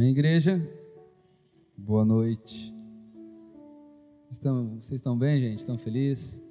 Amém, 0.00 0.12
igreja? 0.12 0.58
Boa 1.76 2.06
noite. 2.06 2.74
Estão, 4.30 4.78
vocês 4.80 4.92
estão 4.92 5.14
bem, 5.14 5.38
gente? 5.38 5.58
Estão 5.58 5.76
felizes? 5.76 6.42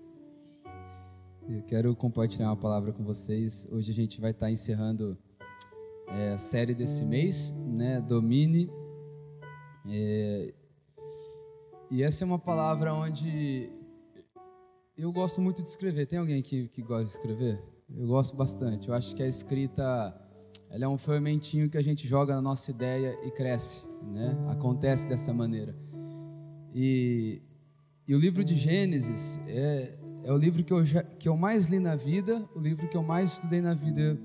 Eu 1.49 1.63
quero 1.63 1.95
compartilhar 1.95 2.49
uma 2.49 2.55
palavra 2.55 2.93
com 2.93 3.03
vocês. 3.03 3.67
Hoje 3.71 3.89
a 3.89 3.93
gente 3.95 4.21
vai 4.21 4.29
estar 4.29 4.51
encerrando 4.51 5.17
é, 6.09 6.33
a 6.33 6.37
série 6.37 6.75
desse 6.75 7.03
mês, 7.03 7.51
né? 7.65 7.99
Domine. 7.99 8.69
É, 9.87 10.53
e 11.89 12.03
essa 12.03 12.23
é 12.23 12.25
uma 12.27 12.37
palavra 12.37 12.93
onde 12.93 13.67
eu 14.95 15.11
gosto 15.11 15.41
muito 15.41 15.63
de 15.63 15.69
escrever. 15.69 16.05
Tem 16.05 16.19
alguém 16.19 16.39
aqui 16.39 16.67
que 16.67 16.83
gosta 16.83 17.05
de 17.05 17.13
escrever? 17.13 17.59
Eu 17.89 18.05
gosto 18.05 18.37
bastante. 18.37 18.89
Eu 18.89 18.93
acho 18.93 19.15
que 19.15 19.23
a 19.23 19.27
escrita 19.27 20.28
ela 20.69 20.85
é 20.85 20.87
um 20.87 20.97
fermentinho 20.97 21.69
que 21.69 21.77
a 21.77 21.81
gente 21.81 22.07
joga 22.07 22.35
na 22.35 22.41
nossa 22.41 22.69
ideia 22.69 23.17
e 23.25 23.31
cresce, 23.31 23.83
né? 24.03 24.37
Acontece 24.47 25.07
dessa 25.07 25.33
maneira. 25.33 25.75
E, 26.73 27.41
e 28.07 28.13
o 28.13 28.19
livro 28.19 28.43
de 28.43 28.53
Gênesis 28.53 29.39
é, 29.47 29.97
é 30.23 30.31
o 30.31 30.37
livro 30.37 30.63
que 30.63 30.71
eu, 30.71 30.85
já, 30.85 31.01
que 31.01 31.27
eu 31.27 31.35
mais 31.35 31.65
li 31.65 31.79
na 31.79 31.95
vida, 31.95 32.47
o 32.55 32.59
livro 32.59 32.87
que 32.87 32.95
eu 32.95 33.03
mais 33.03 33.33
estudei 33.33 33.61
na 33.61 33.73
vida. 33.73 34.17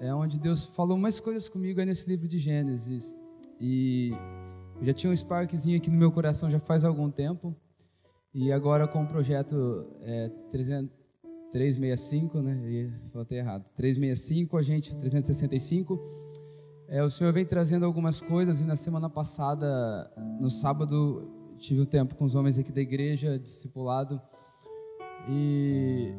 É 0.00 0.12
onde 0.12 0.40
Deus 0.40 0.64
falou 0.64 0.98
mais 0.98 1.20
coisas 1.20 1.48
comigo 1.48 1.80
é 1.80 1.84
nesse 1.84 2.08
livro 2.08 2.26
de 2.26 2.38
Gênesis. 2.38 3.16
E 3.60 4.10
eu 4.76 4.84
já 4.84 4.92
tinha 4.92 5.10
um 5.10 5.14
sparkzinho 5.14 5.76
aqui 5.76 5.88
no 5.88 5.96
meu 5.96 6.10
coração 6.10 6.50
já 6.50 6.58
faz 6.58 6.84
algum 6.84 7.10
tempo. 7.10 7.54
E 8.34 8.50
agora 8.50 8.88
com 8.88 9.04
o 9.04 9.06
projeto 9.06 9.86
é, 10.02 10.28
300, 10.50 10.90
365, 11.54 12.42
né? 12.42 12.90
Eu 13.14 13.24
falei 13.24 13.38
errado. 13.38 13.64
365, 13.76 14.56
a 14.56 14.62
gente 14.62 14.96
365. 14.96 16.00
É, 16.88 17.00
o 17.00 17.08
Senhor 17.08 17.32
vem 17.32 17.46
trazendo 17.46 17.86
algumas 17.86 18.20
coisas 18.20 18.60
e 18.60 18.64
na 18.64 18.74
semana 18.74 19.08
passada, 19.08 20.12
no 20.40 20.50
sábado, 20.50 21.30
tive 21.58 21.80
um 21.80 21.84
tempo 21.84 22.16
com 22.16 22.24
os 22.24 22.34
homens 22.34 22.58
aqui 22.58 22.72
da 22.72 22.80
igreja, 22.80 23.38
discipulado. 23.38 24.20
E 25.28 26.12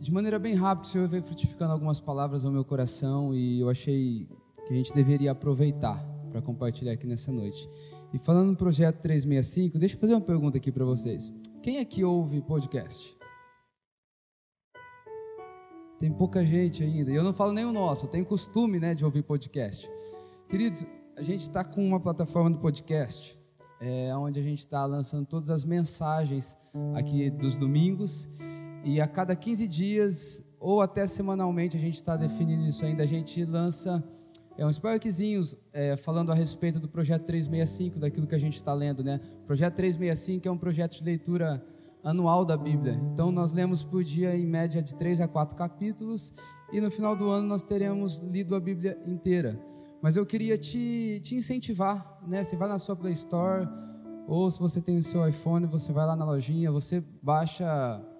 de 0.00 0.10
maneira 0.10 0.38
bem 0.38 0.54
rápida, 0.54 0.88
o 0.88 0.90
Senhor 0.90 1.06
veio 1.06 1.22
frutificando 1.22 1.74
algumas 1.74 2.00
palavras 2.00 2.42
ao 2.42 2.50
meu 2.50 2.64
coração 2.64 3.34
e 3.34 3.60
eu 3.60 3.68
achei 3.68 4.26
que 4.66 4.72
a 4.72 4.76
gente 4.76 4.94
deveria 4.94 5.32
aproveitar 5.32 6.02
para 6.30 6.40
compartilhar 6.40 6.92
aqui 6.92 7.06
nessa 7.06 7.30
noite. 7.30 7.68
E 8.10 8.18
falando 8.18 8.52
no 8.52 8.56
projeto 8.56 9.02
365, 9.02 9.78
deixa 9.78 9.96
eu 9.96 10.00
fazer 10.00 10.14
uma 10.14 10.20
pergunta 10.22 10.56
aqui 10.56 10.72
para 10.72 10.86
vocês. 10.86 11.30
Quem 11.62 11.78
aqui 11.78 12.02
ouve 12.02 12.40
podcast? 12.40 13.19
Tem 16.00 16.10
pouca 16.10 16.42
gente 16.42 16.82
ainda. 16.82 17.10
E 17.10 17.14
eu 17.14 17.22
não 17.22 17.34
falo 17.34 17.52
nem 17.52 17.66
o 17.66 17.72
nosso, 17.72 18.06
eu 18.06 18.10
tenho 18.10 18.24
costume 18.24 18.80
né, 18.80 18.94
de 18.94 19.04
ouvir 19.04 19.22
podcast. 19.22 19.86
Queridos, 20.48 20.86
a 21.14 21.20
gente 21.20 21.42
está 21.42 21.62
com 21.62 21.86
uma 21.86 22.00
plataforma 22.00 22.50
do 22.50 22.58
podcast, 22.58 23.38
é, 23.78 24.16
onde 24.16 24.40
a 24.40 24.42
gente 24.42 24.60
está 24.60 24.86
lançando 24.86 25.26
todas 25.26 25.50
as 25.50 25.62
mensagens 25.62 26.56
aqui 26.94 27.28
dos 27.28 27.58
domingos. 27.58 28.26
E 28.82 28.98
a 28.98 29.06
cada 29.06 29.36
15 29.36 29.68
dias, 29.68 30.42
ou 30.58 30.80
até 30.80 31.06
semanalmente, 31.06 31.76
a 31.76 31.80
gente 31.80 31.96
está 31.96 32.16
definindo 32.16 32.64
isso 32.64 32.82
ainda, 32.82 33.02
a 33.02 33.06
gente 33.06 33.44
lança 33.44 34.02
é 34.56 34.64
um 34.64 34.70
sparkzinho 34.70 35.42
é, 35.70 35.96
falando 35.96 36.32
a 36.32 36.34
respeito 36.34 36.80
do 36.80 36.88
projeto 36.88 37.24
365, 37.24 37.98
daquilo 37.98 38.26
que 38.26 38.34
a 38.34 38.38
gente 38.38 38.56
está 38.56 38.72
lendo, 38.72 39.04
né? 39.04 39.20
O 39.42 39.46
projeto 39.46 39.74
365 39.74 40.48
é 40.48 40.50
um 40.50 40.58
projeto 40.58 40.96
de 40.96 41.04
leitura 41.04 41.62
anual 42.02 42.44
da 42.44 42.56
Bíblia. 42.56 43.00
Então 43.12 43.30
nós 43.30 43.52
lemos 43.52 43.82
por 43.82 44.02
dia 44.02 44.36
em 44.36 44.46
média 44.46 44.82
de 44.82 44.94
três 44.94 45.20
a 45.20 45.28
quatro 45.28 45.56
capítulos 45.56 46.32
e 46.72 46.80
no 46.80 46.90
final 46.90 47.14
do 47.16 47.28
ano 47.28 47.46
nós 47.46 47.62
teremos 47.62 48.18
lido 48.18 48.54
a 48.54 48.60
Bíblia 48.60 48.98
inteira. 49.06 49.60
Mas 50.02 50.16
eu 50.16 50.24
queria 50.24 50.56
te, 50.56 51.20
te 51.22 51.34
incentivar, 51.34 52.20
né? 52.26 52.42
Você 52.42 52.56
vai 52.56 52.68
na 52.68 52.78
sua 52.78 52.96
Play 52.96 53.12
Store 53.12 53.68
ou 54.26 54.50
se 54.50 54.58
você 54.58 54.80
tem 54.80 54.96
o 54.96 55.02
seu 55.02 55.28
iPhone, 55.28 55.66
você 55.66 55.92
vai 55.92 56.06
lá 56.06 56.16
na 56.16 56.24
lojinha, 56.24 56.70
você 56.70 57.02
baixa 57.22 57.66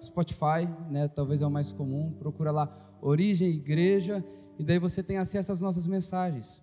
Spotify, 0.01 0.67
né? 0.89 1.07
Talvez 1.07 1.41
é 1.41 1.47
o 1.47 1.51
mais 1.51 1.73
comum. 1.73 2.11
Procura 2.19 2.51
lá 2.51 2.71
Origem 3.01 3.49
Igreja 3.49 4.23
e 4.59 4.63
daí 4.63 4.77
você 4.77 5.01
tem 5.01 5.17
acesso 5.17 5.51
às 5.51 5.61
nossas 5.61 5.87
mensagens. 5.87 6.61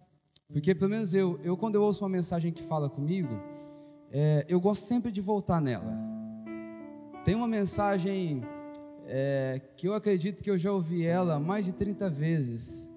Porque 0.52 0.74
pelo 0.74 0.90
menos 0.90 1.12
eu, 1.12 1.38
eu 1.42 1.56
quando 1.56 1.74
eu 1.74 1.82
ouço 1.82 2.04
uma 2.04 2.10
mensagem 2.10 2.52
que 2.52 2.62
fala 2.62 2.88
comigo, 2.88 3.34
é, 4.10 4.46
eu 4.48 4.60
gosto 4.60 4.86
sempre 4.86 5.10
de 5.10 5.20
voltar 5.20 5.60
nela. 5.60 6.17
Tem 7.28 7.34
uma 7.34 7.46
mensagem 7.46 8.42
é, 9.04 9.60
que 9.76 9.86
eu 9.86 9.92
acredito 9.92 10.42
que 10.42 10.50
eu 10.50 10.56
já 10.56 10.72
ouvi 10.72 11.04
ela 11.04 11.38
mais 11.38 11.66
de 11.66 11.74
30 11.74 12.08
vezes. 12.08 12.90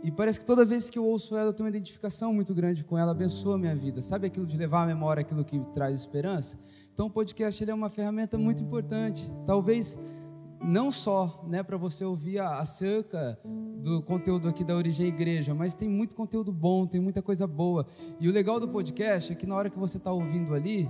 E 0.00 0.12
parece 0.12 0.38
que 0.38 0.46
toda 0.46 0.64
vez 0.64 0.88
que 0.88 0.96
eu 0.96 1.04
ouço 1.04 1.36
ela, 1.36 1.48
eu 1.48 1.52
tenho 1.52 1.64
uma 1.64 1.76
identificação 1.76 2.32
muito 2.32 2.54
grande 2.54 2.84
com 2.84 2.96
ela, 2.96 3.10
abençoa 3.10 3.56
a 3.56 3.58
minha 3.58 3.74
vida. 3.74 4.00
Sabe 4.00 4.28
aquilo 4.28 4.46
de 4.46 4.56
levar 4.56 4.84
à 4.84 4.86
memória 4.86 5.22
aquilo 5.22 5.44
que 5.44 5.58
traz 5.74 5.98
esperança? 5.98 6.56
Então 6.94 7.06
o 7.06 7.10
podcast 7.10 7.60
ele 7.64 7.72
é 7.72 7.74
uma 7.74 7.90
ferramenta 7.90 8.38
muito 8.38 8.62
importante. 8.62 9.28
Talvez 9.44 9.98
não 10.62 10.92
só 10.92 11.44
né, 11.48 11.60
para 11.64 11.76
você 11.76 12.04
ouvir 12.04 12.38
acerca 12.38 13.36
do 13.82 14.04
conteúdo 14.04 14.48
aqui 14.48 14.62
da 14.62 14.76
Origem 14.76 15.08
Igreja, 15.08 15.52
mas 15.52 15.74
tem 15.74 15.88
muito 15.88 16.14
conteúdo 16.14 16.52
bom, 16.52 16.86
tem 16.86 17.00
muita 17.00 17.20
coisa 17.20 17.44
boa. 17.44 17.84
E 18.20 18.28
o 18.28 18.32
legal 18.32 18.60
do 18.60 18.68
podcast 18.68 19.32
é 19.32 19.34
que 19.34 19.48
na 19.48 19.56
hora 19.56 19.68
que 19.68 19.80
você 19.80 19.96
está 19.96 20.12
ouvindo 20.12 20.54
ali, 20.54 20.88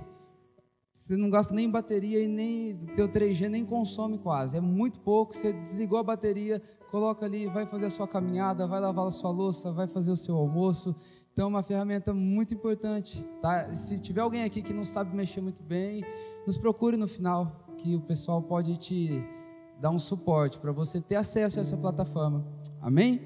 você 0.99 1.15
não 1.15 1.29
gasta 1.29 1.53
nem 1.53 1.69
bateria 1.69 2.21
e 2.21 2.27
nem 2.27 2.75
teu 2.93 3.07
3G 3.07 3.47
nem 3.47 3.65
consome 3.65 4.19
quase. 4.19 4.57
É 4.57 4.61
muito 4.61 4.99
pouco. 4.99 5.33
Você 5.33 5.53
desligou 5.53 5.97
a 5.97 6.03
bateria, 6.03 6.61
coloca 6.91 7.25
ali, 7.25 7.47
vai 7.47 7.65
fazer 7.65 7.85
a 7.85 7.89
sua 7.89 8.07
caminhada, 8.07 8.67
vai 8.67 8.81
lavar 8.81 9.07
a 9.07 9.11
sua 9.11 9.31
louça, 9.31 9.71
vai 9.71 9.87
fazer 9.87 10.11
o 10.11 10.17
seu 10.17 10.35
almoço. 10.35 10.93
Então, 11.31 11.45
é 11.45 11.47
uma 11.47 11.63
ferramenta 11.63 12.13
muito 12.13 12.53
importante. 12.53 13.25
Tá? 13.41 13.73
Se 13.73 13.97
tiver 13.97 14.21
alguém 14.21 14.43
aqui 14.43 14.61
que 14.61 14.73
não 14.73 14.83
sabe 14.83 15.15
mexer 15.15 15.39
muito 15.39 15.63
bem, 15.63 16.03
nos 16.45 16.57
procure 16.57 16.97
no 16.97 17.07
final, 17.07 17.65
que 17.77 17.95
o 17.95 18.01
pessoal 18.01 18.41
pode 18.41 18.77
te 18.77 19.23
dar 19.79 19.91
um 19.91 19.99
suporte 19.99 20.59
para 20.59 20.73
você 20.73 20.99
ter 20.99 21.15
acesso 21.15 21.59
a 21.59 21.61
essa 21.61 21.77
plataforma. 21.77 22.45
Amém? 22.81 23.21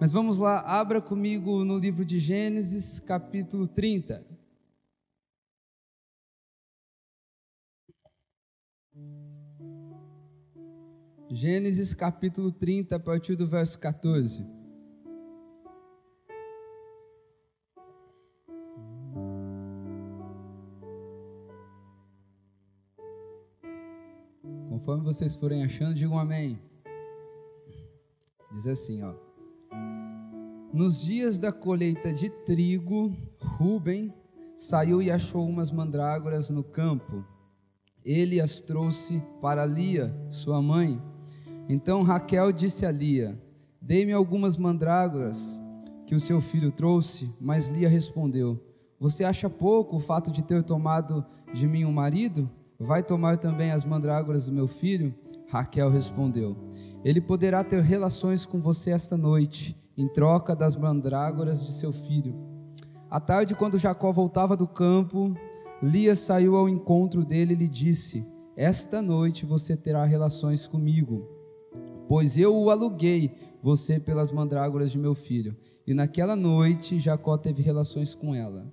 Mas 0.00 0.12
vamos 0.12 0.38
lá, 0.38 0.60
abra 0.60 1.02
comigo 1.02 1.64
no 1.64 1.78
livro 1.78 2.04
de 2.04 2.20
Gênesis, 2.20 3.00
capítulo 3.00 3.66
30. 3.66 4.27
Gênesis 11.30 11.92
capítulo 11.92 12.50
30, 12.50 12.96
a 12.96 12.98
partir 12.98 13.36
do 13.36 13.46
verso 13.46 13.78
14. 13.78 14.46
Conforme 24.70 25.04
vocês 25.04 25.34
forem 25.34 25.62
achando, 25.62 25.92
digam 25.92 26.18
amém. 26.18 26.58
Diz 28.50 28.66
assim, 28.66 29.02
ó. 29.02 29.14
Nos 30.72 31.02
dias 31.02 31.38
da 31.38 31.52
colheita 31.52 32.10
de 32.10 32.30
trigo, 32.30 33.14
Ruben 33.38 34.14
saiu 34.56 35.02
e 35.02 35.10
achou 35.10 35.46
umas 35.46 35.70
mandrágoras 35.70 36.48
no 36.48 36.64
campo. 36.64 37.22
Ele 38.02 38.40
as 38.40 38.62
trouxe 38.62 39.22
para 39.42 39.66
Lia, 39.66 40.16
sua 40.30 40.62
mãe 40.62 40.98
então 41.68 42.02
Raquel 42.02 42.50
disse 42.50 42.86
a 42.86 42.90
Lia: 42.90 43.38
Dê-me 43.80 44.12
algumas 44.12 44.56
mandrágoras 44.56 45.58
que 46.06 46.14
o 46.14 46.20
seu 46.20 46.40
filho 46.40 46.72
trouxe. 46.72 47.30
Mas 47.38 47.68
Lia 47.68 47.88
respondeu: 47.88 48.58
Você 48.98 49.22
acha 49.22 49.50
pouco 49.50 49.96
o 49.96 50.00
fato 50.00 50.30
de 50.30 50.42
ter 50.42 50.62
tomado 50.62 51.24
de 51.52 51.68
mim 51.68 51.84
um 51.84 51.92
marido? 51.92 52.50
Vai 52.80 53.02
tomar 53.02 53.36
também 53.36 53.70
as 53.70 53.84
mandrágoras 53.84 54.46
do 54.46 54.52
meu 54.52 54.66
filho? 54.66 55.14
Raquel 55.48 55.90
respondeu: 55.90 56.56
Ele 57.04 57.20
poderá 57.20 57.62
ter 57.62 57.82
relações 57.82 58.46
com 58.46 58.60
você 58.60 58.90
esta 58.90 59.16
noite, 59.16 59.76
em 59.96 60.08
troca 60.08 60.56
das 60.56 60.74
mandrágoras 60.74 61.64
de 61.64 61.72
seu 61.72 61.92
filho. 61.92 62.34
À 63.10 63.20
tarde, 63.20 63.54
quando 63.54 63.78
Jacó 63.78 64.10
voltava 64.10 64.56
do 64.56 64.66
campo, 64.66 65.34
Lia 65.82 66.16
saiu 66.16 66.56
ao 66.56 66.68
encontro 66.68 67.26
dele 67.26 67.52
e 67.52 67.56
lhe 67.56 67.68
disse: 67.68 68.26
Esta 68.56 69.02
noite 69.02 69.44
você 69.44 69.76
terá 69.76 70.06
relações 70.06 70.66
comigo 70.66 71.37
pois 72.08 72.38
eu 72.38 72.56
o 72.56 72.70
aluguei 72.70 73.30
você 73.62 74.00
pelas 74.00 74.30
mandrágoras 74.30 74.90
de 74.90 74.98
meu 74.98 75.14
filho. 75.14 75.54
E 75.86 75.94
naquela 75.94 76.34
noite 76.34 76.98
Jacó 76.98 77.36
teve 77.36 77.62
relações 77.62 78.14
com 78.14 78.34
ela. 78.34 78.66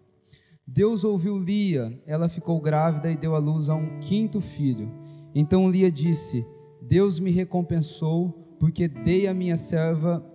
Deus 0.66 1.04
ouviu 1.04 1.38
Lia, 1.38 2.02
ela 2.08 2.28
ficou 2.28 2.60
grávida 2.60 3.12
e 3.12 3.18
deu 3.18 3.36
à 3.36 3.38
luz 3.38 3.70
a 3.70 3.76
um 3.76 4.00
quinto 4.00 4.42
filho. 4.42 4.92
Então 5.34 5.70
Lia 5.70 5.92
disse: 5.92 6.46
Deus 6.82 7.20
me 7.20 7.30
recompensou 7.30 8.56
porque 8.60 8.88
dei 8.88 9.28
a 9.28 9.34
minha 9.34 9.58
serva 9.58 10.26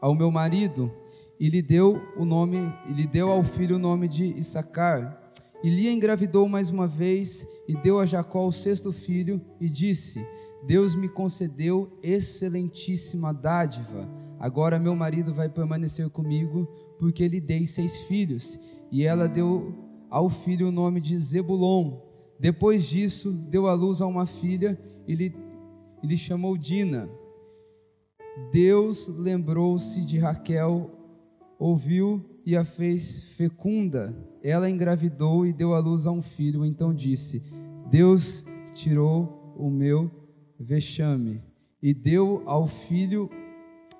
ao 0.00 0.14
meu 0.14 0.30
marido 0.30 0.92
e 1.40 1.48
lhe 1.48 1.62
deu 1.62 2.00
o 2.16 2.24
nome, 2.24 2.58
e 2.88 2.92
lhe 2.92 3.06
deu 3.06 3.30
ao 3.30 3.42
filho 3.42 3.76
o 3.76 3.78
nome 3.78 4.08
de 4.08 4.24
Issacar. 4.24 5.22
E 5.62 5.70
Lia 5.70 5.92
engravidou 5.92 6.48
mais 6.48 6.70
uma 6.70 6.86
vez 6.86 7.46
e 7.66 7.76
deu 7.76 7.98
a 7.98 8.06
Jacó 8.06 8.46
o 8.46 8.52
sexto 8.52 8.92
filho 8.92 9.40
e 9.60 9.68
disse: 9.68 10.24
Deus 10.62 10.94
me 10.94 11.08
concedeu 11.08 11.90
excelentíssima 12.02 13.32
dádiva. 13.32 14.08
Agora 14.38 14.78
meu 14.78 14.94
marido 14.94 15.32
vai 15.32 15.48
permanecer 15.48 16.08
comigo, 16.10 16.68
porque 16.98 17.26
lhe 17.26 17.40
dei 17.40 17.66
seis 17.66 17.96
filhos. 18.02 18.58
E 18.90 19.04
ela 19.04 19.28
deu 19.28 19.74
ao 20.10 20.28
filho 20.28 20.68
o 20.68 20.72
nome 20.72 21.00
de 21.00 21.18
Zebulon. 21.18 21.98
Depois 22.38 22.84
disso, 22.84 23.32
deu 23.32 23.66
à 23.66 23.74
luz 23.74 24.00
a 24.00 24.06
uma 24.06 24.26
filha 24.26 24.78
e 25.06 25.14
lhe, 25.14 25.34
e 26.02 26.06
lhe 26.06 26.16
chamou 26.16 26.56
Dina. 26.56 27.08
Deus 28.52 29.08
lembrou-se 29.08 30.04
de 30.04 30.18
Raquel, 30.18 30.90
ouviu 31.58 32.24
e 32.46 32.56
a 32.56 32.64
fez 32.64 33.34
fecunda. 33.36 34.16
Ela 34.42 34.70
engravidou 34.70 35.44
e 35.44 35.52
deu 35.52 35.74
à 35.74 35.78
luz 35.80 36.06
a 36.06 36.12
um 36.12 36.22
filho. 36.22 36.64
Então 36.64 36.94
disse: 36.94 37.42
Deus 37.90 38.46
tirou 38.74 39.54
o 39.56 39.68
meu 39.68 40.17
vexame 40.58 41.42
e 41.82 41.94
deu 41.94 42.42
ao 42.46 42.66
filho 42.66 43.30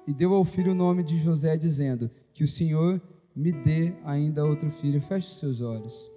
e 0.07 0.13
deu 0.15 0.33
ao 0.35 0.45
filho 0.45 0.73
o 0.73 0.75
nome 0.75 1.03
de 1.03 1.19
José 1.19 1.57
dizendo: 1.57 2.11
Que 2.33 2.43
o 2.43 2.49
Senhor 2.49 3.01
me 3.37 3.53
dê 3.53 3.95
ainda 4.05 4.45
outro 4.45 4.71
filho. 4.71 5.01
Feche 5.01 5.29
os 5.29 5.39
seus 5.39 5.61
olhos. 5.61 6.11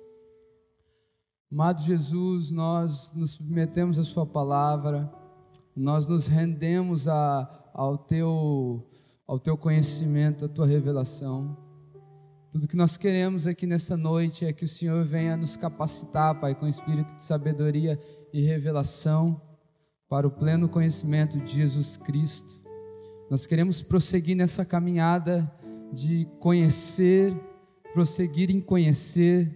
Amado 1.51 1.81
Jesus, 1.81 2.49
nós 2.51 3.11
nos 3.13 3.31
submetemos 3.31 3.99
à 3.99 4.03
Sua 4.05 4.25
palavra, 4.25 5.11
nós 5.75 6.07
nos 6.07 6.25
rendemos 6.25 7.09
a, 7.09 7.69
ao, 7.73 7.97
teu, 7.97 8.87
ao 9.27 9.37
Teu 9.37 9.57
conhecimento, 9.57 10.45
à 10.45 10.47
Tua 10.47 10.65
revelação. 10.65 11.57
Tudo 12.49 12.69
que 12.69 12.77
nós 12.77 12.95
queremos 12.95 13.45
aqui 13.45 13.67
nessa 13.67 13.97
noite 13.97 14.45
é 14.45 14.53
que 14.53 14.63
o 14.63 14.67
Senhor 14.67 15.03
venha 15.03 15.35
nos 15.35 15.57
capacitar, 15.57 16.39
Pai, 16.39 16.55
com 16.55 16.65
espírito 16.65 17.13
de 17.15 17.21
sabedoria 17.21 17.99
e 18.31 18.41
revelação 18.41 19.41
para 20.11 20.27
o 20.27 20.29
pleno 20.29 20.67
conhecimento 20.67 21.39
de 21.39 21.55
Jesus 21.55 21.95
Cristo. 21.95 22.59
Nós 23.29 23.45
queremos 23.45 23.81
prosseguir 23.81 24.35
nessa 24.35 24.65
caminhada 24.65 25.49
de 25.93 26.27
conhecer, 26.37 27.33
prosseguir 27.93 28.51
em 28.51 28.59
conhecer. 28.59 29.49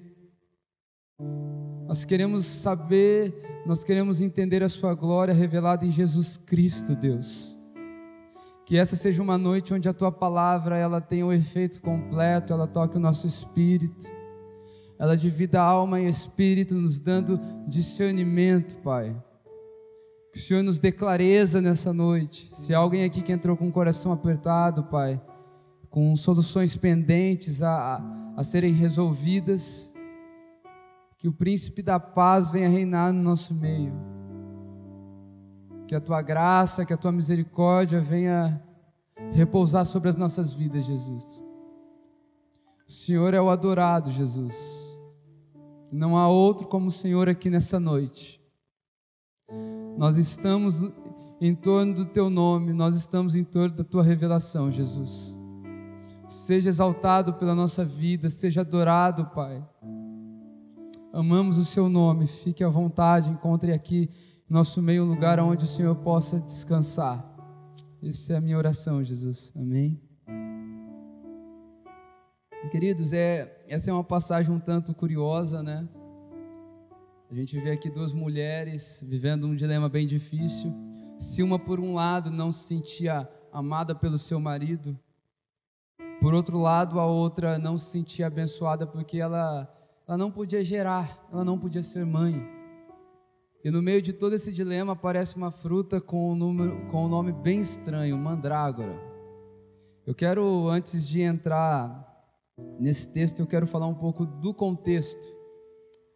Nós 1.85 2.05
queremos 2.05 2.45
saber, 2.45 3.35
nós 3.65 3.83
queremos 3.83 4.21
entender 4.21 4.63
a 4.63 4.69
Sua 4.69 4.95
glória 4.95 5.33
revelada 5.33 5.85
em 5.85 5.91
Jesus 5.91 6.37
Cristo, 6.37 6.95
Deus. 6.95 7.59
Que 8.65 8.77
essa 8.77 8.95
seja 8.95 9.21
uma 9.21 9.37
noite 9.37 9.73
onde 9.73 9.89
a 9.89 9.93
tua 9.93 10.09
palavra 10.09 10.77
ela 10.77 11.01
tenha 11.01 11.25
o 11.25 11.29
um 11.29 11.33
efeito 11.33 11.81
completo, 11.81 12.53
ela 12.53 12.65
toque 12.65 12.95
o 12.95 13.01
nosso 13.01 13.27
espírito. 13.27 14.05
Ela 14.97 15.17
divida 15.17 15.61
alma 15.61 15.99
e 15.99 16.07
espírito, 16.07 16.75
nos 16.75 17.01
dando 17.01 17.37
discernimento, 17.67 18.77
Pai. 18.77 19.13
Que 20.35 20.41
o 20.41 20.43
Senhor 20.43 20.63
nos 20.63 20.81
dê 20.81 20.91
clareza 20.91 21.61
nessa 21.61 21.93
noite. 21.93 22.53
Se 22.53 22.73
alguém 22.73 23.05
aqui 23.05 23.21
que 23.21 23.31
entrou 23.31 23.55
com 23.55 23.69
o 23.69 23.71
coração 23.71 24.11
apertado, 24.11 24.83
Pai, 24.83 25.21
com 25.89 26.13
soluções 26.17 26.75
pendentes 26.75 27.61
a, 27.61 27.95
a, 27.95 28.41
a 28.41 28.43
serem 28.43 28.73
resolvidas, 28.73 29.93
que 31.17 31.29
o 31.29 31.31
príncipe 31.31 31.81
da 31.81 32.01
paz 32.01 32.51
venha 32.51 32.67
reinar 32.67 33.13
no 33.13 33.23
nosso 33.23 33.55
meio 33.55 33.93
que 35.87 35.95
a 35.95 36.01
tua 36.01 36.21
graça, 36.21 36.85
que 36.85 36.91
a 36.91 36.97
tua 36.97 37.13
misericórdia 37.13 38.01
venha 38.01 38.61
repousar 39.31 39.85
sobre 39.85 40.09
as 40.09 40.17
nossas 40.17 40.51
vidas, 40.51 40.83
Jesus. 40.83 41.45
O 42.85 42.91
Senhor 42.91 43.33
é 43.33 43.39
o 43.39 43.49
adorado, 43.49 44.11
Jesus. 44.11 44.53
Não 45.89 46.17
há 46.17 46.27
outro 46.27 46.67
como 46.67 46.87
o 46.87 46.91
Senhor 46.91 47.29
aqui 47.29 47.49
nessa 47.49 47.79
noite. 47.79 48.44
Nós 49.97 50.17
estamos 50.17 50.83
em 51.39 51.55
torno 51.55 51.93
do 51.93 52.05
teu 52.05 52.29
nome, 52.29 52.73
nós 52.73 52.95
estamos 52.95 53.35
em 53.35 53.43
torno 53.43 53.75
da 53.75 53.83
tua 53.83 54.03
revelação, 54.03 54.71
Jesus. 54.71 55.37
Seja 56.27 56.69
exaltado 56.69 57.33
pela 57.33 57.55
nossa 57.55 57.85
vida, 57.85 58.29
seja 58.29 58.61
adorado, 58.61 59.25
Pai. 59.27 59.63
Amamos 61.13 61.57
o 61.57 61.63
seu 61.63 61.87
nome, 61.87 62.27
fique 62.27 62.63
à 62.63 62.67
vontade, 62.67 63.29
encontre 63.29 63.71
aqui 63.71 64.09
nosso 64.49 64.81
meio 64.81 65.03
um 65.03 65.07
lugar 65.07 65.39
onde 65.39 65.63
o 65.63 65.67
Senhor 65.67 65.95
possa 65.95 66.39
descansar. 66.39 67.23
Essa 68.03 68.33
é 68.33 68.35
a 68.35 68.41
minha 68.41 68.57
oração, 68.57 69.03
Jesus. 69.03 69.51
Amém. 69.55 69.99
Queridos, 72.69 73.13
é, 73.13 73.63
essa 73.67 73.89
é 73.89 73.93
uma 73.93 74.03
passagem 74.03 74.53
um 74.53 74.59
tanto 74.59 74.93
curiosa, 74.93 75.63
né? 75.63 75.87
A 77.29 77.33
gente 77.33 77.59
vê 77.59 77.71
aqui 77.71 77.89
duas 77.89 78.13
mulheres 78.13 79.03
vivendo 79.07 79.47
um 79.47 79.55
dilema 79.55 79.89
bem 79.89 80.05
difícil. 80.05 80.73
Se 81.17 81.41
uma, 81.41 81.57
por 81.57 81.79
um 81.79 81.93
lado, 81.95 82.29
não 82.29 82.51
se 82.51 82.67
sentia 82.67 83.27
amada 83.51 83.95
pelo 83.95 84.17
seu 84.17 84.39
marido, 84.39 84.97
por 86.21 86.33
outro 86.33 86.59
lado, 86.59 86.99
a 86.99 87.05
outra 87.05 87.59
não 87.59 87.77
se 87.77 87.91
sentia 87.91 88.27
abençoada 88.27 88.87
porque 88.87 89.19
ela, 89.19 89.71
ela 90.07 90.17
não 90.17 90.31
podia 90.31 90.63
gerar, 90.63 91.27
ela 91.31 91.43
não 91.43 91.57
podia 91.57 91.83
ser 91.83 92.05
mãe. 92.05 92.43
E 93.63 93.71
no 93.71 93.81
meio 93.81 94.01
de 94.01 94.13
todo 94.13 94.33
esse 94.33 94.51
dilema 94.51 94.93
aparece 94.93 95.35
uma 95.35 95.51
fruta 95.51 95.99
com 95.99 96.31
um, 96.31 96.35
número, 96.35 96.87
com 96.87 97.05
um 97.05 97.09
nome 97.09 97.31
bem 97.31 97.59
estranho, 97.59 98.17
mandrágora. 98.17 98.95
Eu 100.05 100.13
quero, 100.13 100.67
antes 100.67 101.07
de 101.07 101.21
entrar 101.21 102.05
nesse 102.79 103.09
texto, 103.09 103.39
eu 103.39 103.47
quero 103.47 103.65
falar 103.65 103.87
um 103.87 103.95
pouco 103.95 104.25
do 104.25 104.53
contexto, 104.53 105.34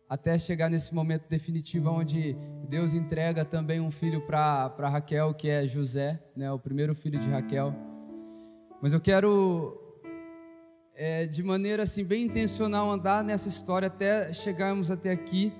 até 0.10 0.36
chegar 0.40 0.70
nesse 0.70 0.94
momento 0.94 1.30
definitivo 1.30 1.92
onde 1.92 2.36
Deus 2.68 2.96
entrega 2.96 3.46
também 3.46 3.80
um 3.80 3.92
filho 3.92 4.26
para 4.26 4.90
Raquel, 4.90 5.36
que 5.36 5.48
é 5.48 5.68
José, 5.68 6.20
né, 6.36 6.52
o 6.52 6.58
primeiro 6.58 6.96
filho 6.96 7.20
de 7.20 7.30
Raquel. 7.30 7.76
Mas 8.82 8.92
eu 8.92 9.00
quero, 9.00 9.80
é, 10.96 11.28
de 11.28 11.44
maneira 11.44 11.84
assim 11.84 12.04
bem 12.04 12.24
intencional, 12.24 12.90
andar 12.90 13.24
nessa 13.24 13.48
história 13.48 13.88
até 13.88 14.34
chegarmos 14.34 14.90
até 14.90 15.12
aqui, 15.12 15.54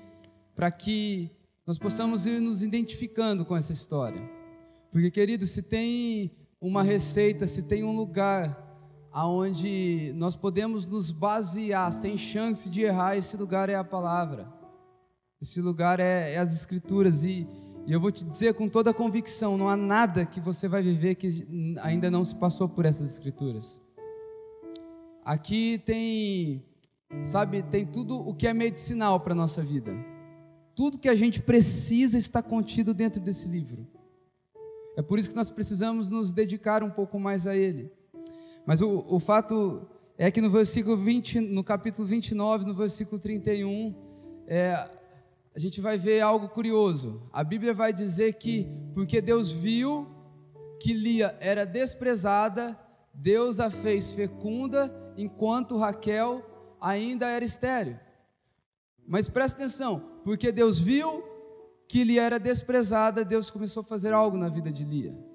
para 0.56 0.70
que 0.70 1.30
nós 1.64 1.78
possamos 1.78 2.26
ir 2.26 2.40
nos 2.40 2.60
identificando 2.60 3.44
com 3.44 3.56
essa 3.56 3.72
história. 3.72 4.20
Porque, 4.90 5.10
querido, 5.12 5.46
se 5.46 5.62
tem 5.62 6.32
uma 6.60 6.82
receita, 6.82 7.46
se 7.46 7.62
tem 7.62 7.84
um 7.84 7.94
lugar 7.94 8.69
aonde 9.12 10.12
nós 10.16 10.36
podemos 10.36 10.86
nos 10.86 11.10
basear 11.10 11.92
sem 11.92 12.16
chance 12.16 12.70
de 12.70 12.82
errar, 12.82 13.16
esse 13.16 13.36
lugar 13.36 13.68
é 13.68 13.74
a 13.74 13.84
palavra. 13.84 14.48
Esse 15.40 15.60
lugar 15.60 15.98
é, 16.00 16.34
é 16.34 16.38
as 16.38 16.52
escrituras 16.52 17.24
e, 17.24 17.48
e 17.86 17.92
eu 17.92 18.00
vou 18.00 18.12
te 18.12 18.24
dizer 18.24 18.54
com 18.54 18.68
toda 18.68 18.90
a 18.90 18.94
convicção, 18.94 19.56
não 19.56 19.68
há 19.68 19.76
nada 19.76 20.26
que 20.26 20.40
você 20.40 20.68
vai 20.68 20.82
viver 20.82 21.14
que 21.14 21.46
ainda 21.80 22.10
não 22.10 22.24
se 22.24 22.34
passou 22.34 22.68
por 22.68 22.84
essas 22.84 23.10
escrituras. 23.10 23.80
Aqui 25.24 25.80
tem, 25.84 26.64
sabe, 27.22 27.62
tem 27.62 27.86
tudo 27.86 28.16
o 28.16 28.34
que 28.34 28.46
é 28.46 28.54
medicinal 28.54 29.18
para 29.20 29.34
nossa 29.34 29.62
vida. 29.62 29.92
Tudo 30.74 30.98
que 30.98 31.08
a 31.08 31.16
gente 31.16 31.42
precisa 31.42 32.16
está 32.16 32.42
contido 32.42 32.94
dentro 32.94 33.20
desse 33.20 33.48
livro. 33.48 33.86
É 34.96 35.02
por 35.02 35.18
isso 35.18 35.28
que 35.30 35.36
nós 35.36 35.50
precisamos 35.50 36.10
nos 36.10 36.32
dedicar 36.32 36.82
um 36.82 36.90
pouco 36.90 37.18
mais 37.18 37.46
a 37.46 37.56
ele. 37.56 37.90
Mas 38.70 38.80
o, 38.80 39.04
o 39.08 39.18
fato 39.18 39.84
é 40.16 40.30
que 40.30 40.40
no 40.40 40.48
versículo 40.48 40.96
20, 40.96 41.40
no 41.40 41.64
capítulo 41.64 42.06
29, 42.06 42.64
no 42.64 42.72
versículo 42.72 43.20
31, 43.20 43.92
é, 44.46 44.88
a 45.52 45.58
gente 45.58 45.80
vai 45.80 45.98
ver 45.98 46.20
algo 46.20 46.48
curioso. 46.48 47.20
A 47.32 47.42
Bíblia 47.42 47.74
vai 47.74 47.92
dizer 47.92 48.34
que, 48.34 48.68
porque 48.94 49.20
Deus 49.20 49.50
viu 49.50 50.06
que 50.78 50.92
Lia 50.92 51.36
era 51.40 51.66
desprezada, 51.66 52.78
Deus 53.12 53.58
a 53.58 53.70
fez 53.70 54.12
fecunda, 54.12 54.94
enquanto 55.16 55.76
Raquel 55.76 56.40
ainda 56.80 57.26
era 57.26 57.44
estéril. 57.44 57.98
Mas 59.04 59.26
presta 59.26 59.64
atenção, 59.64 60.00
porque 60.22 60.52
Deus 60.52 60.78
viu 60.78 61.24
que 61.88 62.04
lhe 62.04 62.20
era 62.20 62.38
desprezada, 62.38 63.24
Deus 63.24 63.50
começou 63.50 63.80
a 63.80 63.84
fazer 63.84 64.12
algo 64.12 64.36
na 64.36 64.48
vida 64.48 64.70
de 64.70 64.84
Lia. 64.84 65.29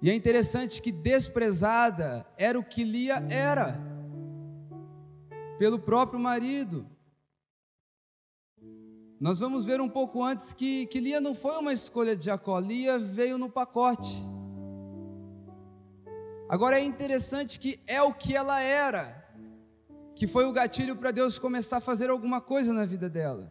E 0.00 0.10
é 0.10 0.14
interessante 0.14 0.82
que 0.82 0.92
desprezada 0.92 2.26
era 2.36 2.58
o 2.58 2.64
que 2.64 2.84
Lia 2.84 3.26
era, 3.30 3.80
pelo 5.58 5.78
próprio 5.78 6.20
marido. 6.20 6.86
Nós 9.18 9.40
vamos 9.40 9.64
ver 9.64 9.80
um 9.80 9.88
pouco 9.88 10.22
antes 10.22 10.52
que, 10.52 10.86
que 10.86 11.00
Lia 11.00 11.20
não 11.20 11.34
foi 11.34 11.56
uma 11.56 11.72
escolha 11.72 12.14
de 12.14 12.26
Jacó, 12.26 12.58
Lia 12.58 12.98
veio 12.98 13.38
no 13.38 13.48
pacote. 13.48 14.22
Agora 16.48 16.78
é 16.78 16.84
interessante 16.84 17.58
que 17.58 17.80
é 17.86 18.00
o 18.02 18.12
que 18.12 18.36
ela 18.36 18.60
era, 18.60 19.24
que 20.14 20.26
foi 20.26 20.44
o 20.44 20.52
gatilho 20.52 20.94
para 20.96 21.10
Deus 21.10 21.38
começar 21.38 21.78
a 21.78 21.80
fazer 21.80 22.10
alguma 22.10 22.40
coisa 22.40 22.72
na 22.72 22.84
vida 22.84 23.08
dela. 23.08 23.50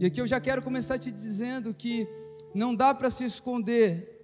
E 0.00 0.06
aqui 0.06 0.20
eu 0.20 0.26
já 0.26 0.40
quero 0.40 0.60
começar 0.60 0.98
te 0.98 1.12
dizendo 1.12 1.72
que 1.72 2.08
não 2.52 2.74
dá 2.74 2.92
para 2.92 3.10
se 3.10 3.24
esconder 3.24 4.15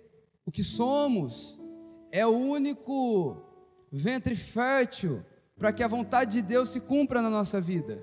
o 0.44 0.50
que 0.50 0.62
somos, 0.62 1.61
é 2.11 2.26
o 2.26 2.30
único 2.30 3.37
ventre 3.90 4.34
fértil 4.34 5.25
para 5.56 5.72
que 5.72 5.82
a 5.82 5.88
vontade 5.88 6.32
de 6.32 6.42
Deus 6.42 6.70
se 6.70 6.80
cumpra 6.80 7.22
na 7.22 7.30
nossa 7.30 7.61
vida. 7.61 8.02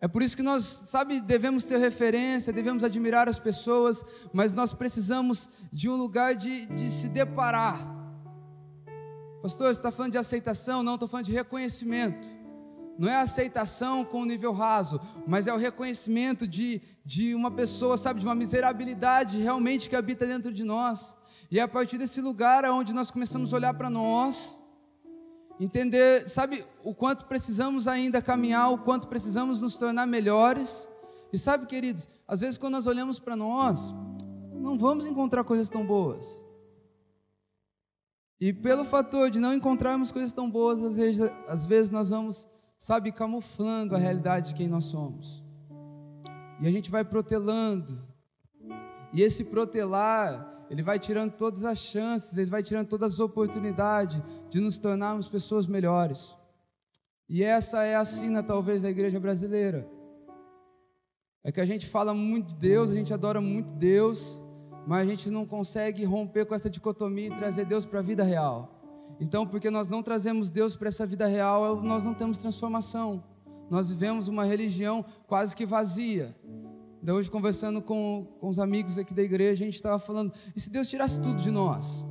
É 0.00 0.08
por 0.08 0.22
isso 0.22 0.36
que 0.36 0.42
nós, 0.42 0.64
sabe, 0.64 1.20
devemos 1.20 1.64
ter 1.64 1.78
referência, 1.78 2.52
devemos 2.52 2.82
admirar 2.82 3.28
as 3.28 3.38
pessoas, 3.38 4.04
mas 4.32 4.52
nós 4.52 4.72
precisamos 4.72 5.48
de 5.72 5.88
um 5.88 5.96
lugar 5.96 6.34
de, 6.34 6.66
de 6.66 6.90
se 6.90 7.08
deparar 7.08 8.02
Pastor, 9.42 9.74
você 9.74 9.80
está 9.80 9.90
falando 9.90 10.12
de 10.12 10.18
aceitação? 10.18 10.84
Não, 10.84 10.94
estou 10.94 11.08
falando 11.08 11.26
de 11.26 11.32
reconhecimento. 11.32 12.28
Não 12.98 13.08
é 13.08 13.16
aceitação 13.16 14.04
com 14.04 14.22
o 14.22 14.24
nível 14.24 14.52
raso, 14.52 15.00
mas 15.26 15.46
é 15.46 15.52
o 15.52 15.56
reconhecimento 15.56 16.46
de, 16.46 16.80
de 17.04 17.34
uma 17.34 17.50
pessoa, 17.50 17.96
sabe, 17.96 18.20
de 18.20 18.26
uma 18.26 18.34
miserabilidade 18.34 19.38
realmente 19.38 19.88
que 19.88 19.96
habita 19.96 20.26
dentro 20.26 20.52
de 20.52 20.62
nós. 20.62 21.16
E 21.50 21.58
é 21.58 21.62
a 21.62 21.68
partir 21.68 21.98
desse 21.98 22.20
lugar 22.20 22.64
onde 22.66 22.92
nós 22.92 23.10
começamos 23.10 23.52
a 23.52 23.56
olhar 23.56 23.74
para 23.74 23.90
nós, 23.90 24.60
entender, 25.60 26.28
sabe, 26.28 26.64
o 26.82 26.94
quanto 26.94 27.26
precisamos 27.26 27.86
ainda 27.86 28.22
caminhar, 28.22 28.70
o 28.70 28.78
quanto 28.78 29.08
precisamos 29.08 29.60
nos 29.62 29.76
tornar 29.76 30.06
melhores. 30.06 30.88
E 31.32 31.38
sabe, 31.38 31.66
queridos, 31.66 32.08
às 32.26 32.40
vezes 32.40 32.58
quando 32.58 32.72
nós 32.72 32.86
olhamos 32.86 33.18
para 33.18 33.36
nós, 33.36 33.92
não 34.52 34.78
vamos 34.78 35.06
encontrar 35.06 35.44
coisas 35.44 35.68
tão 35.68 35.84
boas. 35.84 36.42
E 38.40 38.52
pelo 38.52 38.84
fator 38.84 39.30
de 39.30 39.38
não 39.38 39.54
encontrarmos 39.54 40.10
coisas 40.10 40.32
tão 40.32 40.50
boas, 40.50 40.82
às 40.82 40.96
vezes, 40.96 41.30
às 41.46 41.64
vezes 41.64 41.90
nós 41.90 42.10
vamos, 42.10 42.48
sabe, 42.82 43.12
camuflando 43.12 43.94
a 43.94 43.98
realidade 43.98 44.48
de 44.48 44.54
quem 44.56 44.66
nós 44.66 44.86
somos. 44.86 45.40
E 46.60 46.66
a 46.66 46.70
gente 46.72 46.90
vai 46.90 47.04
protelando. 47.04 47.96
E 49.12 49.22
esse 49.22 49.44
protelar, 49.44 50.66
ele 50.68 50.82
vai 50.82 50.98
tirando 50.98 51.30
todas 51.30 51.64
as 51.64 51.78
chances, 51.78 52.36
ele 52.36 52.50
vai 52.50 52.60
tirando 52.60 52.88
todas 52.88 53.12
as 53.12 53.20
oportunidades 53.20 54.20
de 54.50 54.58
nos 54.58 54.80
tornarmos 54.80 55.28
pessoas 55.28 55.64
melhores. 55.64 56.36
E 57.28 57.44
essa 57.44 57.84
é 57.84 57.94
a 57.94 58.04
sina, 58.04 58.42
talvez, 58.42 58.82
da 58.82 58.90
igreja 58.90 59.20
brasileira. 59.20 59.88
É 61.44 61.52
que 61.52 61.60
a 61.60 61.64
gente 61.64 61.86
fala 61.86 62.12
muito 62.12 62.48
de 62.48 62.56
Deus, 62.56 62.90
a 62.90 62.94
gente 62.94 63.14
adora 63.14 63.40
muito 63.40 63.72
Deus, 63.74 64.42
mas 64.88 65.06
a 65.06 65.08
gente 65.08 65.30
não 65.30 65.46
consegue 65.46 66.04
romper 66.04 66.46
com 66.46 66.54
essa 66.56 66.68
dicotomia 66.68 67.28
e 67.28 67.36
trazer 67.36 67.64
Deus 67.64 67.86
para 67.86 68.00
a 68.00 68.02
vida 68.02 68.24
real. 68.24 68.81
Então, 69.22 69.46
porque 69.46 69.70
nós 69.70 69.88
não 69.88 70.02
trazemos 70.02 70.50
Deus 70.50 70.74
para 70.74 70.88
essa 70.88 71.06
vida 71.06 71.28
real, 71.28 71.80
nós 71.80 72.04
não 72.04 72.12
temos 72.12 72.38
transformação. 72.38 73.22
Nós 73.70 73.88
vivemos 73.88 74.26
uma 74.26 74.44
religião 74.44 75.04
quase 75.28 75.54
que 75.54 75.64
vazia. 75.64 76.36
Da 77.00 77.14
hoje, 77.14 77.30
conversando 77.30 77.80
com, 77.80 78.26
com 78.40 78.48
os 78.48 78.58
amigos 78.58 78.98
aqui 78.98 79.14
da 79.14 79.22
igreja, 79.22 79.62
a 79.62 79.66
gente 79.66 79.76
estava 79.76 80.00
falando: 80.00 80.32
e 80.56 80.60
se 80.60 80.68
Deus 80.70 80.90
tirasse 80.90 81.22
tudo 81.22 81.40
de 81.40 81.52
nós? 81.52 82.04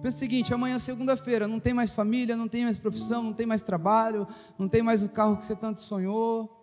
Pensa 0.00 0.16
o 0.16 0.20
seguinte: 0.20 0.54
amanhã, 0.54 0.78
segunda-feira, 0.78 1.46
não 1.46 1.60
tem 1.60 1.74
mais 1.74 1.90
família, 1.90 2.34
não 2.34 2.48
tem 2.48 2.64
mais 2.64 2.78
profissão, 2.78 3.22
não 3.22 3.34
tem 3.34 3.44
mais 3.44 3.62
trabalho, 3.62 4.26
não 4.58 4.68
tem 4.68 4.82
mais 4.82 5.02
o 5.02 5.10
carro 5.10 5.36
que 5.36 5.44
você 5.44 5.54
tanto 5.54 5.82
sonhou 5.82 6.61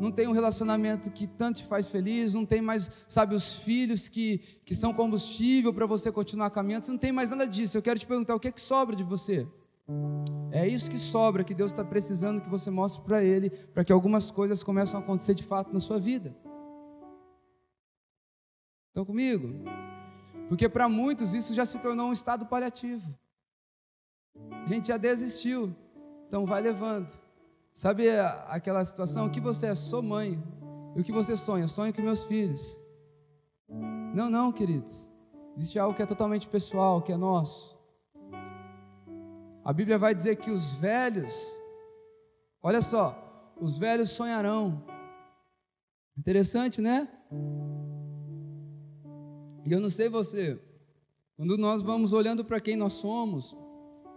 não 0.00 0.12
tem 0.12 0.28
um 0.28 0.32
relacionamento 0.32 1.10
que 1.10 1.26
tanto 1.26 1.58
te 1.58 1.64
faz 1.64 1.88
feliz, 1.88 2.34
não 2.34 2.46
tem 2.46 2.60
mais, 2.60 2.90
sabe, 3.08 3.34
os 3.34 3.56
filhos 3.56 4.08
que, 4.08 4.38
que 4.64 4.74
são 4.74 4.92
combustível 4.92 5.72
para 5.72 5.86
você 5.86 6.12
continuar 6.12 6.50
caminhando, 6.50 6.84
você 6.84 6.92
não 6.92 6.98
tem 6.98 7.12
mais 7.12 7.30
nada 7.30 7.46
disso. 7.46 7.76
Eu 7.76 7.82
quero 7.82 7.98
te 7.98 8.06
perguntar: 8.06 8.34
o 8.34 8.40
que 8.40 8.48
é 8.48 8.52
que 8.52 8.60
sobra 8.60 8.94
de 8.94 9.02
você? 9.02 9.46
É 10.50 10.68
isso 10.68 10.90
que 10.90 10.98
sobra, 10.98 11.42
que 11.42 11.54
Deus 11.54 11.72
está 11.72 11.84
precisando 11.84 12.42
que 12.42 12.48
você 12.48 12.70
mostre 12.70 13.02
para 13.02 13.22
Ele, 13.22 13.50
para 13.50 13.84
que 13.84 13.92
algumas 13.92 14.30
coisas 14.30 14.62
comecem 14.62 14.96
a 14.96 14.98
acontecer 14.98 15.34
de 15.34 15.42
fato 15.42 15.72
na 15.72 15.80
sua 15.80 15.98
vida. 15.98 16.36
Estão 18.88 19.04
comigo? 19.04 19.48
Porque 20.48 20.68
para 20.68 20.88
muitos 20.88 21.34
isso 21.34 21.54
já 21.54 21.64
se 21.64 21.78
tornou 21.78 22.08
um 22.08 22.12
estado 22.12 22.46
paliativo. 22.46 23.14
A 24.50 24.66
gente 24.66 24.88
já 24.88 24.96
desistiu, 24.96 25.74
então 26.26 26.46
vai 26.46 26.60
levando. 26.60 27.27
Sabe 27.78 28.10
aquela 28.48 28.84
situação? 28.84 29.26
O 29.26 29.30
que 29.30 29.38
você 29.38 29.68
é? 29.68 29.74
Sou 29.76 30.02
mãe. 30.02 30.42
E 30.96 31.00
o 31.00 31.04
que 31.04 31.12
você 31.12 31.36
sonha? 31.36 31.68
Sonho 31.68 31.94
com 31.94 32.02
meus 32.02 32.24
filhos. 32.24 32.76
Não, 34.12 34.28
não, 34.28 34.50
queridos. 34.50 35.08
Existe 35.56 35.78
algo 35.78 35.94
que 35.94 36.02
é 36.02 36.06
totalmente 36.06 36.48
pessoal, 36.48 37.00
que 37.00 37.12
é 37.12 37.16
nosso. 37.16 37.78
A 39.64 39.72
Bíblia 39.72 39.96
vai 39.96 40.12
dizer 40.12 40.34
que 40.38 40.50
os 40.50 40.72
velhos, 40.78 41.32
olha 42.60 42.82
só, 42.82 43.16
os 43.60 43.78
velhos 43.78 44.10
sonharão. 44.10 44.84
Interessante, 46.16 46.80
né? 46.80 47.08
E 49.64 49.70
eu 49.70 49.78
não 49.78 49.88
sei 49.88 50.08
você, 50.08 50.60
quando 51.36 51.56
nós 51.56 51.80
vamos 51.80 52.12
olhando 52.12 52.44
para 52.44 52.60
quem 52.60 52.74
nós 52.74 52.94
somos, 52.94 53.56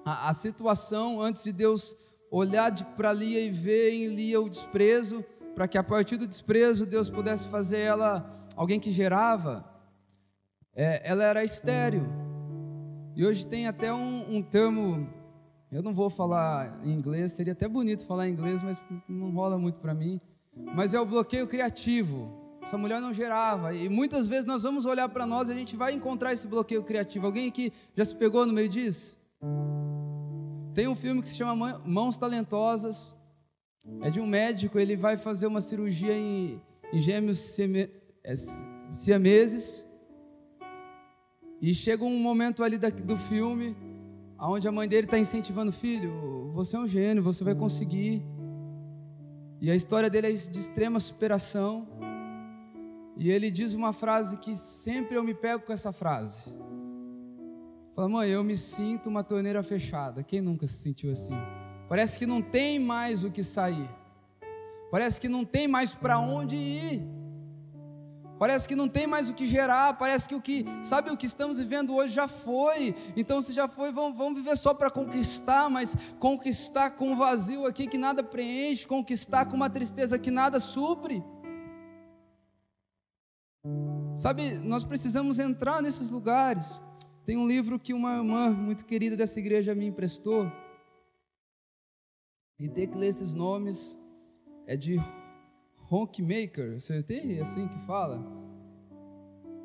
a, 0.03 0.29
a 0.29 0.33
situação 0.33 1.21
antes 1.21 1.43
de 1.43 1.51
Deus 1.51 1.95
olhar 2.31 2.73
para 2.95 3.11
Lia 3.11 3.41
e 3.41 3.51
ver 3.51 3.91
em 3.91 4.07
Lia 4.07 4.39
o 4.39 4.49
desprezo, 4.49 5.23
para 5.53 5.67
que 5.67 5.77
a 5.77 5.83
partir 5.83 6.15
do 6.15 6.25
desprezo 6.25 6.85
Deus 6.85 7.09
pudesse 7.09 7.47
fazer 7.49 7.79
ela 7.79 8.31
alguém 8.55 8.79
que 8.79 8.91
gerava. 8.91 9.69
É, 10.73 11.01
ela 11.03 11.25
era 11.25 11.43
estéreo. 11.43 12.07
E 13.13 13.25
hoje 13.25 13.45
tem 13.45 13.67
até 13.67 13.93
um, 13.93 14.37
um 14.37 14.41
termo, 14.41 15.09
eu 15.69 15.83
não 15.83 15.93
vou 15.93 16.09
falar 16.09 16.79
em 16.85 16.93
inglês, 16.93 17.33
seria 17.33 17.51
até 17.51 17.67
bonito 17.67 18.05
falar 18.05 18.29
em 18.29 18.31
inglês, 18.31 18.63
mas 18.63 18.81
não 19.09 19.31
rola 19.31 19.57
muito 19.57 19.79
para 19.79 19.93
mim. 19.93 20.21
Mas 20.73 20.93
é 20.93 20.99
o 20.99 21.05
bloqueio 21.05 21.47
criativo. 21.47 22.39
Essa 22.61 22.77
mulher 22.77 23.01
não 23.01 23.13
gerava. 23.13 23.73
E 23.73 23.89
muitas 23.89 24.27
vezes 24.27 24.45
nós 24.45 24.63
vamos 24.63 24.85
olhar 24.85 25.09
para 25.09 25.25
nós 25.25 25.49
e 25.49 25.51
a 25.51 25.55
gente 25.55 25.75
vai 25.75 25.93
encontrar 25.93 26.31
esse 26.31 26.47
bloqueio 26.47 26.83
criativo. 26.83 27.25
Alguém 27.25 27.49
aqui 27.49 27.73
já 27.95 28.05
se 28.05 28.15
pegou 28.15 28.45
no 28.45 28.53
meio 28.53 28.69
disso? 28.69 29.19
Tem 30.73 30.87
um 30.87 30.95
filme 30.95 31.21
que 31.21 31.27
se 31.27 31.35
chama 31.35 31.81
Mãos 31.85 32.17
Talentosas. 32.17 33.13
É 34.01 34.09
de 34.09 34.19
um 34.19 34.27
médico, 34.27 34.79
ele 34.79 34.95
vai 34.95 35.17
fazer 35.17 35.47
uma 35.47 35.59
cirurgia 35.59 36.13
em, 36.13 36.61
em 36.93 37.01
gêmeos 37.01 37.57
é, 38.23 38.33
siameses. 38.89 39.85
E 41.61 41.73
chega 41.73 42.05
um 42.05 42.19
momento 42.19 42.63
ali 42.63 42.77
do 42.77 43.17
filme, 43.17 43.75
onde 44.39 44.67
a 44.67 44.71
mãe 44.71 44.87
dele 44.87 45.07
está 45.07 45.19
incentivando: 45.19 45.71
Filho, 45.71 46.51
você 46.53 46.77
é 46.77 46.79
um 46.79 46.87
gênio, 46.87 47.21
você 47.21 47.43
vai 47.43 47.55
conseguir. 47.55 48.23
E 49.59 49.69
a 49.69 49.75
história 49.75 50.09
dele 50.09 50.27
é 50.27 50.31
de 50.31 50.59
extrema 50.59 50.99
superação. 50.99 51.87
E 53.17 53.29
ele 53.29 53.51
diz 53.51 53.73
uma 53.73 53.91
frase 53.91 54.37
que 54.37 54.55
sempre 54.55 55.17
eu 55.17 55.23
me 55.23 55.33
pego 55.33 55.65
com 55.65 55.73
essa 55.73 55.91
frase. 55.91 56.57
Fala, 57.93 58.07
mãe, 58.07 58.29
eu 58.29 58.43
me 58.43 58.55
sinto 58.55 59.09
uma 59.09 59.23
torneira 59.23 59.61
fechada. 59.61 60.23
Quem 60.23 60.39
nunca 60.39 60.65
se 60.65 60.75
sentiu 60.75 61.11
assim? 61.11 61.35
Parece 61.89 62.17
que 62.17 62.25
não 62.25 62.41
tem 62.41 62.79
mais 62.79 63.23
o 63.23 63.29
que 63.29 63.43
sair. 63.43 63.89
Parece 64.89 65.19
que 65.19 65.27
não 65.27 65.43
tem 65.43 65.67
mais 65.67 65.93
para 65.93 66.17
onde 66.17 66.55
ir. 66.55 67.03
Parece 68.39 68.65
que 68.65 68.77
não 68.77 68.87
tem 68.87 69.05
mais 69.05 69.29
o 69.29 69.33
que 69.33 69.45
gerar. 69.45 69.97
Parece 69.97 70.27
que 70.27 70.33
o 70.33 70.41
que, 70.41 70.65
sabe, 70.81 71.11
o 71.11 71.17
que 71.17 71.25
estamos 71.25 71.59
vivendo 71.59 71.93
hoje 71.93 72.13
já 72.13 72.29
foi. 72.29 72.95
Então, 73.15 73.41
se 73.41 73.51
já 73.51 73.67
foi, 73.67 73.91
vamos, 73.91 74.17
vamos 74.17 74.39
viver 74.39 74.57
só 74.57 74.73
para 74.73 74.89
conquistar, 74.89 75.69
mas 75.69 75.95
conquistar 76.17 76.91
com 76.91 77.11
um 77.11 77.15
vazio 77.15 77.65
aqui 77.65 77.87
que 77.87 77.97
nada 77.97 78.23
preenche, 78.23 78.87
conquistar 78.87 79.45
com 79.45 79.55
uma 79.55 79.69
tristeza 79.69 80.17
que 80.17 80.31
nada 80.31 80.61
supre. 80.61 81.21
Sabe, 84.15 84.59
nós 84.59 84.85
precisamos 84.85 85.39
entrar 85.39 85.81
nesses 85.81 86.09
lugares. 86.09 86.79
Tem 87.31 87.37
um 87.37 87.47
livro 87.47 87.79
que 87.79 87.93
uma 87.93 88.17
irmã 88.17 88.49
muito 88.49 88.85
querida 88.85 89.15
dessa 89.15 89.39
igreja 89.39 89.73
me 89.73 89.85
emprestou. 89.85 90.51
E 92.59 92.67
ter 92.67 92.87
que 92.87 92.97
ler 92.97 93.07
esses 93.07 93.33
nomes 93.33 93.97
é 94.67 94.75
de 94.75 94.97
Honkmaker. 95.89 96.77
Você 96.77 97.01
tem 97.01 97.39
assim 97.39 97.69
que 97.69 97.79
fala? 97.85 98.21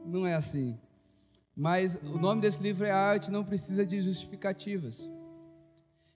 Não 0.05 0.25
é 0.25 0.37
assim. 0.37 0.79
Mas 1.57 1.97
o 1.97 2.21
nome 2.21 2.41
desse 2.41 2.63
livro 2.63 2.87
é 2.87 2.93
Arte 2.93 3.33
Não 3.33 3.45
Precisa 3.45 3.85
de 3.85 4.01
Justificativas. 4.01 5.11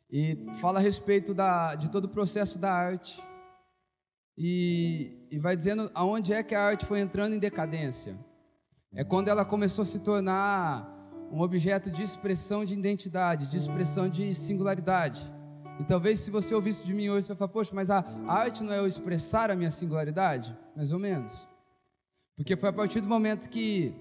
E 0.08 0.46
fala 0.60 0.78
a 0.78 0.82
respeito 0.82 1.34
da, 1.34 1.74
de 1.74 1.90
todo 1.90 2.04
o 2.04 2.10
processo 2.10 2.60
da 2.60 2.72
arte. 2.72 3.20
E, 4.38 5.26
e 5.32 5.38
vai 5.40 5.56
dizendo 5.56 5.90
aonde 5.96 6.32
é 6.32 6.44
que 6.44 6.54
a 6.54 6.62
arte 6.62 6.86
foi 6.86 7.00
entrando 7.00 7.34
em 7.34 7.40
decadência. 7.40 8.16
É 8.94 9.02
quando 9.02 9.26
ela 9.26 9.44
começou 9.44 9.82
a 9.82 9.86
se 9.86 9.98
tornar 9.98 10.99
um 11.30 11.40
objeto 11.40 11.90
de 11.90 12.02
expressão 12.02 12.64
de 12.64 12.74
identidade, 12.74 13.46
de 13.46 13.56
expressão 13.56 14.08
de 14.08 14.34
singularidade. 14.34 15.22
E 15.78 15.84
talvez 15.84 16.18
se 16.20 16.30
você 16.30 16.54
ouvisse 16.54 16.84
de 16.84 16.92
mim 16.92 17.08
hoje, 17.08 17.26
você 17.26 17.28
vai 17.28 17.38
falar, 17.38 17.52
poxa, 17.52 17.70
mas 17.72 17.88
a 17.88 18.04
arte 18.26 18.62
não 18.62 18.72
é 18.72 18.78
eu 18.80 18.86
expressar 18.86 19.50
a 19.50 19.56
minha 19.56 19.70
singularidade? 19.70 20.56
Mais 20.76 20.92
ou 20.92 20.98
menos. 20.98 21.48
Porque 22.36 22.56
foi 22.56 22.68
a 22.68 22.72
partir 22.72 23.00
do 23.00 23.08
momento 23.08 23.48
que 23.48 23.94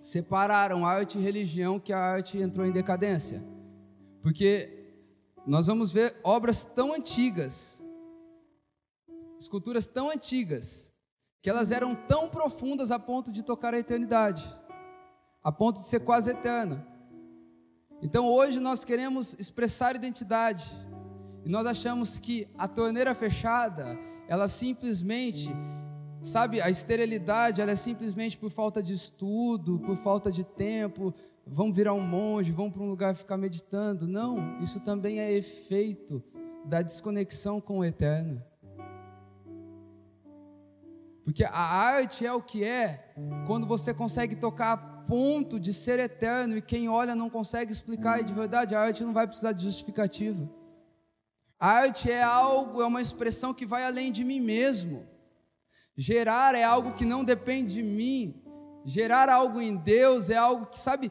separaram 0.00 0.86
arte 0.86 1.18
e 1.18 1.22
religião 1.22 1.78
que 1.78 1.92
a 1.92 1.98
arte 1.98 2.38
entrou 2.38 2.66
em 2.66 2.72
decadência. 2.72 3.44
Porque 4.22 4.96
nós 5.46 5.66
vamos 5.66 5.92
ver 5.92 6.16
obras 6.24 6.64
tão 6.64 6.94
antigas, 6.94 7.84
esculturas 9.38 9.86
tão 9.86 10.10
antigas, 10.10 10.92
que 11.42 11.50
elas 11.50 11.70
eram 11.70 11.94
tão 11.94 12.28
profundas 12.28 12.90
a 12.90 12.98
ponto 12.98 13.30
de 13.30 13.42
tocar 13.42 13.74
a 13.74 13.78
eternidade 13.78 14.63
a 15.44 15.52
ponto 15.52 15.78
de 15.78 15.86
ser 15.86 16.00
quase 16.00 16.30
eterna. 16.30 16.86
Então 18.02 18.26
hoje 18.26 18.58
nós 18.58 18.82
queremos 18.84 19.34
expressar 19.38 19.94
identidade 19.94 20.68
e 21.44 21.48
nós 21.50 21.66
achamos 21.66 22.18
que 22.18 22.48
a 22.56 22.66
torneira 22.66 23.14
fechada, 23.14 23.98
ela 24.26 24.48
simplesmente, 24.48 25.54
sabe, 26.22 26.62
a 26.62 26.70
esterilidade, 26.70 27.60
ela 27.60 27.72
é 27.72 27.76
simplesmente 27.76 28.38
por 28.38 28.50
falta 28.50 28.82
de 28.82 28.94
estudo, 28.94 29.78
por 29.80 29.96
falta 29.98 30.32
de 30.32 30.42
tempo, 30.42 31.14
vamos 31.46 31.76
virar 31.76 31.92
um 31.92 32.00
monge, 32.00 32.50
vamos 32.50 32.72
para 32.72 32.82
um 32.82 32.88
lugar 32.88 33.14
ficar 33.14 33.36
meditando. 33.36 34.08
Não, 34.08 34.58
isso 34.60 34.80
também 34.80 35.20
é 35.20 35.30
efeito 35.30 36.24
da 36.64 36.80
desconexão 36.80 37.60
com 37.60 37.80
o 37.80 37.84
eterno. 37.84 38.42
Porque 41.22 41.44
a 41.44 41.52
arte 41.52 42.24
é 42.24 42.32
o 42.32 42.40
que 42.40 42.64
é 42.64 43.14
quando 43.46 43.66
você 43.66 43.92
consegue 43.92 44.36
tocar 44.36 44.93
ponto 45.06 45.58
de 45.58 45.72
ser 45.72 45.98
eterno 45.98 46.56
e 46.56 46.62
quem 46.62 46.88
olha 46.88 47.14
não 47.14 47.30
consegue 47.30 47.72
explicar, 47.72 48.20
e 48.20 48.24
de 48.24 48.32
verdade 48.32 48.74
a 48.74 48.80
arte 48.80 49.04
não 49.04 49.12
vai 49.12 49.26
precisar 49.26 49.52
de 49.52 49.64
justificativa. 49.64 50.48
A 51.58 51.68
arte 51.68 52.10
é 52.10 52.22
algo, 52.22 52.82
é 52.82 52.86
uma 52.86 53.00
expressão 53.00 53.54
que 53.54 53.64
vai 53.64 53.84
além 53.84 54.12
de 54.12 54.24
mim 54.24 54.40
mesmo. 54.40 55.06
Gerar 55.96 56.54
é 56.54 56.62
algo 56.62 56.92
que 56.92 57.04
não 57.04 57.24
depende 57.24 57.74
de 57.74 57.82
mim, 57.82 58.43
Gerar 58.86 59.30
algo 59.30 59.62
em 59.62 59.74
Deus 59.74 60.28
é 60.28 60.36
algo 60.36 60.66
que, 60.66 60.78
sabe, 60.78 61.10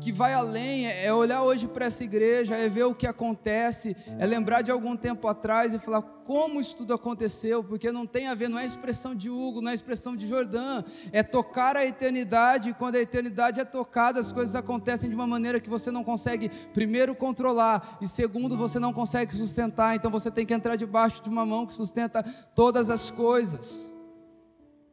que 0.00 0.10
vai 0.10 0.32
além, 0.32 0.86
é, 0.86 1.04
é 1.04 1.12
olhar 1.12 1.42
hoje 1.42 1.68
para 1.68 1.84
essa 1.84 2.02
igreja, 2.02 2.56
é 2.56 2.66
ver 2.66 2.84
o 2.84 2.94
que 2.94 3.06
acontece, 3.06 3.94
é 4.18 4.24
lembrar 4.24 4.62
de 4.62 4.70
algum 4.70 4.96
tempo 4.96 5.28
atrás 5.28 5.74
e 5.74 5.78
falar 5.78 6.00
como 6.00 6.58
isso 6.58 6.78
tudo 6.78 6.94
aconteceu, 6.94 7.62
porque 7.62 7.92
não 7.92 8.06
tem 8.06 8.26
a 8.26 8.34
ver, 8.34 8.48
não 8.48 8.58
é 8.58 8.64
expressão 8.64 9.14
de 9.14 9.28
Hugo, 9.28 9.60
não 9.60 9.70
é 9.70 9.74
expressão 9.74 10.16
de 10.16 10.26
Jordã, 10.26 10.82
é 11.12 11.22
tocar 11.22 11.76
a 11.76 11.84
eternidade, 11.84 12.70
e 12.70 12.74
quando 12.74 12.94
a 12.94 13.00
eternidade 13.00 13.60
é 13.60 13.64
tocada, 13.66 14.18
as 14.18 14.32
coisas 14.32 14.54
acontecem 14.54 15.10
de 15.10 15.14
uma 15.14 15.26
maneira 15.26 15.60
que 15.60 15.68
você 15.68 15.90
não 15.90 16.02
consegue, 16.02 16.48
primeiro, 16.72 17.14
controlar, 17.14 17.98
e 18.00 18.08
segundo, 18.08 18.56
você 18.56 18.78
não 18.78 18.94
consegue 18.94 19.34
sustentar, 19.34 19.94
então 19.94 20.10
você 20.10 20.30
tem 20.30 20.46
que 20.46 20.54
entrar 20.54 20.76
debaixo 20.76 21.22
de 21.22 21.28
uma 21.28 21.44
mão 21.44 21.66
que 21.66 21.74
sustenta 21.74 22.22
todas 22.54 22.88
as 22.88 23.10
coisas 23.10 23.89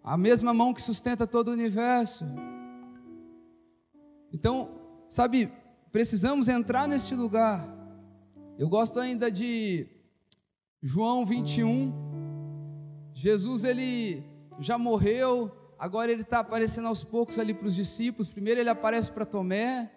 a 0.08 0.16
mesma 0.16 0.54
mão 0.54 0.74
que 0.74 0.82
sustenta 0.82 1.28
todo 1.28 1.50
o 1.50 1.52
universo. 1.52 2.26
Então, 4.32 4.70
sabe, 5.10 5.52
precisamos 5.92 6.48
entrar 6.48 6.88
neste 6.88 7.14
lugar. 7.14 7.68
Eu 8.58 8.70
gosto 8.70 9.02
ainda 9.02 9.30
de 9.30 9.86
João 10.82 11.26
21. 11.26 11.94
Jesus, 13.14 13.66
ele 13.66 14.24
já 14.62 14.78
morreu, 14.78 15.52
agora 15.78 16.10
ele 16.10 16.22
está 16.22 16.40
aparecendo 16.40 16.88
aos 16.88 17.04
poucos 17.04 17.38
ali 17.38 17.54
para 17.54 17.68
os 17.68 17.76
discípulos. 17.76 18.30
Primeiro 18.30 18.62
ele 18.62 18.70
aparece 18.70 19.12
para 19.12 19.26
Tomé, 19.26 19.92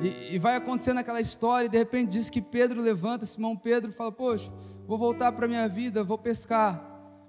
e, 0.00 0.34
e, 0.34 0.38
vai 0.38 0.56
acontecendo 0.56 0.98
aquela 0.98 1.20
história, 1.20 1.66
e 1.66 1.70
de 1.70 1.76
repente 1.76 2.12
diz 2.12 2.30
que 2.30 2.40
Pedro 2.40 2.80
levanta, 2.80 3.26
Simão 3.26 3.54
Pedro 3.54 3.92
fala: 3.92 4.10
Poxa, 4.10 4.50
vou 4.86 4.96
voltar 4.96 5.30
para 5.32 5.44
a 5.44 5.48
minha 5.48 5.68
vida, 5.68 6.02
vou 6.02 6.16
pescar. 6.16 6.87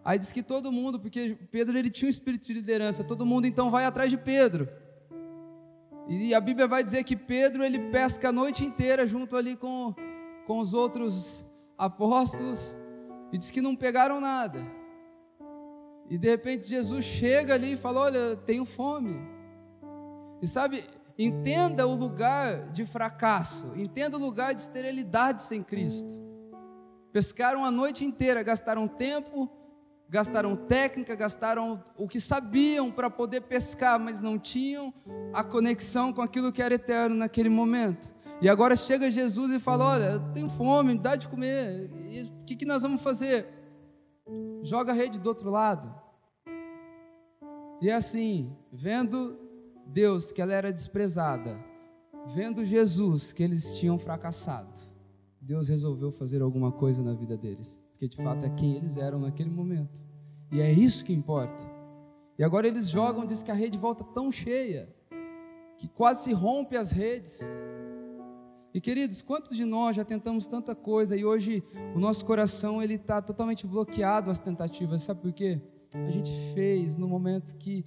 Aí 0.09 0.17
diz 0.17 0.31
que 0.31 0.41
todo 0.41 0.71
mundo, 0.71 0.99
porque 0.99 1.37
Pedro 1.51 1.77
ele 1.77 1.91
tinha 1.91 2.07
um 2.07 2.09
espírito 2.09 2.47
de 2.47 2.53
liderança, 2.53 3.03
todo 3.03 3.27
mundo 3.27 3.45
então 3.45 3.69
vai 3.69 3.85
atrás 3.85 4.09
de 4.09 4.17
Pedro. 4.17 4.67
E 6.07 6.33
a 6.33 6.41
Bíblia 6.41 6.67
vai 6.67 6.83
dizer 6.83 7.03
que 7.03 7.15
Pedro 7.15 7.63
ele 7.63 7.77
pesca 7.91 8.29
a 8.29 8.31
noite 8.31 8.65
inteira 8.65 9.05
junto 9.05 9.37
ali 9.37 9.55
com, 9.55 9.93
com 10.47 10.57
os 10.57 10.73
outros 10.73 11.45
apóstolos 11.77 12.75
e 13.31 13.37
diz 13.37 13.51
que 13.51 13.61
não 13.61 13.75
pegaram 13.75 14.19
nada. 14.19 14.65
E 16.09 16.17
de 16.17 16.27
repente 16.27 16.67
Jesus 16.67 17.05
chega 17.05 17.53
ali 17.53 17.73
e 17.73 17.77
fala: 17.77 17.99
Olha, 17.99 18.35
tenho 18.35 18.65
fome. 18.65 19.15
E 20.41 20.47
sabe, 20.47 20.85
entenda 21.19 21.85
o 21.85 21.93
lugar 21.93 22.71
de 22.71 22.83
fracasso, 22.83 23.77
entenda 23.77 24.17
o 24.17 24.19
lugar 24.19 24.55
de 24.55 24.61
esterilidade 24.61 25.43
sem 25.43 25.61
Cristo. 25.61 26.19
Pescaram 27.11 27.63
a 27.63 27.69
noite 27.69 28.03
inteira, 28.03 28.41
gastaram 28.41 28.87
tempo, 28.87 29.47
gastaram 30.09 30.55
técnica, 30.55 31.15
gastaram 31.15 31.81
o 31.95 32.07
que 32.07 32.19
sabiam 32.19 32.91
para 32.91 33.09
poder 33.09 33.41
pescar, 33.41 33.99
mas 33.99 34.19
não 34.19 34.39
tinham 34.39 34.91
a 35.31 35.43
conexão 35.43 36.11
com 36.11 36.21
aquilo 36.21 36.51
que 36.51 36.61
era 36.61 36.73
eterno 36.73 37.15
naquele 37.15 37.49
momento. 37.49 38.11
E 38.41 38.49
agora 38.49 38.75
chega 38.75 39.11
Jesus 39.11 39.51
e 39.51 39.59
fala: 39.59 39.85
Olha, 39.85 40.05
eu 40.13 40.33
tenho 40.33 40.49
fome, 40.49 40.93
me 40.93 40.99
dá 40.99 41.15
de 41.15 41.27
comer. 41.27 41.91
O 42.41 42.45
que, 42.45 42.55
que 42.55 42.65
nós 42.65 42.81
vamos 42.81 43.01
fazer? 43.01 43.48
Joga 44.63 44.91
a 44.91 44.95
rede 44.95 45.19
do 45.19 45.29
outro 45.29 45.50
lado. 45.50 45.93
E 47.81 47.89
é 47.89 47.93
assim, 47.93 48.51
vendo 48.72 49.39
Deus 49.85 50.31
que 50.31 50.41
ela 50.41 50.53
era 50.53 50.74
desprezada, 50.74 51.57
vendo 52.27 52.65
Jesus 52.65 53.31
que 53.31 53.41
eles 53.41 53.77
tinham 53.77 53.98
fracassado, 53.98 54.79
Deus 55.39 55.69
resolveu 55.69 56.11
fazer 56.11 56.41
alguma 56.41 56.72
coisa 56.72 57.01
na 57.01 57.13
vida 57.13 57.37
deles 57.37 57.81
porque 58.00 58.07
de 58.07 58.24
fato 58.24 58.46
é 58.46 58.50
quem 58.50 58.75
eles 58.75 58.96
eram 58.96 59.20
naquele 59.20 59.50
momento. 59.50 60.01
E 60.53 60.62
é 60.62 60.72
isso 60.72 61.03
que 61.03 61.12
importa. 61.12 61.70
E 62.38 62.44
agora 62.46 62.66
eles 62.66 62.88
jogam, 62.88 63.25
diz 63.25 63.44
que 63.44 63.51
a 63.51 63.53
rede 63.53 63.77
volta 63.77 64.05
tão 64.05 64.31
cheia, 64.31 64.88
que 65.77 65.90
quase 65.90 66.24
se 66.24 66.31
rompe 66.31 66.77
as 66.77 66.92
redes. 66.92 67.42
E 68.74 68.79
queridos, 68.79 69.22
quantos 69.22 69.57
de 69.57 69.66
nós 69.66 69.98
já 69.98 70.05
tentamos 70.05 70.48
tanta 70.48 70.74
coisa 70.74 71.14
e 71.14 71.25
hoje 71.25 71.62
o 71.94 72.00
nosso 72.00 72.24
coração 72.24 72.81
ele 72.81 72.94
está 72.94 73.22
totalmente 73.22 73.68
bloqueado 73.68 74.31
às 74.31 74.40
tentativas, 74.40 75.01
sabe 75.01 75.20
por 75.20 75.33
quê? 75.33 75.62
A 75.94 76.09
gente 76.09 76.31
fez 76.53 76.96
no 76.96 77.07
momento 77.07 77.57
que, 77.57 77.85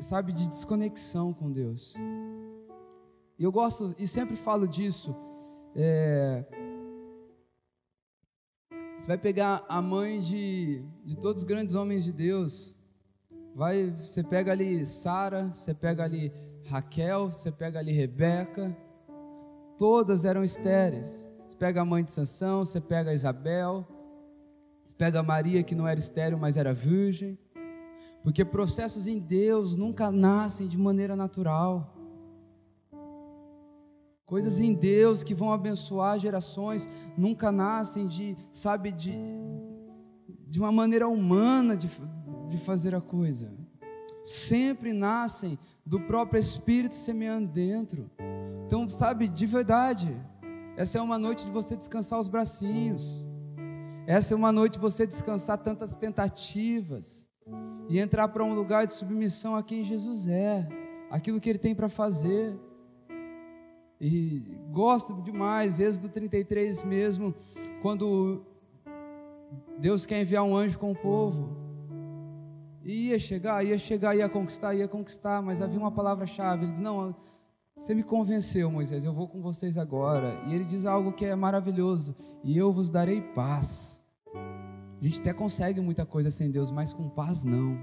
sabe, 0.00 0.32
de 0.32 0.48
desconexão 0.48 1.34
com 1.34 1.52
Deus. 1.52 1.94
E 3.38 3.44
eu 3.44 3.52
gosto, 3.52 3.94
e 3.98 4.06
sempre 4.06 4.36
falo 4.36 4.66
disso, 4.66 5.14
é, 5.76 6.46
você 8.96 9.08
vai 9.08 9.18
pegar 9.18 9.64
a 9.68 9.82
mãe 9.82 10.20
de, 10.20 10.84
de 11.04 11.16
todos 11.16 11.42
os 11.42 11.48
grandes 11.48 11.74
homens 11.74 12.04
de 12.04 12.12
Deus. 12.12 12.74
Vai, 13.54 13.90
você 14.00 14.22
pega 14.22 14.52
ali 14.52 14.84
Sara, 14.86 15.50
você 15.52 15.74
pega 15.74 16.04
ali 16.04 16.32
Raquel, 16.66 17.30
você 17.30 17.52
pega 17.52 17.78
ali 17.78 17.92
Rebeca. 17.92 18.76
Todas 19.76 20.24
eram 20.24 20.42
estéreis. 20.42 21.30
Você 21.46 21.56
pega 21.56 21.82
a 21.82 21.84
mãe 21.84 22.02
de 22.02 22.10
Sansão, 22.10 22.64
você 22.64 22.80
pega 22.80 23.12
Isabel, 23.12 23.86
você 24.84 24.94
pega 24.96 25.22
Maria 25.22 25.62
que 25.62 25.74
não 25.74 25.86
era 25.86 26.00
estéril, 26.00 26.38
mas 26.38 26.56
era 26.56 26.72
virgem. 26.72 27.38
Porque 28.22 28.44
processos 28.44 29.06
em 29.06 29.18
Deus 29.18 29.76
nunca 29.76 30.10
nascem 30.10 30.66
de 30.66 30.78
maneira 30.78 31.14
natural. 31.14 31.93
Coisas 34.26 34.58
em 34.58 34.72
Deus 34.72 35.22
que 35.22 35.34
vão 35.34 35.52
abençoar 35.52 36.18
gerações 36.18 36.88
nunca 37.16 37.52
nascem 37.52 38.08
de, 38.08 38.36
sabe, 38.50 38.90
de, 38.90 39.12
de 40.48 40.58
uma 40.58 40.72
maneira 40.72 41.06
humana 41.06 41.76
de, 41.76 41.90
de 42.48 42.58
fazer 42.58 42.94
a 42.94 43.00
coisa. 43.00 43.52
Sempre 44.24 44.94
nascem 44.94 45.58
do 45.84 46.00
próprio 46.00 46.40
Espírito 46.40 46.94
semeando 46.94 47.48
dentro. 47.48 48.10
Então, 48.66 48.88
sabe, 48.88 49.28
de 49.28 49.46
verdade, 49.46 50.18
essa 50.76 50.98
é 50.98 51.02
uma 51.02 51.18
noite 51.18 51.44
de 51.44 51.50
você 51.50 51.76
descansar 51.76 52.18
os 52.18 52.26
bracinhos. 52.26 53.22
Essa 54.06 54.32
é 54.32 54.36
uma 54.36 54.50
noite 54.50 54.74
de 54.74 54.78
você 54.78 55.06
descansar 55.06 55.58
tantas 55.58 55.94
tentativas 55.96 57.28
e 57.88 57.98
entrar 57.98 58.28
para 58.28 58.42
um 58.42 58.54
lugar 58.54 58.86
de 58.86 58.94
submissão 58.94 59.54
a 59.54 59.62
quem 59.62 59.84
Jesus 59.84 60.26
é, 60.26 60.66
aquilo 61.10 61.40
que 61.40 61.50
Ele 61.50 61.58
tem 61.58 61.74
para 61.74 61.90
fazer. 61.90 62.58
E 64.00 64.42
gosto 64.70 65.14
demais, 65.22 65.80
Êxodo 65.80 66.08
33 66.08 66.82
mesmo, 66.82 67.34
quando 67.80 68.44
Deus 69.78 70.04
quer 70.04 70.20
enviar 70.20 70.44
um 70.44 70.56
anjo 70.56 70.78
com 70.78 70.90
o 70.90 70.96
povo. 70.96 71.56
E 72.82 73.08
ia 73.08 73.18
chegar, 73.18 73.64
ia 73.64 73.78
chegar, 73.78 74.14
ia 74.14 74.28
conquistar, 74.28 74.74
ia 74.74 74.86
conquistar, 74.86 75.40
mas 75.40 75.62
havia 75.62 75.78
uma 75.78 75.90
palavra-chave. 75.90 76.64
Ele 76.64 76.72
disse: 76.72 76.82
Não, 76.82 77.14
você 77.74 77.94
me 77.94 78.02
convenceu, 78.02 78.70
Moisés, 78.70 79.04
eu 79.04 79.12
vou 79.12 79.26
com 79.26 79.40
vocês 79.40 79.78
agora. 79.78 80.40
E 80.46 80.54
ele 80.54 80.64
diz 80.64 80.84
algo 80.84 81.12
que 81.12 81.24
é 81.24 81.34
maravilhoso: 81.34 82.14
E 82.42 82.56
eu 82.56 82.72
vos 82.72 82.90
darei 82.90 83.20
paz. 83.20 84.02
A 84.34 85.04
gente 85.04 85.20
até 85.20 85.32
consegue 85.32 85.80
muita 85.80 86.06
coisa 86.06 86.30
sem 86.30 86.50
Deus, 86.50 86.70
mas 86.70 86.92
com 86.92 87.08
paz 87.08 87.44
não. 87.44 87.78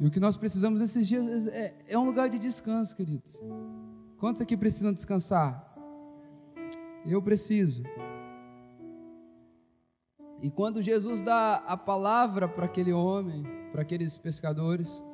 E 0.00 0.06
o 0.06 0.10
que 0.10 0.18
nós 0.18 0.34
precisamos 0.34 0.80
nesses 0.80 1.06
dias 1.06 1.46
é, 1.48 1.74
é 1.86 1.98
um 1.98 2.06
lugar 2.06 2.30
de 2.30 2.38
descanso, 2.38 2.96
queridos. 2.96 3.38
Quantos 4.18 4.40
aqui 4.40 4.56
precisam 4.56 4.94
descansar? 4.94 5.76
Eu 7.04 7.20
preciso. 7.20 7.82
E 10.42 10.50
quando 10.50 10.80
Jesus 10.80 11.20
dá 11.20 11.56
a 11.66 11.76
palavra 11.76 12.48
para 12.48 12.64
aquele 12.64 12.94
homem, 12.94 13.44
para 13.72 13.82
aqueles 13.82 14.16
pescadores, 14.16 15.04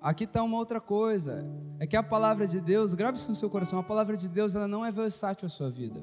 aqui 0.00 0.22
está 0.22 0.40
uma 0.44 0.56
outra 0.56 0.80
coisa. 0.80 1.44
É 1.80 1.86
que 1.86 1.96
a 1.96 2.02
palavra 2.02 2.46
de 2.46 2.60
Deus, 2.60 2.94
grave 2.94 3.18
isso 3.18 3.28
no 3.28 3.34
seu 3.34 3.50
coração, 3.50 3.80
a 3.80 3.82
palavra 3.82 4.16
de 4.16 4.28
Deus 4.28 4.54
ela 4.54 4.68
não 4.68 4.86
é 4.86 4.92
versátil 4.92 5.46
à 5.46 5.48
sua 5.48 5.68
vida. 5.68 6.00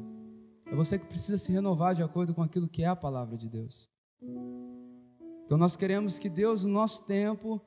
É 0.66 0.76
você 0.76 1.00
que 1.00 1.06
precisa 1.06 1.38
se 1.38 1.54
renovar 1.54 1.96
de 1.96 2.04
acordo 2.04 2.34
com 2.34 2.44
aquilo 2.44 2.68
que 2.68 2.84
é 2.84 2.88
a 2.88 2.98
palavra 2.98 3.38
de 3.38 3.48
Deus. 3.48 3.88
Então 5.46 5.58
nós 5.58 5.78
queremos 5.78 6.20
que 6.20 6.30
Deus, 6.30 6.66
no 6.66 6.74
nosso 6.74 7.04
tempo, 7.04 7.62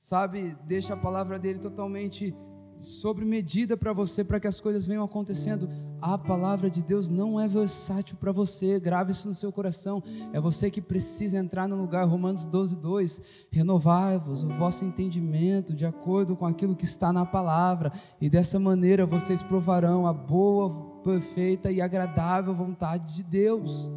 sabe, 0.00 0.56
deixa 0.64 0.94
a 0.94 0.96
palavra 0.96 1.38
dele 1.38 1.58
totalmente, 1.58 2.34
sobre 2.78 3.26
medida 3.26 3.76
para 3.76 3.92
você, 3.92 4.24
para 4.24 4.40
que 4.40 4.48
as 4.48 4.58
coisas 4.58 4.86
venham 4.86 5.04
acontecendo. 5.04 5.68
A 6.00 6.16
palavra 6.16 6.70
de 6.70 6.82
Deus 6.82 7.10
não 7.10 7.38
é 7.38 7.46
versátil 7.46 8.16
para 8.16 8.32
você, 8.32 8.80
grave 8.80 9.12
isso 9.12 9.28
no 9.28 9.34
seu 9.34 9.52
coração. 9.52 10.02
É 10.32 10.40
você 10.40 10.70
que 10.70 10.80
precisa 10.80 11.36
entrar 11.36 11.68
no 11.68 11.76
lugar, 11.76 12.08
Romanos 12.08 12.46
12, 12.46 12.76
2. 12.78 13.22
Renovai-vos 13.50 14.42
o 14.42 14.48
vosso 14.48 14.82
entendimento 14.86 15.74
de 15.74 15.84
acordo 15.84 16.34
com 16.34 16.46
aquilo 16.46 16.74
que 16.74 16.86
está 16.86 17.12
na 17.12 17.26
palavra, 17.26 17.92
e 18.18 18.30
dessa 18.30 18.58
maneira 18.58 19.04
vocês 19.04 19.42
provarão 19.42 20.06
a 20.06 20.14
boa, 20.14 20.70
perfeita 21.04 21.70
e 21.70 21.82
agradável 21.82 22.54
vontade 22.54 23.14
de 23.14 23.22
Deus. 23.22 23.90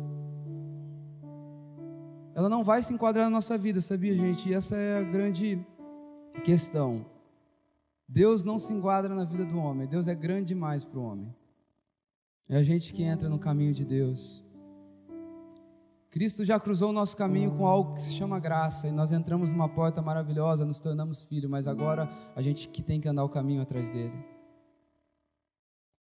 Ela 2.36 2.50
não 2.50 2.66
vai 2.66 2.82
se 2.82 2.94
enquadrar 2.94 3.26
na 3.26 3.32
nossa 3.32 3.58
vida, 3.58 3.80
sabia, 3.80 4.14
gente? 4.14 4.50
E 4.50 4.54
essa 4.54 4.76
é 4.76 4.98
a 4.98 5.04
grande 5.04 5.66
questão. 6.42 7.06
Deus 8.08 8.44
não 8.44 8.60
se 8.60 8.74
enquadra 8.74 9.14
na 9.14 9.24
vida 9.24 9.46
do 9.46 9.58
homem. 9.58 9.88
Deus 9.88 10.08
é 10.08 10.16
grande 10.16 10.50
demais 10.50 10.84
para 10.84 11.00
o 11.00 11.04
homem. 11.04 11.34
É 12.50 12.58
a 12.58 12.64
gente 12.64 12.94
que 12.94 13.04
entra 13.04 13.30
no 13.30 13.40
caminho 13.40 13.74
de 13.74 13.86
Deus. 13.86 14.44
Cristo 16.14 16.46
já 16.46 16.60
cruzou 16.60 16.92
o 16.92 16.94
nosso 16.94 17.18
caminho 17.18 17.58
com 17.58 17.66
algo 17.66 17.96
que 17.96 18.02
se 18.04 18.12
chama 18.12 18.40
graça, 18.40 18.88
e 18.88 18.92
nós 18.92 19.12
entramos 19.12 19.52
numa 19.52 19.68
porta 19.68 20.00
maravilhosa, 20.00 20.64
nos 20.64 20.80
tornamos 20.80 21.24
filhos, 21.24 21.50
mas 21.50 21.68
agora 21.68 22.08
a 22.36 22.42
gente 22.42 22.68
que 22.68 22.84
tem 22.84 23.02
que 23.02 23.10
andar 23.10 23.24
o 23.24 23.30
caminho 23.30 23.64
atrás 23.64 23.90
dele. 23.90 24.14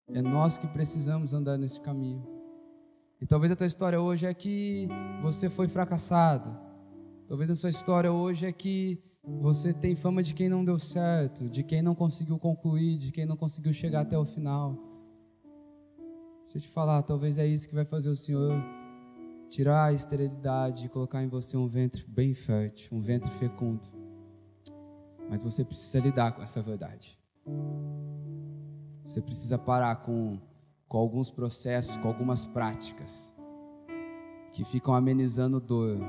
É 0.08 0.22
nós 0.22 0.60
que 0.60 0.68
precisamos 0.68 1.34
andar 1.34 1.58
nesse 1.58 1.82
caminho. 1.82 2.24
E 3.20 3.26
talvez 3.26 3.52
a 3.52 3.56
tua 3.56 3.66
história 3.66 4.00
hoje 4.00 4.28
é 4.28 4.34
que 4.36 4.88
você 5.22 5.50
foi 5.50 5.68
fracassado. 5.68 6.56
Talvez 7.28 7.50
a 7.50 7.56
sua 7.56 7.72
história 7.72 8.12
hoje 8.12 8.46
é 8.46 8.52
que 8.52 9.02
você 9.26 9.74
tem 9.74 9.96
fama 9.96 10.22
de 10.22 10.34
quem 10.34 10.50
não 10.50 10.66
deu 10.66 10.78
certo, 10.78 11.48
de 11.50 11.64
quem 11.64 11.82
não 11.82 11.96
conseguiu 11.96 12.38
concluir, 12.38 12.98
de 12.98 13.12
quem 13.12 13.26
não 13.26 13.38
conseguiu 13.38 13.72
chegar 13.72 14.02
até 14.02 14.18
o 14.18 14.26
final. 14.26 14.78
Deixa 16.44 16.58
eu 16.58 16.62
te 16.62 16.68
falar, 16.68 17.02
talvez 17.04 17.38
é 17.38 17.48
isso 17.48 17.68
que 17.68 17.76
vai 17.76 17.86
fazer 17.86 18.10
o 18.10 18.16
Senhor 18.16 18.54
tirar 19.50 19.86
a 19.86 19.94
esterilidade 19.94 20.86
e 20.86 20.90
colocar 20.90 21.24
em 21.24 21.28
você 21.28 21.56
um 21.56 21.68
ventre 21.68 22.04
bem 22.08 22.34
fértil, 22.34 22.90
um 22.92 23.02
ventre 23.02 23.30
fecundo. 23.32 23.88
Mas 25.30 25.44
você 25.44 25.64
precisa 25.64 26.00
lidar 26.00 26.34
com 26.34 26.42
essa 26.42 26.62
verdade. 26.62 27.18
Você 29.06 29.22
precisa 29.22 29.58
parar 29.58 29.98
com, 29.98 30.40
com 30.88 30.98
alguns 30.98 31.30
processos, 31.30 31.96
com 31.98 32.08
algumas 32.08 32.46
práticas 32.46 33.34
que 34.52 34.66
ficam 34.66 34.94
amenizando 34.94 35.60
dor 35.60 36.00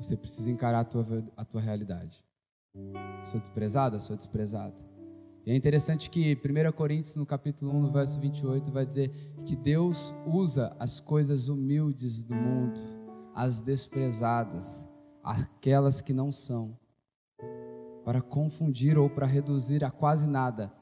você 0.00 0.16
precisa 0.16 0.50
encarar 0.50 0.80
a 0.80 0.84
tua, 0.84 1.24
a 1.36 1.44
tua 1.44 1.60
realidade. 1.60 2.24
Sou 3.24 3.40
desprezada? 3.40 3.98
Sou 3.98 4.16
desprezada. 4.16 4.76
E 5.44 5.50
é 5.50 5.56
interessante 5.56 6.10
que 6.10 6.36
1 6.36 6.72
Coríntios, 6.72 7.16
no 7.16 7.26
capítulo 7.26 7.72
1, 7.72 7.80
no 7.80 7.92
verso 7.92 8.20
28, 8.20 8.70
vai 8.70 8.86
dizer 8.86 9.10
que 9.44 9.56
Deus 9.56 10.14
usa 10.26 10.76
as 10.78 11.00
coisas 11.00 11.48
humildes 11.48 12.22
do 12.22 12.34
mundo, 12.34 12.80
as 13.34 13.62
desprezadas, 13.62 14.88
aquelas 15.22 16.00
que 16.00 16.12
não 16.12 16.30
são, 16.30 16.78
para 18.04 18.20
confundir 18.20 18.98
ou 18.98 19.08
para 19.08 19.26
reduzir 19.26 19.84
a 19.84 19.90
quase 19.90 20.28
nada 20.28 20.72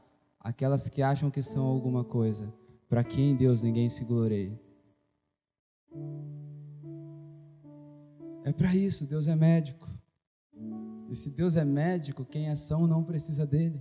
aquelas 0.40 0.88
que 0.88 1.02
acham 1.02 1.31
que 1.31 1.42
são 1.42 1.64
alguma 1.64 2.04
coisa, 2.04 2.52
para 2.88 3.04
que 3.04 3.20
em 3.20 3.37
Deus 3.37 3.62
ninguém 3.62 3.88
se 3.88 4.04
gloreie. 4.04 4.59
É 8.48 8.52
para 8.52 8.74
isso, 8.74 9.06
Deus 9.06 9.28
é 9.28 9.37
médico. 9.37 9.87
E 11.11 11.14
se 11.14 11.28
Deus 11.28 11.54
é 11.54 11.66
médico, 11.66 12.24
quem 12.24 12.48
é 12.48 12.54
são 12.54 12.87
não 12.87 13.04
precisa 13.04 13.46
dele. 13.46 13.78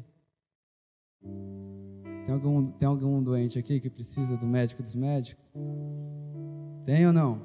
Tem 2.25 2.34
algum, 2.34 2.71
tem 2.73 2.86
algum 2.86 3.23
doente 3.23 3.58
aqui 3.58 3.80
que 3.80 3.89
precisa 3.89 4.36
do 4.36 4.45
médico 4.45 4.84
dos 4.84 4.93
médicos? 4.93 5.49
Tem 6.86 7.08
ou 7.08 7.13
não? 7.13 7.41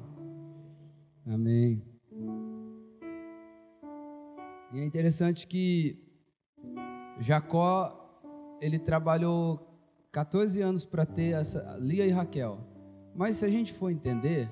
Amém. 1.25 1.81
E 4.73 4.79
é 4.79 4.83
interessante 4.83 5.47
que 5.47 6.03
Jacó, 7.21 8.19
ele 8.59 8.77
trabalhou 8.77 9.65
14 10.11 10.61
anos 10.61 10.83
para 10.83 11.05
ter 11.05 11.35
essa 11.35 11.77
Lia 11.79 12.05
e 12.05 12.11
Raquel. 12.11 12.59
Mas 13.15 13.37
se 13.37 13.45
a 13.45 13.49
gente 13.49 13.71
for 13.71 13.89
entender, 13.89 14.51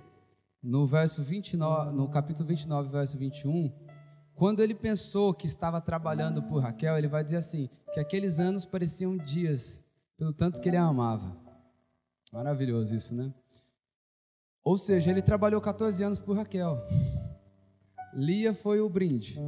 no 0.61 0.85
verso 0.85 1.23
29, 1.23 1.91
no 1.91 2.09
capítulo 2.09 2.47
29, 2.47 2.89
verso 2.89 3.17
21, 3.17 3.71
quando 4.35 4.61
ele 4.61 4.75
pensou 4.75 5.33
que 5.33 5.47
estava 5.47 5.81
trabalhando 5.81 6.43
por 6.43 6.61
Raquel, 6.61 6.97
ele 6.97 7.07
vai 7.07 7.23
dizer 7.23 7.37
assim: 7.37 7.69
que 7.93 7.99
aqueles 7.99 8.39
anos 8.39 8.65
pareciam 8.65 9.17
dias, 9.17 9.83
pelo 10.17 10.33
tanto 10.33 10.61
que 10.61 10.69
ele 10.69 10.77
a 10.77 10.83
amava. 10.83 11.35
Maravilhoso 12.31 12.95
isso, 12.95 13.13
né? 13.13 13.33
Ou 14.63 14.77
seja, 14.77 15.09
ele 15.09 15.21
trabalhou 15.21 15.59
14 15.59 16.03
anos 16.03 16.19
por 16.19 16.37
Raquel. 16.37 16.77
Lia 18.13 18.53
foi 18.53 18.79
o 18.79 18.89
brinde. 18.89 19.39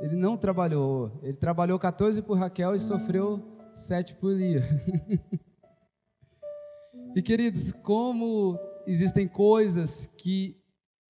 Ele 0.00 0.16
não 0.16 0.36
trabalhou, 0.36 1.20
ele 1.22 1.36
trabalhou 1.36 1.78
14 1.78 2.22
por 2.22 2.38
Raquel 2.38 2.74
e 2.74 2.80
sofreu 2.80 3.42
7 3.74 4.14
por 4.14 4.32
Lia. 4.32 4.62
e 7.14 7.20
queridos, 7.20 7.72
como 7.72 8.58
existem 8.86 9.26
coisas 9.26 10.06
que, 10.16 10.56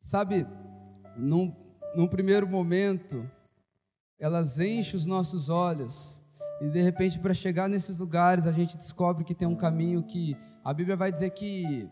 sabe, 0.01 0.47
num, 1.17 1.55
num 1.95 2.07
primeiro 2.07 2.47
momento, 2.47 3.29
elas 4.19 4.59
enchem 4.59 4.97
os 4.97 5.07
nossos 5.07 5.49
olhos, 5.49 6.23
e 6.61 6.69
de 6.69 6.83
repente, 6.83 7.19
para 7.19 7.33
chegar 7.33 7.69
nesses 7.69 7.99
lugares, 7.99 8.47
a 8.47 8.53
gente 8.53 8.77
descobre 8.77 9.25
que 9.25 9.35
tem 9.35 9.49
um 9.49 9.57
caminho 9.57 10.03
que 10.03 10.37
a 10.63 10.75
Bíblia 10.75 10.95
vai 10.95 11.11
dizer 11.11 11.31
que, 11.31 11.89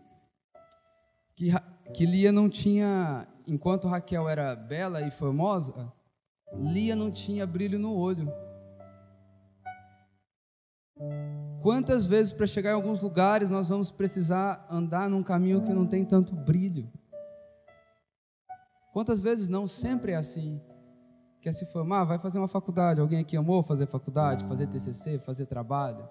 que, 1.34 1.50
que 1.94 2.04
Lia 2.04 2.30
não 2.30 2.50
tinha, 2.50 3.26
enquanto 3.46 3.88
Raquel 3.88 4.28
era 4.28 4.54
bela 4.54 5.00
e 5.00 5.10
formosa, 5.10 5.90
Lia 6.52 6.94
não 6.94 7.10
tinha 7.10 7.46
brilho 7.46 7.78
no 7.78 7.94
olho. 7.94 8.30
Quantas 11.60 12.06
vezes 12.06 12.32
para 12.32 12.46
chegar 12.46 12.70
em 12.70 12.74
alguns 12.74 13.00
lugares 13.00 13.50
nós 13.50 13.68
vamos 13.68 13.90
precisar 13.90 14.66
andar 14.70 15.10
num 15.10 15.22
caminho 15.22 15.62
que 15.62 15.72
não 15.72 15.86
tem 15.86 16.04
tanto 16.04 16.34
brilho? 16.34 16.88
Quantas 18.92 19.20
vezes 19.20 19.48
não? 19.48 19.66
Sempre 19.66 20.12
é 20.12 20.16
assim. 20.16 20.60
Quer 21.40 21.52
se 21.52 21.66
formar? 21.66 22.04
Vai 22.04 22.18
fazer 22.18 22.38
uma 22.38 22.48
faculdade. 22.48 23.00
Alguém 23.00 23.20
aqui 23.20 23.36
amou 23.36 23.62
fazer 23.62 23.86
faculdade, 23.86 24.44
fazer 24.44 24.66
TCC, 24.68 25.18
fazer 25.18 25.46
trabalho? 25.46 26.08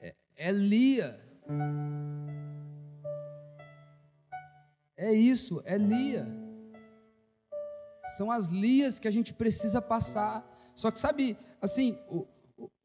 É, 0.00 0.14
é 0.36 0.52
Lia. 0.52 1.20
É 4.96 5.12
isso, 5.12 5.62
é 5.64 5.78
Lia. 5.78 6.26
São 8.16 8.30
as 8.30 8.48
Lias 8.48 8.98
que 8.98 9.08
a 9.08 9.10
gente 9.10 9.32
precisa 9.32 9.80
passar. 9.80 10.46
Só 10.74 10.90
que 10.90 10.98
sabe, 10.98 11.38
assim, 11.60 11.98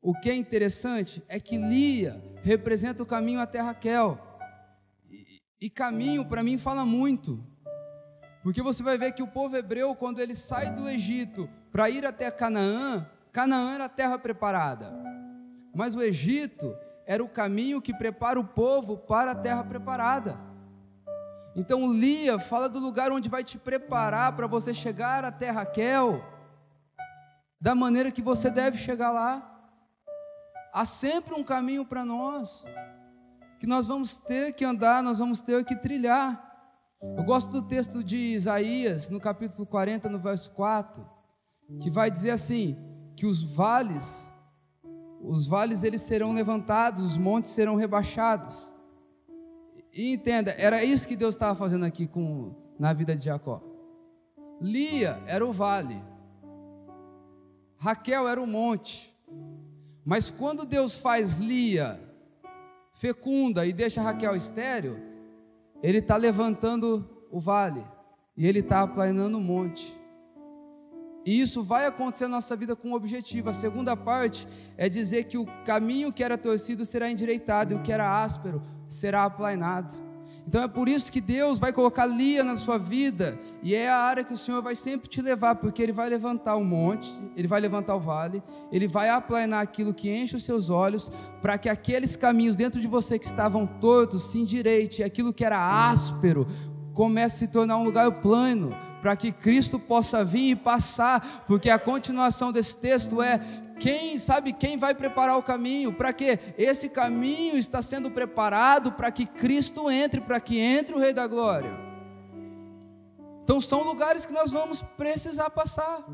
o 0.05 0.13
que 0.13 0.29
é 0.29 0.35
interessante 0.35 1.23
é 1.27 1.39
que 1.39 1.57
Lia 1.57 2.23
representa 2.43 3.01
o 3.01 3.07
caminho 3.07 3.39
até 3.39 3.59
Raquel. 3.59 4.19
E, 5.09 5.41
e 5.61 5.67
caminho, 5.67 6.23
para 6.23 6.43
mim, 6.43 6.59
fala 6.59 6.85
muito. 6.85 7.43
Porque 8.43 8.61
você 8.61 8.83
vai 8.83 8.99
ver 8.99 9.13
que 9.13 9.23
o 9.23 9.27
povo 9.27 9.57
hebreu, 9.57 9.95
quando 9.95 10.19
ele 10.19 10.35
sai 10.35 10.71
do 10.71 10.87
Egito 10.87 11.49
para 11.71 11.89
ir 11.89 12.05
até 12.05 12.29
Canaã, 12.29 13.09
Canaã 13.31 13.73
era 13.73 13.85
a 13.85 13.89
terra 13.89 14.19
preparada. 14.19 14.93
Mas 15.73 15.95
o 15.95 16.03
Egito 16.03 16.77
era 17.07 17.23
o 17.23 17.27
caminho 17.27 17.81
que 17.81 17.91
prepara 17.91 18.39
o 18.39 18.45
povo 18.45 18.99
para 18.99 19.31
a 19.31 19.35
terra 19.35 19.63
preparada. 19.63 20.39
Então 21.55 21.91
Lia 21.91 22.37
fala 22.37 22.69
do 22.69 22.77
lugar 22.77 23.11
onde 23.11 23.27
vai 23.27 23.43
te 23.43 23.57
preparar 23.57 24.35
para 24.35 24.45
você 24.45 24.71
chegar 24.71 25.25
até 25.25 25.49
Raquel, 25.49 26.23
da 27.59 27.73
maneira 27.73 28.11
que 28.11 28.21
você 28.21 28.51
deve 28.51 28.77
chegar 28.77 29.09
lá. 29.11 29.53
Há 30.75 30.83
sempre 30.83 31.33
um 31.33 31.41
caminho 31.41 31.85
para 31.85 32.03
nós, 32.03 32.65
que 33.61 33.65
nós 33.65 33.87
vamos 33.87 34.17
ter 34.19 34.53
que 34.53 34.65
andar, 34.65 35.01
nós 35.01 35.19
vamos 35.19 35.41
ter 35.41 35.63
que 35.63 35.73
trilhar. 35.73 36.37
Eu 37.15 37.23
gosto 37.23 37.49
do 37.49 37.61
texto 37.61 38.03
de 38.03 38.17
Isaías, 38.17 39.09
no 39.09 39.17
capítulo 39.17 39.65
40, 39.65 40.09
no 40.09 40.19
verso 40.19 40.51
4, 40.51 41.09
que 41.79 41.89
vai 41.89 42.11
dizer 42.11 42.31
assim: 42.31 42.77
que 43.15 43.25
os 43.25 43.41
vales, 43.41 44.29
os 45.21 45.47
vales 45.47 45.81
eles 45.81 46.01
serão 46.01 46.33
levantados, 46.33 47.05
os 47.05 47.15
montes 47.15 47.51
serão 47.51 47.77
rebaixados. 47.77 48.75
E 49.93 50.11
entenda, 50.11 50.51
era 50.57 50.83
isso 50.83 51.07
que 51.07 51.15
Deus 51.15 51.35
estava 51.35 51.55
fazendo 51.55 51.85
aqui 51.85 52.05
com, 52.05 52.53
na 52.77 52.91
vida 52.91 53.15
de 53.15 53.23
Jacó. 53.23 53.63
Lia 54.59 55.23
era 55.25 55.45
o 55.45 55.53
vale, 55.53 56.03
Raquel 57.77 58.27
era 58.27 58.41
o 58.41 58.45
monte. 58.45 59.14
Mas 60.05 60.29
quando 60.29 60.65
Deus 60.65 60.95
faz 60.95 61.33
Lia 61.33 61.99
fecunda 62.93 63.65
e 63.65 63.73
deixa 63.73 64.01
Raquel 64.01 64.35
estéreo, 64.35 65.01
ele 65.81 65.97
está 65.97 66.15
levantando 66.15 67.09
o 67.31 67.39
vale 67.39 67.83
e 68.37 68.45
ele 68.45 68.59
está 68.59 68.81
aplanando 68.81 69.37
o 69.37 69.41
monte. 69.41 69.99
E 71.25 71.41
isso 71.41 71.63
vai 71.63 71.87
acontecer 71.87 72.25
na 72.25 72.35
nossa 72.35 72.55
vida 72.55 72.75
com 72.75 72.89
um 72.89 72.93
objetivo. 72.93 73.49
A 73.49 73.53
segunda 73.53 73.97
parte 73.97 74.47
é 74.77 74.87
dizer 74.87 75.23
que 75.23 75.39
o 75.39 75.47
caminho 75.65 76.13
que 76.13 76.23
era 76.23 76.37
torcido 76.37 76.85
será 76.85 77.09
endireitado 77.09 77.73
e 77.73 77.77
o 77.77 77.81
que 77.81 77.91
era 77.91 78.23
áspero 78.23 78.61
será 78.87 79.25
aplainado. 79.25 80.04
Então 80.47 80.61
é 80.61 80.67
por 80.67 80.87
isso 80.87 81.11
que 81.11 81.19
Deus 81.19 81.57
vai 81.57 81.73
colocar 81.73 82.05
Lia 82.05 82.43
na 82.43 82.55
sua 82.55 82.77
vida, 82.77 83.37
e 83.63 83.73
é 83.73 83.89
a 83.89 83.97
área 83.97 84.23
que 84.23 84.33
o 84.33 84.37
Senhor 84.37 84.61
vai 84.61 84.75
sempre 84.75 85.09
te 85.09 85.21
levar, 85.21 85.55
porque 85.55 85.81
Ele 85.81 85.91
vai 85.91 86.07
levantar 86.07 86.55
o 86.55 86.63
monte, 86.63 87.11
Ele 87.35 87.47
vai 87.47 87.59
levantar 87.59 87.95
o 87.95 87.99
vale, 87.99 88.43
Ele 88.71 88.87
vai 88.87 89.09
aplanar 89.09 89.63
aquilo 89.63 89.93
que 89.93 90.09
enche 90.09 90.35
os 90.35 90.43
seus 90.43 90.69
olhos, 90.69 91.11
para 91.41 91.57
que 91.57 91.67
aqueles 91.67 92.15
caminhos 92.15 92.55
dentro 92.55 92.79
de 92.79 92.87
você 92.87 93.17
que 93.17 93.25
estavam 93.25 93.65
tortos 93.65 94.29
se 94.29 94.37
endireite, 94.37 95.01
e 95.01 95.03
aquilo 95.03 95.33
que 95.33 95.43
era 95.43 95.89
áspero 95.89 96.47
comece 96.93 97.43
a 97.43 97.47
se 97.47 97.51
tornar 97.51 97.77
um 97.77 97.83
lugar 97.83 98.09
plano, 98.21 98.75
para 99.01 99.15
que 99.15 99.31
Cristo 99.31 99.77
possa 99.77 100.23
vir 100.23 100.51
e 100.51 100.55
passar, 100.55 101.43
porque 101.47 101.69
a 101.69 101.77
continuação 101.77 102.51
desse 102.51 102.77
texto 102.77 103.21
é 103.21 103.41
quem 103.79 104.17
sabe 104.19 104.53
quem 104.53 104.77
vai 104.77 104.95
preparar 104.95 105.37
o 105.37 105.43
caminho? 105.43 105.91
Para 105.93 106.13
que 106.13 106.39
esse 106.57 106.89
caminho 106.89 107.57
está 107.57 107.81
sendo 107.81 108.09
preparado 108.09 108.91
para 108.91 109.11
que 109.11 109.25
Cristo 109.25 109.89
entre, 109.89 110.21
para 110.21 110.39
que 110.39 110.57
entre 110.57 110.95
o 110.95 110.99
Rei 110.99 111.13
da 111.13 111.27
Glória. 111.27 111.71
Então 113.43 113.61
são 113.61 113.83
lugares 113.83 114.25
que 114.25 114.33
nós 114.33 114.51
vamos 114.51 114.81
precisar 114.81 115.49
passar. 115.49 116.05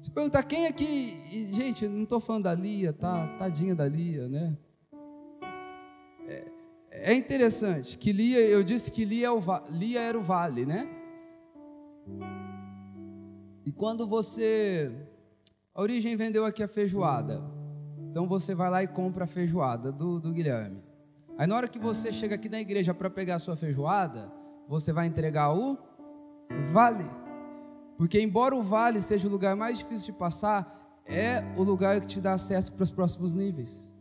Se 0.00 0.10
perguntar 0.10 0.42
quem 0.44 0.66
aqui, 0.66 1.20
e, 1.32 1.46
gente, 1.52 1.88
não 1.88 2.04
estou 2.04 2.20
falando 2.20 2.44
da 2.44 2.54
Lia, 2.54 2.92
tá? 2.92 3.26
Tadinha 3.38 3.74
da 3.74 3.88
Lia, 3.88 4.28
né? 4.28 4.56
É, 6.28 6.44
é 6.90 7.14
interessante 7.14 7.98
que 7.98 8.12
Lia, 8.12 8.38
eu 8.40 8.62
disse 8.62 8.92
que 8.92 9.04
Lia, 9.04 9.28
é 9.28 9.70
Lia 9.70 10.00
era 10.00 10.18
o 10.18 10.22
vale, 10.22 10.64
né? 10.64 10.88
E 13.66 13.72
quando 13.72 14.06
você 14.06 15.07
a 15.78 15.80
origem 15.80 16.16
vendeu 16.16 16.44
aqui 16.44 16.60
a 16.60 16.66
feijoada. 16.66 17.40
Então 18.10 18.26
você 18.26 18.52
vai 18.52 18.68
lá 18.68 18.82
e 18.82 18.88
compra 18.88 19.22
a 19.22 19.26
feijoada 19.28 19.92
do, 19.92 20.18
do 20.18 20.32
Guilherme. 20.32 20.82
Aí 21.38 21.46
na 21.46 21.54
hora 21.54 21.68
que 21.68 21.78
você 21.78 22.12
chega 22.12 22.34
aqui 22.34 22.48
na 22.48 22.58
igreja 22.58 22.92
para 22.92 23.08
pegar 23.08 23.36
a 23.36 23.38
sua 23.38 23.56
feijoada, 23.56 24.28
você 24.68 24.92
vai 24.92 25.06
entregar 25.06 25.54
o 25.54 25.78
vale. 26.72 27.08
Porque 27.96 28.20
embora 28.20 28.56
o 28.56 28.62
vale 28.62 29.00
seja 29.00 29.28
o 29.28 29.30
lugar 29.30 29.54
mais 29.54 29.78
difícil 29.78 30.12
de 30.12 30.18
passar, 30.18 31.00
é 31.06 31.44
o 31.56 31.62
lugar 31.62 32.00
que 32.00 32.08
te 32.08 32.20
dá 32.20 32.32
acesso 32.32 32.72
para 32.72 32.82
os 32.82 32.90
próximos 32.90 33.36
níveis. 33.36 33.94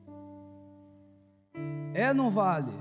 É 1.93 2.11
no 2.11 2.31
vale. 2.31 2.73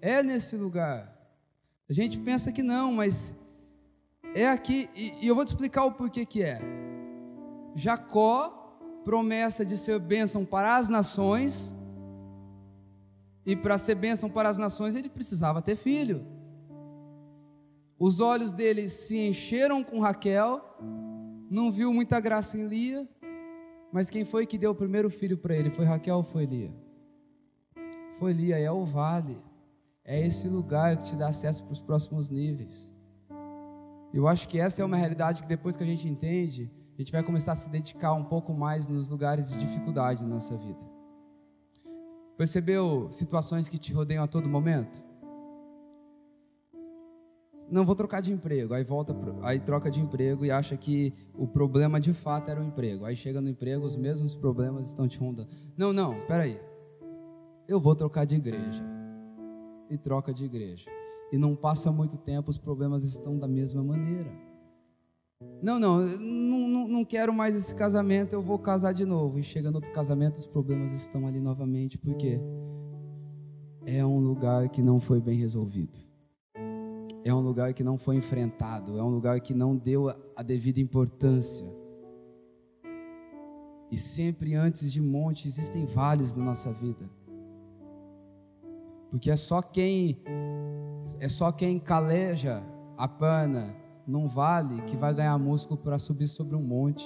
É 0.00 0.22
nesse 0.22 0.56
lugar. 0.56 1.14
A 1.90 1.92
gente 1.92 2.18
pensa 2.18 2.50
que 2.50 2.62
não, 2.62 2.90
mas 2.90 3.36
é 4.34 4.48
aqui, 4.48 4.88
e, 4.96 5.26
e 5.26 5.28
eu 5.28 5.34
vou 5.34 5.44
te 5.44 5.48
explicar 5.48 5.84
o 5.84 5.92
porquê 5.92 6.24
que 6.24 6.42
é. 6.42 6.83
Jacó, 7.74 8.78
promessa 9.04 9.64
de 9.64 9.76
ser 9.76 9.98
bênção 9.98 10.44
para 10.44 10.76
as 10.76 10.88
nações, 10.88 11.74
e 13.46 13.54
para 13.54 13.76
ser 13.76 13.94
bênção 13.94 14.30
para 14.30 14.48
as 14.48 14.56
nações, 14.56 14.94
ele 14.94 15.08
precisava 15.08 15.60
ter 15.60 15.76
filho. 15.76 16.24
Os 17.98 18.20
olhos 18.20 18.52
dele 18.52 18.88
se 18.88 19.18
encheram 19.18 19.84
com 19.84 20.00
Raquel, 20.00 20.62
não 21.50 21.70
viu 21.70 21.92
muita 21.92 22.18
graça 22.20 22.58
em 22.58 22.66
Lia, 22.66 23.08
mas 23.92 24.10
quem 24.10 24.24
foi 24.24 24.46
que 24.46 24.58
deu 24.58 24.72
o 24.72 24.74
primeiro 24.74 25.10
filho 25.10 25.36
para 25.36 25.54
ele? 25.54 25.70
Foi 25.70 25.84
Raquel 25.84 26.16
ou 26.16 26.22
foi 26.22 26.46
Lia? 26.46 26.72
Foi 28.18 28.32
Lia, 28.32 28.58
é 28.58 28.70
o 28.70 28.84
vale, 28.84 29.36
é 30.04 30.26
esse 30.26 30.48
lugar 30.48 30.96
que 30.96 31.06
te 31.06 31.16
dá 31.16 31.28
acesso 31.28 31.62
para 31.64 31.72
os 31.72 31.80
próximos 31.80 32.30
níveis. 32.30 32.94
Eu 34.12 34.26
acho 34.26 34.48
que 34.48 34.58
essa 34.58 34.80
é 34.80 34.84
uma 34.84 34.96
realidade 34.96 35.42
que 35.42 35.48
depois 35.48 35.76
que 35.76 35.82
a 35.82 35.86
gente 35.86 36.08
entende, 36.08 36.70
a 36.94 37.02
gente 37.02 37.10
vai 37.10 37.22
começar 37.24 37.52
a 37.52 37.56
se 37.56 37.68
dedicar 37.68 38.12
um 38.12 38.22
pouco 38.22 38.54
mais 38.54 38.86
nos 38.86 39.08
lugares 39.08 39.50
de 39.50 39.58
dificuldade 39.58 40.22
na 40.22 40.34
nossa 40.34 40.56
vida. 40.56 40.80
Percebeu 42.36 43.08
situações 43.10 43.68
que 43.68 43.78
te 43.78 43.92
rodeiam 43.92 44.22
a 44.22 44.28
todo 44.28 44.48
momento? 44.48 45.02
Não 47.70 47.84
vou 47.84 47.94
trocar 47.94 48.20
de 48.20 48.32
emprego, 48.32 48.74
aí 48.74 48.84
volta, 48.84 49.16
aí 49.42 49.58
troca 49.58 49.90
de 49.90 50.00
emprego 50.00 50.44
e 50.44 50.50
acha 50.50 50.76
que 50.76 51.12
o 51.34 51.48
problema 51.48 52.00
de 52.00 52.12
fato 52.12 52.50
era 52.50 52.60
o 52.60 52.64
emprego. 52.64 53.04
Aí 53.04 53.16
chega 53.16 53.40
no 53.40 53.48
emprego, 53.48 53.84
os 53.84 53.96
mesmos 53.96 54.34
problemas 54.36 54.86
estão 54.86 55.08
te 55.08 55.18
rondando. 55.18 55.48
Não, 55.76 55.92
não, 55.92 56.20
peraí. 56.26 56.60
Eu 57.66 57.80
vou 57.80 57.96
trocar 57.96 58.24
de 58.24 58.36
igreja. 58.36 58.84
E 59.90 59.96
troca 59.96 60.32
de 60.32 60.44
igreja. 60.44 60.88
E 61.32 61.38
não 61.38 61.56
passa 61.56 61.90
muito 61.90 62.16
tempo, 62.18 62.50
os 62.50 62.58
problemas 62.58 63.02
estão 63.02 63.38
da 63.38 63.48
mesma 63.48 63.82
maneira. 63.82 64.30
Não, 65.62 65.78
não, 65.78 66.00
não, 66.04 66.88
não, 66.88 67.04
quero 67.04 67.32
mais 67.32 67.54
esse 67.54 67.74
casamento, 67.74 68.34
eu 68.34 68.42
vou 68.42 68.58
casar 68.58 68.92
de 68.92 69.06
novo. 69.06 69.38
E 69.38 69.42
chega 69.42 69.70
no 69.70 69.76
outro 69.76 69.90
casamento, 69.92 70.36
os 70.36 70.46
problemas 70.46 70.92
estão 70.92 71.26
ali 71.26 71.40
novamente, 71.40 71.96
porque 71.96 72.38
é 73.86 74.04
um 74.04 74.18
lugar 74.18 74.68
que 74.68 74.82
não 74.82 75.00
foi 75.00 75.20
bem 75.20 75.38
resolvido. 75.38 75.98
É 77.24 77.32
um 77.32 77.40
lugar 77.40 77.72
que 77.72 77.82
não 77.82 77.96
foi 77.96 78.16
enfrentado, 78.16 78.98
é 78.98 79.02
um 79.02 79.08
lugar 79.08 79.40
que 79.40 79.54
não 79.54 79.74
deu 79.74 80.10
a 80.36 80.42
devida 80.42 80.80
importância. 80.80 81.66
E 83.90 83.96
sempre 83.96 84.54
antes 84.54 84.92
de 84.92 85.00
monte 85.00 85.48
existem 85.48 85.86
vales 85.86 86.34
na 86.34 86.44
nossa 86.44 86.70
vida. 86.72 87.08
Porque 89.10 89.30
é 89.30 89.36
só 89.36 89.62
quem 89.62 90.20
é 91.20 91.28
só 91.28 91.52
quem 91.52 91.78
caleja 91.78 92.62
a 92.96 93.06
pana 93.06 93.83
num 94.06 94.28
vale 94.28 94.82
que 94.82 94.96
vai 94.96 95.14
ganhar 95.14 95.38
músculo 95.38 95.78
para 95.78 95.98
subir 95.98 96.28
sobre 96.28 96.56
um 96.56 96.62
monte. 96.62 97.04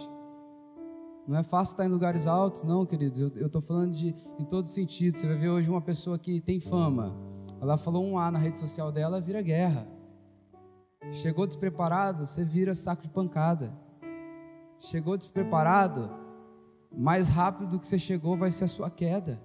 Não 1.27 1.37
é 1.37 1.43
fácil 1.43 1.73
estar 1.73 1.85
em 1.85 1.89
lugares 1.89 2.27
altos, 2.27 2.65
não, 2.65 2.87
queridos. 2.87 3.21
Eu 3.37 3.47
estou 3.47 3.61
falando 3.61 3.95
de 3.95 4.15
em 4.39 4.45
todo 4.45 4.67
sentido. 4.67 5.17
Você 5.17 5.27
vai 5.27 5.37
ver 5.37 5.51
hoje 5.51 5.69
uma 5.69 5.83
pessoa 5.83 6.19
que 6.19 6.41
tem 6.41 6.59
fama. 6.59 7.15
Ela 7.61 7.77
falou 7.77 8.05
um 8.05 8.19
A 8.19 8.31
na 8.31 8.39
rede 8.39 8.59
social 8.59 8.91
dela, 8.91 9.21
vira 9.21 9.43
guerra. 9.43 9.87
Chegou 11.11 11.47
despreparado, 11.47 12.27
você 12.27 12.45
vira 12.45 12.75
saco 12.75 13.03
de 13.03 13.09
pancada. 13.09 13.73
Chegou 14.79 15.17
despreparado, 15.17 16.11
mais 16.91 17.29
rápido 17.29 17.71
do 17.71 17.81
que 17.81 17.87
você 17.87 17.99
chegou 17.99 18.37
vai 18.37 18.51
ser 18.51 18.65
a 18.65 18.69
sua 18.69 18.91
queda. 18.91 19.41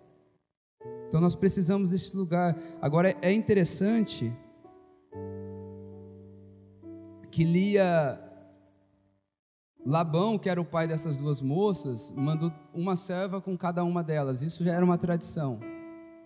Então 1.08 1.20
nós 1.20 1.36
precisamos 1.36 1.90
desse 1.90 2.16
lugar. 2.16 2.58
Agora 2.82 3.16
é 3.22 3.32
interessante 3.32 4.36
que 7.34 7.44
Lia, 7.44 8.18
Labão, 9.84 10.38
que 10.38 10.48
era 10.48 10.62
o 10.62 10.66
pai 10.66 10.88
dessas 10.88 11.18
duas 11.18 11.42
moças, 11.42 12.14
mandou 12.16 12.54
uma 12.72 12.96
serva 12.96 13.42
com 13.42 13.58
cada 13.58 13.84
uma 13.84 14.04
delas. 14.04 14.44
Isso 14.44 14.64
já 14.64 14.74
era 14.74 14.86
uma 14.86 15.00
tradição. 15.00 15.60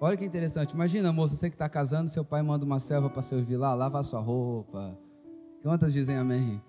Olha 0.02 0.18
que 0.18 0.26
interessante. 0.26 0.74
Imagina, 0.74 1.14
moça, 1.14 1.34
você 1.34 1.50
que 1.50 1.56
está 1.56 1.70
casando, 1.70 2.10
seu 2.10 2.26
pai 2.26 2.42
manda 2.42 2.66
uma 2.66 2.82
serva 2.82 3.10
para 3.10 3.22
servir 3.22 3.56
lá, 3.56 3.74
lavar 3.74 4.04
sua 4.04 4.20
roupa. 4.20 5.00
Quantas 5.64 5.94
dizem 5.94 6.18
amém? 6.18 6.62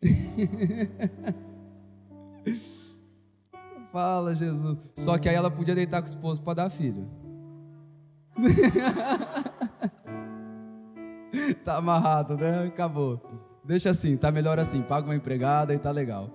Fala, 3.92 4.34
Jesus. 4.34 4.78
Só 4.94 5.18
que 5.18 5.28
aí 5.28 5.34
ela 5.34 5.50
podia 5.50 5.74
deitar 5.74 6.00
com 6.00 6.06
o 6.06 6.10
esposo 6.10 6.40
para 6.40 6.54
dar 6.54 6.70
filho. 6.70 7.06
tá 11.62 11.76
amarrado, 11.76 12.38
né? 12.38 12.64
Acabou. 12.64 13.41
Deixa 13.64 13.90
assim, 13.90 14.16
tá 14.16 14.30
melhor 14.32 14.58
assim. 14.58 14.82
Paga 14.82 15.06
uma 15.06 15.14
empregada 15.14 15.72
e 15.74 15.78
tá 15.78 15.90
legal. 15.90 16.30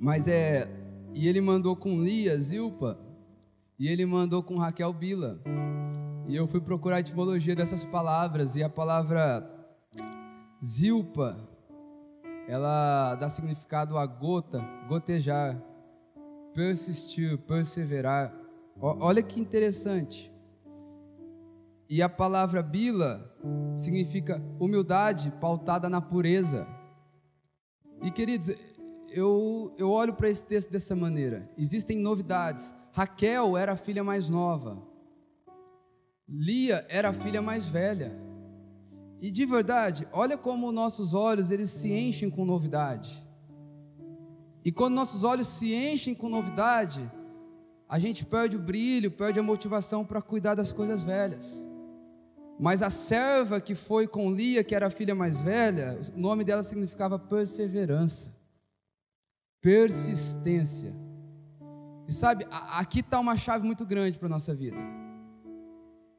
Mas 0.00 0.26
é. 0.26 0.68
E 1.14 1.28
ele 1.28 1.40
mandou 1.40 1.76
com 1.76 2.02
Lia, 2.02 2.38
Zilpa, 2.38 2.98
e 3.78 3.86
ele 3.86 4.06
mandou 4.06 4.42
com 4.42 4.56
Raquel 4.56 4.92
Bila. 4.92 5.38
E 6.26 6.34
eu 6.34 6.46
fui 6.48 6.60
procurar 6.60 6.96
a 6.96 7.00
etimologia 7.00 7.54
dessas 7.54 7.84
palavras, 7.84 8.56
e 8.56 8.62
a 8.62 8.68
palavra 8.70 9.46
Zilpa, 10.64 11.36
ela 12.48 13.14
dá 13.16 13.28
significado 13.28 13.98
a 13.98 14.06
gota, 14.06 14.64
gotejar, 14.88 15.62
persistir, 16.54 17.36
perseverar. 17.38 18.34
Olha 18.80 19.22
que 19.22 19.38
interessante. 19.38 20.31
E 21.92 22.00
a 22.00 22.08
palavra 22.08 22.62
bila 22.62 23.30
significa 23.76 24.42
humildade 24.58 25.30
pautada 25.38 25.90
na 25.90 26.00
pureza. 26.00 26.66
E 28.00 28.10
queridos, 28.10 28.48
eu, 29.10 29.74
eu 29.76 29.90
olho 29.90 30.14
para 30.14 30.30
esse 30.30 30.42
texto 30.42 30.70
dessa 30.70 30.96
maneira. 30.96 31.50
Existem 31.54 31.98
novidades. 31.98 32.74
Raquel 32.92 33.58
era 33.58 33.72
a 33.72 33.76
filha 33.76 34.02
mais 34.02 34.30
nova. 34.30 34.82
Lia 36.26 36.82
era 36.88 37.10
a 37.10 37.12
filha 37.12 37.42
mais 37.42 37.66
velha. 37.66 38.18
E 39.20 39.30
de 39.30 39.44
verdade, 39.44 40.08
olha 40.14 40.38
como 40.38 40.72
nossos 40.72 41.12
olhos 41.12 41.50
eles 41.50 41.68
se 41.68 41.92
enchem 41.92 42.30
com 42.30 42.46
novidade. 42.46 43.22
E 44.64 44.72
quando 44.72 44.94
nossos 44.94 45.24
olhos 45.24 45.46
se 45.46 45.74
enchem 45.74 46.14
com 46.14 46.30
novidade, 46.30 47.06
a 47.86 47.98
gente 47.98 48.24
perde 48.24 48.56
o 48.56 48.60
brilho, 48.60 49.10
perde 49.10 49.38
a 49.38 49.42
motivação 49.42 50.06
para 50.06 50.22
cuidar 50.22 50.54
das 50.54 50.72
coisas 50.72 51.02
velhas. 51.02 51.70
Mas 52.62 52.80
a 52.80 52.90
serva 52.90 53.60
que 53.60 53.74
foi 53.74 54.06
com 54.06 54.30
Lia, 54.30 54.62
que 54.62 54.72
era 54.72 54.86
a 54.86 54.90
filha 54.90 55.16
mais 55.16 55.40
velha, 55.40 55.98
o 56.14 56.20
nome 56.20 56.44
dela 56.44 56.62
significava 56.62 57.18
perseverança, 57.18 58.32
persistência. 59.60 60.94
E 62.06 62.12
sabe, 62.12 62.46
aqui 62.48 63.00
está 63.00 63.18
uma 63.18 63.36
chave 63.36 63.66
muito 63.66 63.84
grande 63.84 64.16
para 64.16 64.26
a 64.26 64.30
nossa 64.30 64.54
vida. 64.54 64.76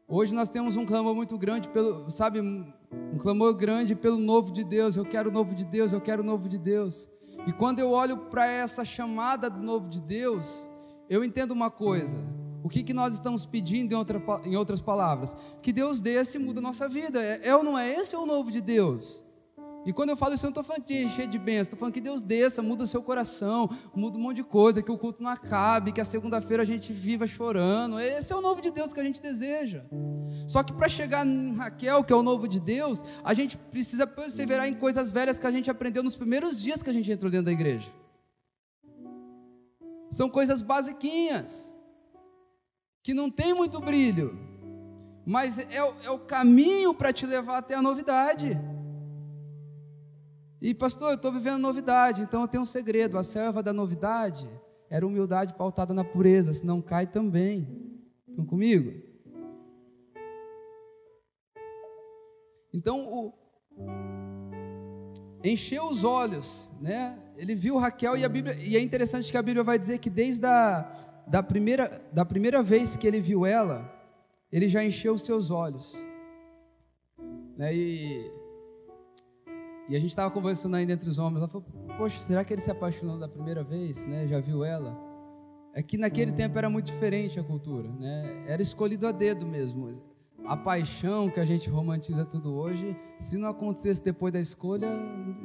Hoje 0.05 0.35
nós 0.35 0.49
temos 0.49 0.75
um 0.75 0.85
clamor 0.85 1.15
muito 1.15 1.37
grande 1.37 1.69
pelo, 1.69 2.11
sabe, 2.11 2.41
um 2.41 3.17
clamor 3.17 3.55
grande 3.55 3.95
pelo 3.95 4.17
novo 4.17 4.51
de 4.51 4.65
Deus. 4.65 4.97
Eu 4.97 5.05
quero 5.05 5.29
o 5.29 5.33
novo 5.33 5.55
de 5.55 5.63
Deus, 5.63 5.93
eu 5.93 6.01
quero 6.01 6.23
o 6.23 6.25
novo 6.25 6.49
de 6.49 6.57
Deus. 6.57 7.07
E 7.47 7.53
quando 7.53 7.79
eu 7.79 7.91
olho 7.91 8.17
para 8.17 8.45
essa 8.45 8.83
chamada 8.83 9.49
do 9.49 9.63
novo 9.63 9.87
de 9.87 10.01
Deus, 10.01 10.69
eu 11.09 11.23
entendo 11.23 11.51
uma 11.51 11.71
coisa. 11.71 12.32
O 12.63 12.69
que, 12.69 12.81
que 12.81 12.93
nós 12.93 13.13
estamos 13.13 13.45
pedindo 13.45 13.91
em, 13.91 13.95
outra, 13.95 14.21
em 14.45 14.55
outras 14.55 14.79
palavras? 14.79 15.35
Que 15.61 15.73
Deus 15.73 15.99
desse 15.99 16.37
e 16.37 16.39
muda 16.39 16.59
a 16.59 16.63
nossa 16.63 16.87
vida. 16.87 17.21
É, 17.21 17.49
é 17.49 17.55
ou 17.55 17.63
não 17.63 17.77
é 17.77 17.93
esse 17.93 18.15
ou 18.15 18.23
o 18.23 18.25
novo 18.25 18.49
de 18.49 18.61
Deus? 18.61 19.21
E 19.85 19.91
quando 19.91 20.11
eu 20.11 20.17
falo 20.17 20.33
isso, 20.33 20.45
eu 20.45 20.47
não 20.47 20.51
estou 20.51 20.63
falando 20.63 20.85
de 20.85 21.03
encher 21.03 21.27
de 21.27 21.37
bênçãos, 21.37 21.67
estou 21.67 21.77
falando 21.77 21.93
que 21.93 21.99
Deus 21.99 22.21
desça, 22.21 22.61
muda 22.61 22.85
seu 22.85 23.03
coração, 23.03 23.69
muda 23.93 24.17
um 24.17 24.21
monte 24.21 24.37
de 24.37 24.43
coisa, 24.43 24.81
que 24.81 24.89
o 24.89 24.97
culto 24.97 25.21
não 25.21 25.29
acabe, 25.29 25.91
que 25.91 25.99
a 25.99 26.05
segunda-feira 26.05 26.63
a 26.63 26.65
gente 26.65 26.93
viva 26.93 27.27
chorando. 27.27 27.99
Esse 27.99 28.31
é 28.31 28.35
o 28.35 28.39
novo 28.39 28.61
de 28.61 28.71
Deus 28.71 28.93
que 28.93 28.99
a 29.01 29.03
gente 29.03 29.21
deseja. 29.21 29.83
Só 30.47 30.63
que 30.63 30.71
para 30.71 30.87
chegar 30.87 31.27
em 31.27 31.53
Raquel, 31.55 32.01
que 32.01 32.13
é 32.13 32.15
o 32.15 32.23
novo 32.23 32.47
de 32.47 32.61
Deus, 32.61 33.03
a 33.25 33.33
gente 33.33 33.57
precisa 33.57 34.07
perseverar 34.07 34.69
em 34.69 34.73
coisas 34.73 35.11
velhas 35.11 35.37
que 35.37 35.45
a 35.45 35.51
gente 35.51 35.69
aprendeu 35.69 36.01
nos 36.01 36.15
primeiros 36.15 36.61
dias 36.61 36.81
que 36.81 36.89
a 36.89 36.93
gente 36.93 37.11
entrou 37.11 37.29
dentro 37.29 37.47
da 37.47 37.51
igreja. 37.51 37.91
São 40.09 40.29
coisas 40.29 40.61
basiquinhas, 40.61 41.72
que 43.03 43.13
não 43.13 43.29
tem 43.29 43.53
muito 43.53 43.81
brilho, 43.81 44.39
mas 45.25 45.59
é, 45.59 45.75
é 45.75 46.09
o 46.09 46.19
caminho 46.19 46.93
para 46.93 47.11
te 47.11 47.25
levar 47.25 47.57
até 47.57 47.75
a 47.75 47.81
novidade. 47.81 48.57
E 50.61 50.73
pastor, 50.73 51.09
eu 51.09 51.15
estou 51.15 51.29
vivendo 51.29 51.59
novidade, 51.59 52.21
então 52.21 52.41
eu 52.41 52.47
tenho 52.47 52.63
um 52.63 52.65
segredo. 52.65 53.17
A 53.17 53.23
serva 53.23 53.61
da 53.61 53.73
novidade 53.73 54.49
era 54.89 55.05
humildade 55.05 55.53
pautada 55.53 55.93
na 55.93 56.05
pureza, 56.05 56.53
senão 56.53 56.81
cai 56.81 57.05
também. 57.05 57.67
Estão 58.29 58.45
comigo? 58.45 58.93
Então, 62.73 63.05
o... 63.05 63.33
encheu 65.43 65.89
os 65.89 66.05
olhos, 66.05 66.71
né? 66.79 67.19
Ele 67.35 67.53
viu 67.53 67.77
Raquel 67.77 68.15
e 68.15 68.23
a 68.23 68.29
Bíblia, 68.29 68.55
e 68.57 68.77
é 68.77 68.79
interessante 68.79 69.29
que 69.29 69.37
a 69.37 69.41
Bíblia 69.41 69.63
vai 69.63 69.77
dizer 69.77 69.97
que 69.97 70.09
desde 70.09 70.45
a 70.45 71.12
da 71.27 71.41
primeira, 71.41 72.01
da 72.11 72.25
primeira 72.25 72.61
vez 72.61 72.95
que 72.95 73.07
ele 73.07 73.19
viu 73.19 73.45
ela, 73.45 73.91
ele 74.51 74.67
já 74.67 74.83
encheu 74.83 75.13
os 75.13 75.23
seus 75.23 75.51
olhos. 75.51 75.93
Né? 77.57 77.75
E 77.75 78.31
e 79.89 79.95
a 79.95 79.99
gente 79.99 80.11
estava 80.11 80.31
conversando 80.31 80.75
ainda 80.75 80.93
entre 80.93 81.09
os 81.09 81.19
homens. 81.19 81.39
Ela 81.39 81.47
falou: 81.47 81.67
Poxa, 81.97 82.21
será 82.21 82.43
que 82.43 82.53
ele 82.53 82.61
se 82.61 82.71
apaixonou 82.71 83.17
da 83.17 83.27
primeira 83.27 83.63
vez? 83.63 84.05
Né? 84.05 84.27
Já 84.27 84.39
viu 84.39 84.63
ela? 84.63 84.97
É 85.73 85.81
que 85.81 85.97
naquele 85.97 86.31
tempo 86.31 86.57
era 86.57 86.69
muito 86.69 86.85
diferente 86.85 87.39
a 87.39 87.43
cultura, 87.43 87.89
né? 87.99 88.45
Era 88.47 88.61
escolhido 88.61 89.07
a 89.07 89.11
dedo 89.11 89.45
mesmo. 89.45 90.01
A 90.45 90.55
paixão 90.55 91.29
que 91.29 91.39
a 91.39 91.45
gente 91.45 91.69
romantiza 91.69 92.23
tudo 92.25 92.53
hoje, 92.53 92.95
se 93.17 93.37
não 93.37 93.49
acontecesse 93.49 94.03
depois 94.03 94.31
da 94.31 94.39
escolha, 94.39 94.87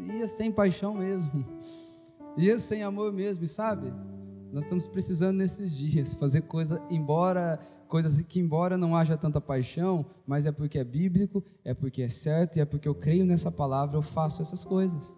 ia 0.04 0.28
sem 0.28 0.52
paixão 0.52 0.94
mesmo. 0.94 1.46
Ia 2.36 2.56
sem 2.56 2.84
amor 2.84 3.12
mesmo, 3.12 3.48
sabe? 3.48 3.92
Nós 4.52 4.64
estamos 4.64 4.86
precisando 4.86 5.36
nesses 5.36 5.76
dias 5.76 6.14
fazer 6.14 6.42
coisa, 6.42 6.82
embora 6.90 7.58
coisas 7.88 8.20
que 8.20 8.38
embora 8.38 8.76
não 8.76 8.94
haja 8.94 9.16
tanta 9.16 9.40
paixão, 9.40 10.06
mas 10.26 10.46
é 10.46 10.52
porque 10.52 10.78
é 10.78 10.84
bíblico, 10.84 11.42
é 11.64 11.72
porque 11.72 12.02
é 12.02 12.08
certo 12.08 12.56
e 12.56 12.60
é 12.60 12.64
porque 12.64 12.86
eu 12.86 12.94
creio 12.94 13.24
nessa 13.24 13.50
palavra, 13.50 13.96
eu 13.96 14.02
faço 14.02 14.42
essas 14.42 14.64
coisas. 14.64 15.16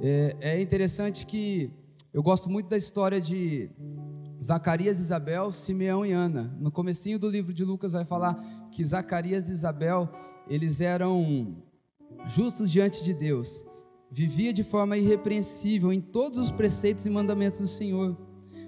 É, 0.00 0.36
é 0.40 0.60
interessante 0.60 1.24
que 1.24 1.70
eu 2.12 2.22
gosto 2.22 2.50
muito 2.50 2.68
da 2.68 2.76
história 2.76 3.20
de 3.20 3.70
Zacarias, 4.42 4.98
Isabel, 4.98 5.52
Simeão 5.52 6.04
e 6.04 6.12
Ana. 6.12 6.54
No 6.58 6.72
comecinho 6.72 7.18
do 7.18 7.30
livro 7.30 7.54
de 7.54 7.64
Lucas 7.64 7.92
vai 7.92 8.04
falar 8.04 8.68
que 8.72 8.84
Zacarias 8.84 9.48
e 9.48 9.52
Isabel, 9.52 10.08
eles 10.48 10.80
eram 10.80 11.62
justos 12.26 12.70
diante 12.70 13.04
de 13.04 13.14
Deus. 13.14 13.64
Vivia 14.14 14.52
de 14.52 14.62
forma 14.62 14.98
irrepreensível 14.98 15.90
em 15.90 15.98
todos 15.98 16.38
os 16.38 16.50
preceitos 16.50 17.06
e 17.06 17.10
mandamentos 17.10 17.60
do 17.60 17.66
Senhor. 17.66 18.14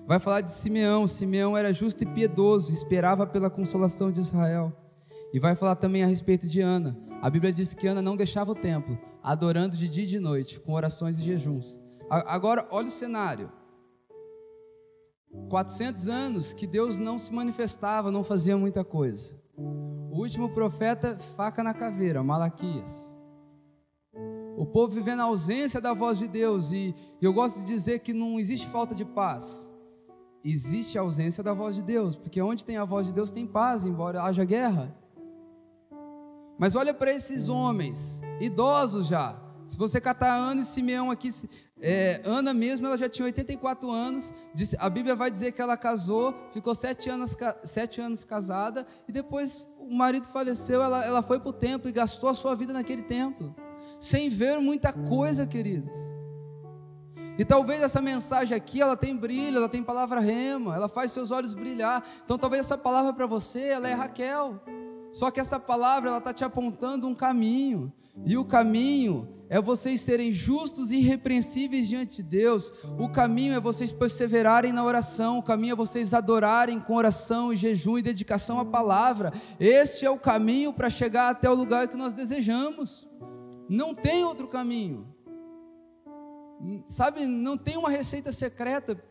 Vai 0.07 0.19
falar 0.19 0.41
de 0.41 0.51
Simeão. 0.51 1.07
Simeão 1.07 1.55
era 1.55 1.71
justo 1.71 2.03
e 2.03 2.07
piedoso, 2.07 2.73
esperava 2.73 3.27
pela 3.27 3.51
consolação 3.51 4.11
de 4.11 4.21
Israel. 4.21 4.73
E 5.35 5.39
vai 5.39 5.55
falar 5.55 5.77
também 5.77 6.03
a 6.03 6.07
respeito 6.07 6.49
de 6.49 6.63
Ana. 6.63 6.97
A 7.21 7.29
Bíblia 7.29 7.53
diz 7.53 7.75
que 7.75 7.87
Ana 7.87 8.01
não 8.01 8.17
deixava 8.17 8.53
o 8.53 8.55
templo, 8.55 8.99
adorando 9.23 9.77
de 9.77 9.87
dia 9.87 10.05
e 10.05 10.07
de 10.07 10.19
noite, 10.19 10.59
com 10.59 10.73
orações 10.73 11.19
e 11.19 11.23
jejuns. 11.23 11.79
Agora, 12.09 12.67
olha 12.71 12.89
o 12.89 12.91
cenário. 12.91 13.53
400 15.51 16.09
anos 16.09 16.55
que 16.55 16.67
Deus 16.67 16.99
não 16.99 17.19
se 17.19 17.31
manifestava, 17.31 18.11
não 18.11 18.25
fazia 18.25 18.57
muita 18.57 18.83
coisa. 18.83 19.39
O 19.59 20.23
último 20.23 20.55
profeta, 20.55 21.19
faca 21.37 21.63
na 21.63 21.75
caveira, 21.75 22.23
Malaquias. 22.23 23.14
O 24.57 24.65
povo 24.65 24.93
vivendo 24.93 25.21
a 25.21 25.25
ausência 25.25 25.81
da 25.81 25.93
voz 25.93 26.19
de 26.19 26.29
Deus, 26.29 26.71
e 26.71 26.95
eu 27.21 27.33
gosto 27.33 27.61
de 27.61 27.67
dizer 27.67 28.01
que 28.01 28.13
não 28.13 28.39
existe 28.39 28.67
falta 28.69 28.95
de 28.95 29.05
paz, 29.05 29.71
existe 30.45 30.97
a 30.97 31.01
ausência 31.01 31.43
da 31.43 31.53
voz 31.53 31.75
de 31.75 31.83
Deus, 31.83 32.17
porque 32.17 32.41
onde 32.41 32.65
tem 32.65 32.77
a 32.77 32.85
voz 32.85 33.07
de 33.07 33.13
Deus 33.13 33.31
tem 33.31 33.47
paz, 33.47 33.85
embora 33.85 34.23
haja 34.23 34.45
guerra. 34.45 34.95
Mas 36.59 36.77
olha 36.77 36.95
para 36.95 37.13
esses 37.13 37.49
homens, 37.49 38.23
idosos 38.41 39.09
já. 39.09 39.41
Se 39.67 39.79
você 39.79 40.01
catar 40.01 40.37
Ana 40.37 40.61
e 40.61 40.65
Simeão 40.65 41.11
aqui, 41.11 41.33
é, 41.81 42.21
Ana 42.25 42.53
mesmo, 42.53 42.87
ela 42.87 42.97
já 42.97 43.09
tinha 43.09 43.25
84 43.25 43.91
anos. 43.91 44.33
Disse, 44.55 44.77
a 44.79 44.89
Bíblia 44.91 45.17
vai 45.17 45.31
dizer 45.31 45.53
que 45.53 45.63
ela 45.63 45.77
casou, 45.77 46.35
ficou 46.51 46.75
sete 46.75 47.09
anos, 47.09 47.35
sete 47.65 48.01
anos 48.01 48.25
casada, 48.25 48.87
e 49.09 49.13
depois 49.13 49.67
o 49.79 49.95
marido 49.95 50.29
faleceu, 50.29 50.83
ela, 50.83 51.05
ela 51.05 51.23
foi 51.23 51.41
para 51.41 51.49
o 51.49 51.53
templo 51.53 51.89
e 51.89 51.93
gastou 51.93 52.29
a 52.29 52.35
sua 52.35 52.55
vida 52.55 52.73
naquele 52.73 53.03
templo, 53.03 53.55
sem 54.05 54.29
ver 54.29 54.61
muita 54.61 54.93
coisa, 54.93 55.47
queridos. 55.47 55.97
E 57.39 57.45
talvez 57.45 57.81
essa 57.81 58.03
mensagem 58.03 58.55
aqui, 58.55 58.81
ela 58.81 58.97
tem 58.97 59.17
brilho, 59.17 59.57
ela 59.57 59.69
tem 59.69 59.83
palavra 59.83 60.21
rema, 60.21 60.75
ela 60.75 60.89
faz 60.89 61.11
seus 61.11 61.31
olhos 61.31 61.55
brilhar. 61.55 62.05
Então 62.23 62.37
talvez 62.37 62.67
essa 62.67 62.77
palavra 62.77 63.15
para 63.15 63.27
você, 63.27 63.61
ela 63.61 63.89
é 63.89 63.95
Raquel. 63.95 64.61
Só 65.11 65.31
que 65.31 65.41
essa 65.41 65.59
palavra, 65.59 66.11
ela 66.11 66.19
está 66.19 66.35
te 66.35 66.45
apontando 66.45 67.09
um 67.09 67.15
caminho. 67.15 67.91
E 68.27 68.37
o 68.37 68.45
caminho 68.45 69.27
é 69.49 69.61
vocês 69.61 70.03
serem 70.03 70.33
justos 70.33 70.93
e 70.93 70.97
irrepreensíveis 70.97 71.89
diante 71.89 72.17
de 72.17 72.25
Deus. 72.25 72.73
O 72.99 73.09
caminho 73.09 73.55
é 73.55 73.61
vocês 73.61 73.91
perseverarem 73.91 74.73
na 74.73 74.85
oração. 74.85 75.39
O 75.39 75.43
caminho 75.43 75.73
é 75.73 75.77
vocês 75.77 76.13
adorarem 76.13 76.79
com 76.79 76.95
oração 76.95 77.55
e 77.55 77.57
jejum 77.57 77.97
e 77.97 78.03
dedicação 78.03 78.61
à 78.61 78.67
palavra. 78.67 79.33
Este 79.59 80.05
é 80.05 80.11
o 80.11 80.19
caminho 80.19 80.75
para 80.75 80.91
chegar 80.91 81.31
até 81.31 81.49
o 81.49 81.55
lugar 81.55 81.89
que 81.89 81.97
nós 81.97 82.13
desejamos. 82.13 83.09
Não 83.69 83.95
tem 83.95 84.25
outro 84.25 84.49
caminho. 84.49 85.07
Sabe, 86.87 87.27
não 87.27 87.57
tem 87.57 87.77
uma 87.77 87.91
receita 87.91 88.33
secreta. 88.33 89.03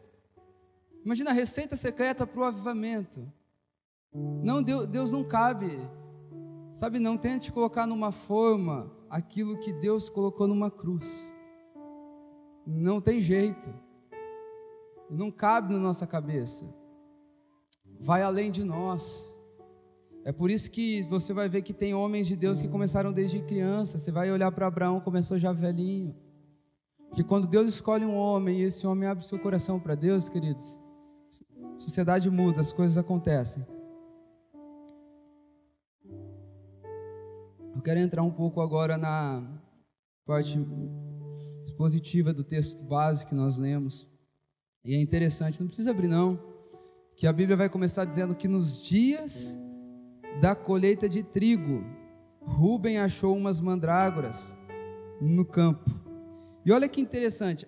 Imagina 1.03 1.31
a 1.31 1.33
receita 1.33 1.75
secreta 1.75 2.25
para 2.25 2.39
o 2.39 2.45
avivamento. 2.45 3.31
Não, 4.13 4.61
Deus, 4.61 4.87
Deus 4.87 5.11
não 5.11 5.23
cabe. 5.23 5.71
Sabe, 6.71 6.99
não 6.99 7.17
tente 7.17 7.51
colocar 7.51 7.85
numa 7.85 8.11
forma 8.11 8.91
aquilo 9.09 9.59
que 9.59 9.73
Deus 9.73 10.09
colocou 10.09 10.47
numa 10.47 10.71
cruz. 10.71 11.29
Não 12.65 13.01
tem 13.01 13.21
jeito. 13.21 13.73
Não 15.09 15.29
cabe 15.31 15.73
na 15.73 15.79
nossa 15.79 16.07
cabeça. 16.07 16.65
Vai 17.99 18.23
além 18.23 18.49
de 18.49 18.63
nós. 18.63 19.32
É 20.25 20.31
por 20.31 20.49
isso 20.49 20.71
que 20.71 21.01
você 21.03 21.33
vai 21.33 21.49
ver 21.49 21.61
que 21.61 21.73
tem 21.73 21.93
homens 21.93 22.27
de 22.27 22.35
Deus 22.35 22.61
que 22.61 22.69
começaram 22.69 23.11
desde 23.11 23.41
criança. 23.41 23.97
Você 23.97 24.11
vai 24.11 24.31
olhar 24.31 24.51
para 24.51 24.67
Abraão, 24.67 24.99
começou 24.99 25.37
já 25.37 25.51
velhinho 25.51 26.15
que 27.13 27.23
quando 27.23 27.47
Deus 27.47 27.69
escolhe 27.69 28.03
um 28.03 28.15
homem 28.15 28.59
e 28.59 28.63
esse 28.63 28.87
homem 28.87 29.07
abre 29.07 29.23
seu 29.23 29.37
coração 29.37 29.79
para 29.79 29.93
Deus, 29.93 30.27
queridos, 30.29 30.79
a 31.75 31.77
sociedade 31.77 32.29
muda, 32.29 32.59
as 32.59 32.73
coisas 32.73 32.97
acontecem. 32.97 33.63
Eu 37.75 37.81
quero 37.83 37.99
entrar 37.99 38.23
um 38.23 38.31
pouco 38.31 38.61
agora 38.61 38.97
na 38.97 39.47
parte 40.25 40.57
expositiva 41.65 42.33
do 42.33 42.43
texto 42.43 42.83
básico 42.83 43.29
que 43.29 43.35
nós 43.35 43.57
lemos. 43.59 44.07
E 44.83 44.95
é 44.95 45.01
interessante, 45.01 45.59
não 45.59 45.67
precisa 45.67 45.91
abrir 45.91 46.07
não, 46.07 46.39
que 47.15 47.27
a 47.27 47.33
Bíblia 47.33 47.55
vai 47.55 47.69
começar 47.69 48.05
dizendo 48.05 48.35
que 48.35 48.47
nos 48.47 48.81
dias 48.81 49.57
da 50.39 50.55
colheita 50.55 51.07
de 51.07 51.23
trigo, 51.23 51.83
Rubem 52.41 52.97
achou 52.99 53.35
umas 53.35 53.61
mandrágoras 53.61 54.55
no 55.21 55.45
campo 55.45 55.89
e 56.65 56.71
olha 56.71 56.87
que 56.87 57.01
interessante. 57.01 57.67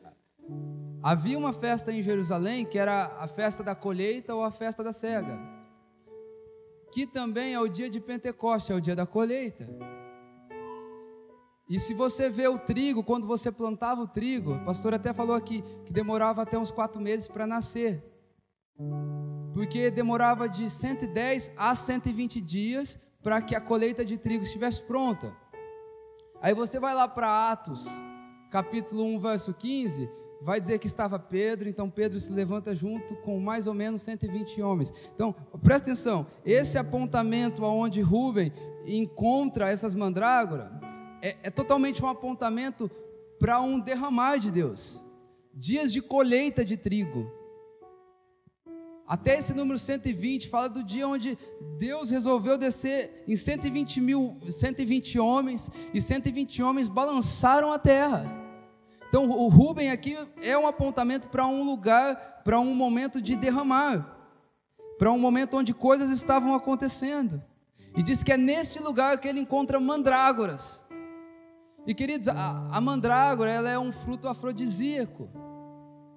Havia 1.03 1.38
uma 1.38 1.53
festa 1.53 1.91
em 1.91 2.01
Jerusalém 2.01 2.66
que 2.66 2.80
era 2.80 3.05
a 3.20 3.28
festa 3.28 3.63
da 3.63 3.76
colheita 3.76 4.34
ou 4.34 4.43
a 4.43 4.51
festa 4.51 4.84
da 4.84 4.93
cega. 4.93 5.39
que 6.91 7.05
também 7.05 7.53
é 7.53 7.59
o 7.59 7.68
dia 7.68 7.89
de 7.89 7.99
Pentecostes, 7.99 8.70
é 8.70 8.74
o 8.74 8.80
dia 8.80 8.95
da 8.95 9.05
colheita. 9.05 9.68
E 11.70 11.78
se 11.78 11.93
você 11.93 12.30
vê 12.30 12.47
o 12.47 12.57
trigo, 12.57 13.03
quando 13.03 13.28
você 13.28 13.51
plantava 13.51 14.01
o 14.01 14.07
trigo, 14.07 14.53
o 14.53 14.63
pastor 14.63 14.93
até 14.93 15.13
falou 15.13 15.36
aqui 15.36 15.61
que 15.86 15.91
demorava 15.91 16.41
até 16.41 16.57
uns 16.57 16.72
quatro 16.72 17.01
meses 17.01 17.28
para 17.28 17.45
nascer, 17.45 18.01
porque 19.56 19.89
demorava 19.89 20.49
de 20.49 20.70
110 20.70 21.53
a 21.56 21.74
120 21.74 22.41
dias 22.41 22.99
para 23.24 23.41
que 23.41 23.56
a 23.56 23.62
colheita 23.62 24.03
de 24.03 24.18
trigo 24.18 24.43
estivesse 24.43 24.84
pronta. 24.84 25.34
Aí 26.41 26.53
você 26.53 26.78
vai 26.78 26.93
lá 26.93 27.08
para 27.08 27.49
Atos, 27.49 27.88
capítulo 28.51 29.06
1, 29.06 29.20
verso 29.22 29.53
15, 29.53 30.10
vai 30.41 30.60
dizer 30.60 30.78
que 30.78 30.88
estava 30.88 31.18
Pedro, 31.18 31.70
então 31.70 31.89
Pedro 31.89 32.20
se 32.20 32.34
levanta 32.34 32.76
junto 32.76 33.16
com 33.22 33.39
mais 33.39 33.66
ou 33.66 33.74
menos 33.74 34.01
120 34.01 34.62
homens. 34.62 34.93
Então, 35.16 35.34
presta 35.64 35.89
atenção, 35.89 36.28
esse 36.45 36.78
apontamento 36.78 37.64
aonde 37.64 38.01
Rubem 38.01 38.51
encontra 38.86 39.70
essas 39.70 39.95
mandrágoras 39.95 40.70
é, 41.22 41.38
é 41.43 41.49
totalmente 41.49 42.03
um 42.03 42.10
apontamento 42.10 42.91
para 43.39 43.62
um 43.62 43.80
derramar 43.80 44.38
de 44.38 44.51
Deus. 44.51 45.01
Dias 45.53 45.93
de 45.93 46.01
colheita 46.01 46.66
de 46.66 46.76
trigo. 46.76 47.32
Até 49.08 49.38
esse 49.38 49.53
número 49.53 49.78
120 49.78 50.49
fala 50.49 50.68
do 50.68 50.84
dia 50.84 51.08
onde 51.08 51.38
Deus 51.78 52.10
resolveu 52.10 52.58
descer 52.58 53.24
em 53.28 53.36
120 53.36 54.01
mil, 54.01 54.38
120 54.49 55.20
homens, 55.20 55.70
e 55.93 56.01
120 56.01 56.64
homens 56.64 56.89
balançaram 56.89 57.72
a 57.72 57.78
terra. 57.78 58.26
Então 59.08 59.30
o 59.30 59.47
Rubem 59.47 59.91
aqui 59.91 60.18
é 60.41 60.58
um 60.58 60.66
apontamento 60.66 61.30
para 61.30 61.45
um 61.45 61.64
lugar, 61.64 62.41
para 62.43 62.60
um 62.60 62.74
momento 62.74 63.22
de 63.22 63.36
derramar, 63.36 64.18
para 64.97 65.12
um 65.12 65.20
momento 65.20 65.56
onde 65.58 65.74
coisas 65.74 66.10
estavam 66.10 66.56
acontecendo. 66.56 67.41
E 67.95 68.01
diz 68.01 68.24
que 68.24 68.32
é 68.32 68.38
nesse 68.38 68.80
lugar 68.80 69.20
que 69.20 69.28
ele 69.28 69.39
encontra 69.39 69.80
mandrágoras. 69.80 70.84
E 71.86 71.93
queridos, 71.93 72.28
a, 72.28 72.70
a 72.72 72.82
mandrágora 72.82 73.51
ela 73.51 73.70
é 73.70 73.78
um 73.78 73.91
fruto 73.91 74.28
afrodisíaco. 74.28 75.30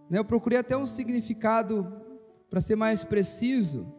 Né? 0.09 0.19
Eu 0.19 0.25
procurei 0.25 0.59
até 0.59 0.75
um 0.75 0.87
significado 0.87 2.08
para 2.51 2.61
ser 2.61 2.77
mais 2.77 3.05
preciso, 3.05 3.93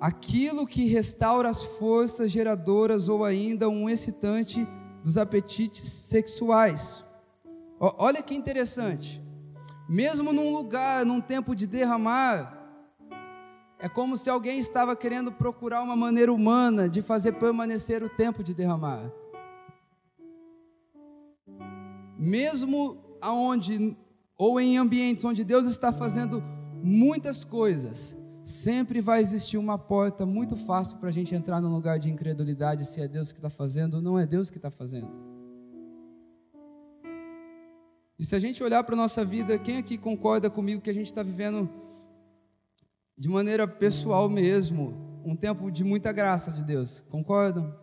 aquilo 0.00 0.66
que 0.66 0.86
restaura 0.86 1.48
as 1.48 1.62
forças 1.62 2.30
geradoras 2.30 3.08
ou 3.08 3.24
ainda 3.24 3.68
um 3.68 3.88
excitante 3.88 4.66
dos 5.02 5.18
apetites 5.18 5.88
sexuais. 5.88 7.04
Olha 7.78 8.22
que 8.22 8.34
interessante. 8.34 9.22
Mesmo 9.88 10.32
num 10.32 10.52
lugar, 10.52 11.04
num 11.04 11.20
tempo 11.20 11.54
de 11.54 11.66
derramar, 11.66 12.64
é 13.78 13.88
como 13.88 14.16
se 14.16 14.30
alguém 14.30 14.58
estava 14.58 14.96
querendo 14.96 15.30
procurar 15.30 15.82
uma 15.82 15.96
maneira 15.96 16.32
humana 16.32 16.88
de 16.88 17.02
fazer 17.02 17.32
permanecer 17.32 18.02
o 18.02 18.08
tempo 18.08 18.42
de 18.42 18.54
derramar. 18.54 19.12
Mesmo 22.16 22.96
aonde 23.20 23.94
ou 24.38 24.58
em 24.58 24.78
ambientes 24.78 25.24
onde 25.24 25.44
Deus 25.44 25.66
está 25.66 25.92
fazendo 25.92 26.42
muitas 26.84 27.42
coisas, 27.44 28.14
sempre 28.44 29.00
vai 29.00 29.22
existir 29.22 29.56
uma 29.56 29.78
porta 29.78 30.26
muito 30.26 30.54
fácil 30.54 30.98
para 30.98 31.08
a 31.08 31.12
gente 31.12 31.34
entrar 31.34 31.58
num 31.58 31.74
lugar 31.74 31.98
de 31.98 32.10
incredulidade 32.10 32.84
se 32.84 33.00
é 33.00 33.08
Deus 33.08 33.32
que 33.32 33.38
está 33.38 33.48
fazendo 33.48 33.94
ou 33.94 34.02
não 34.02 34.18
é 34.18 34.26
Deus 34.26 34.50
que 34.50 34.58
está 34.58 34.70
fazendo. 34.70 35.10
E 38.18 38.24
se 38.24 38.36
a 38.36 38.38
gente 38.38 38.62
olhar 38.62 38.84
para 38.84 38.94
a 38.94 38.98
nossa 38.98 39.24
vida, 39.24 39.58
quem 39.58 39.78
aqui 39.78 39.96
concorda 39.96 40.50
comigo 40.50 40.82
que 40.82 40.90
a 40.90 40.94
gente 40.94 41.06
está 41.06 41.22
vivendo 41.22 41.70
de 43.16 43.30
maneira 43.30 43.66
pessoal 43.66 44.28
mesmo, 44.28 44.92
um 45.24 45.34
tempo 45.34 45.70
de 45.70 45.82
muita 45.82 46.12
graça 46.12 46.52
de 46.52 46.62
Deus? 46.62 47.02
Concordam? 47.08 47.74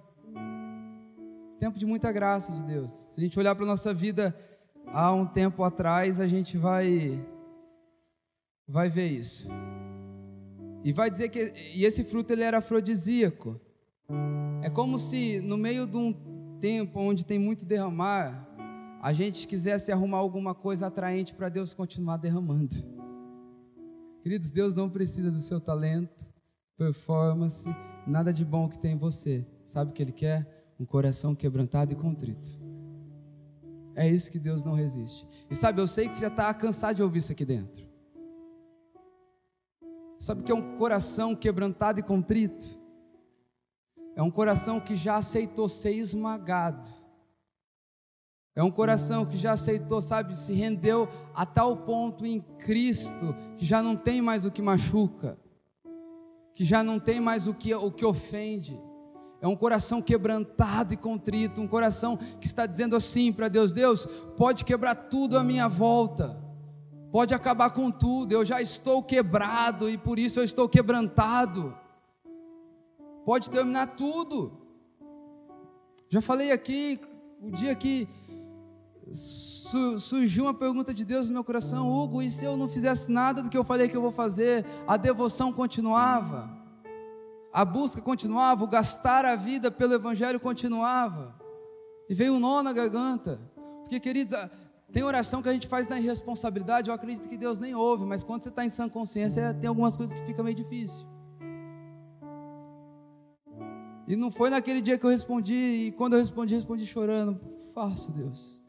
Tempo 1.59 1.79
de 1.79 1.87
muita 1.87 2.11
graça 2.11 2.51
de 2.51 2.63
Deus. 2.63 3.07
Se 3.09 3.19
a 3.19 3.23
gente 3.23 3.37
olhar 3.37 3.55
para 3.55 3.65
a 3.65 3.67
nossa 3.67 3.93
vida 3.95 4.35
há 4.87 5.11
um 5.11 5.25
tempo 5.25 5.63
atrás, 5.63 6.19
a 6.19 6.27
gente 6.27 6.55
vai 6.55 7.19
vai 8.67 8.89
ver 8.89 9.07
isso. 9.07 9.47
E 10.83 10.91
vai 10.91 11.11
dizer 11.11 11.29
que 11.29 11.53
e 11.75 11.85
esse 11.85 12.03
fruto 12.03 12.33
ele 12.33 12.43
era 12.43 12.57
afrodisíaco. 12.57 13.59
É 14.61 14.69
como 14.69 14.97
se 14.97 15.39
no 15.41 15.57
meio 15.57 15.85
de 15.85 15.97
um 15.97 16.13
tempo 16.59 16.99
onde 16.99 17.25
tem 17.25 17.39
muito 17.39 17.65
derramar, 17.65 18.47
a 19.01 19.13
gente 19.13 19.47
quisesse 19.47 19.91
arrumar 19.91 20.19
alguma 20.19 20.53
coisa 20.53 20.87
atraente 20.87 21.33
para 21.33 21.49
Deus 21.49 21.73
continuar 21.73 22.17
derramando. 22.17 22.75
Queridos, 24.21 24.51
Deus 24.51 24.75
não 24.75 24.89
precisa 24.89 25.31
do 25.31 25.39
seu 25.39 25.59
talento, 25.59 26.27
performance, 26.77 27.67
nada 28.05 28.31
de 28.31 28.45
bom 28.45 28.69
que 28.69 28.77
tem 28.77 28.93
em 28.93 28.97
você. 28.97 29.45
Sabe 29.65 29.91
o 29.91 29.93
que 29.93 30.03
Ele 30.03 30.11
quer? 30.11 30.73
Um 30.79 30.85
coração 30.85 31.33
quebrantado 31.33 31.91
e 31.91 31.95
contrito. 31.95 32.59
É 33.95 34.07
isso 34.07 34.31
que 34.31 34.39
Deus 34.39 34.63
não 34.63 34.73
resiste. 34.73 35.27
E 35.49 35.55
sabe, 35.55 35.81
eu 35.81 35.87
sei 35.87 36.07
que 36.07 36.15
você 36.15 36.21
já 36.21 36.27
está 36.27 36.53
cansado 36.53 36.95
de 36.95 37.03
ouvir 37.03 37.19
isso 37.19 37.31
aqui 37.31 37.43
dentro. 37.43 37.90
Sabe 40.21 40.41
o 40.41 40.43
que 40.43 40.51
é 40.51 40.55
um 40.55 40.75
coração 40.75 41.35
quebrantado 41.35 41.99
e 41.99 42.03
contrito? 42.03 42.67
É 44.15 44.21
um 44.21 44.29
coração 44.29 44.79
que 44.79 44.95
já 44.95 45.15
aceitou 45.15 45.67
ser 45.67 45.93
esmagado. 45.93 46.87
É 48.55 48.61
um 48.61 48.69
coração 48.69 49.25
que 49.25 49.35
já 49.35 49.53
aceitou, 49.53 49.99
sabe, 49.99 50.37
se 50.37 50.53
rendeu 50.53 51.09
a 51.33 51.43
tal 51.43 51.75
ponto 51.75 52.23
em 52.23 52.39
Cristo 52.59 53.35
que 53.57 53.65
já 53.65 53.81
não 53.81 53.95
tem 53.95 54.21
mais 54.21 54.45
o 54.45 54.51
que 54.51 54.61
machuca, 54.61 55.39
que 56.53 56.63
já 56.63 56.83
não 56.83 56.99
tem 56.99 57.19
mais 57.19 57.47
o 57.47 57.53
que, 57.55 57.73
o 57.73 57.89
que 57.89 58.05
ofende. 58.05 58.79
É 59.41 59.47
um 59.47 59.55
coração 59.55 60.03
quebrantado 60.03 60.93
e 60.93 60.97
contrito, 60.97 61.59
um 61.59 61.67
coração 61.67 62.15
que 62.15 62.45
está 62.45 62.67
dizendo 62.67 62.95
assim 62.95 63.33
para 63.33 63.47
Deus: 63.47 63.73
Deus, 63.73 64.05
pode 64.37 64.65
quebrar 64.65 64.93
tudo 64.93 65.35
à 65.35 65.43
minha 65.43 65.67
volta, 65.67 66.39
pode 67.11 67.33
acabar 67.33 67.71
com 67.71 67.91
tudo, 67.91 68.31
eu 68.31 68.45
já 68.45 68.61
estou 68.61 69.03
quebrado 69.03 69.89
e 69.89 69.97
por 69.97 70.17
isso 70.17 70.39
eu 70.39 70.43
estou 70.43 70.69
quebrantado. 70.69 71.77
Pode 73.25 73.49
terminar 73.49 73.95
tudo. 73.95 74.57
Já 76.09 76.21
falei 76.21 76.51
aqui, 76.51 76.99
o 77.41 77.51
dia 77.51 77.75
que 77.75 78.07
surgiu 79.13 80.45
uma 80.45 80.53
pergunta 80.53 80.93
de 80.93 81.03
Deus 81.03 81.27
no 81.27 81.33
meu 81.33 81.43
coração, 81.43 81.91
Hugo, 81.91 82.21
e 82.21 82.31
se 82.31 82.45
eu 82.45 82.55
não 82.55 82.67
fizesse 82.67 83.11
nada 83.11 83.41
do 83.41 83.49
que 83.49 83.57
eu 83.57 83.63
falei 83.63 83.89
que 83.89 83.95
eu 83.95 84.01
vou 84.01 84.11
fazer, 84.11 84.65
a 84.87 84.95
devoção 84.95 85.51
continuava, 85.51 86.49
a 87.51 87.65
busca 87.65 88.01
continuava, 88.01 88.63
o 88.63 88.67
gastar 88.67 89.25
a 89.25 89.35
vida 89.35 89.69
pelo 89.69 89.93
Evangelho 89.93 90.39
continuava, 90.39 91.35
e 92.09 92.15
veio 92.15 92.33
um 92.33 92.39
nó 92.39 92.63
na 92.63 92.71
garganta, 92.73 93.39
porque 93.81 93.99
queridos, 93.99 94.37
tem 94.91 95.03
oração 95.03 95.41
que 95.41 95.47
a 95.47 95.53
gente 95.53 95.67
faz 95.67 95.87
na 95.87 95.97
irresponsabilidade, 95.99 96.89
eu 96.89 96.93
acredito 96.93 97.29
que 97.29 97.37
Deus 97.37 97.59
nem 97.59 97.73
ouve, 97.73 98.05
mas 98.05 98.23
quando 98.23 98.43
você 98.43 98.49
está 98.49 98.65
em 98.65 98.69
sã 98.69 98.89
consciência, 98.89 99.53
tem 99.53 99.69
algumas 99.69 99.95
coisas 99.95 100.13
que 100.13 100.25
fica 100.25 100.43
meio 100.43 100.55
difícil. 100.55 101.05
E 104.05 104.15
não 104.17 104.29
foi 104.29 104.49
naquele 104.49 104.81
dia 104.81 104.97
que 104.97 105.05
eu 105.05 105.09
respondi, 105.09 105.53
e 105.53 105.91
quando 105.93 106.13
eu 106.13 106.19
respondi, 106.19 106.53
respondi 106.53 106.85
chorando. 106.85 107.39
Faço, 107.73 108.11
Deus. 108.11 108.61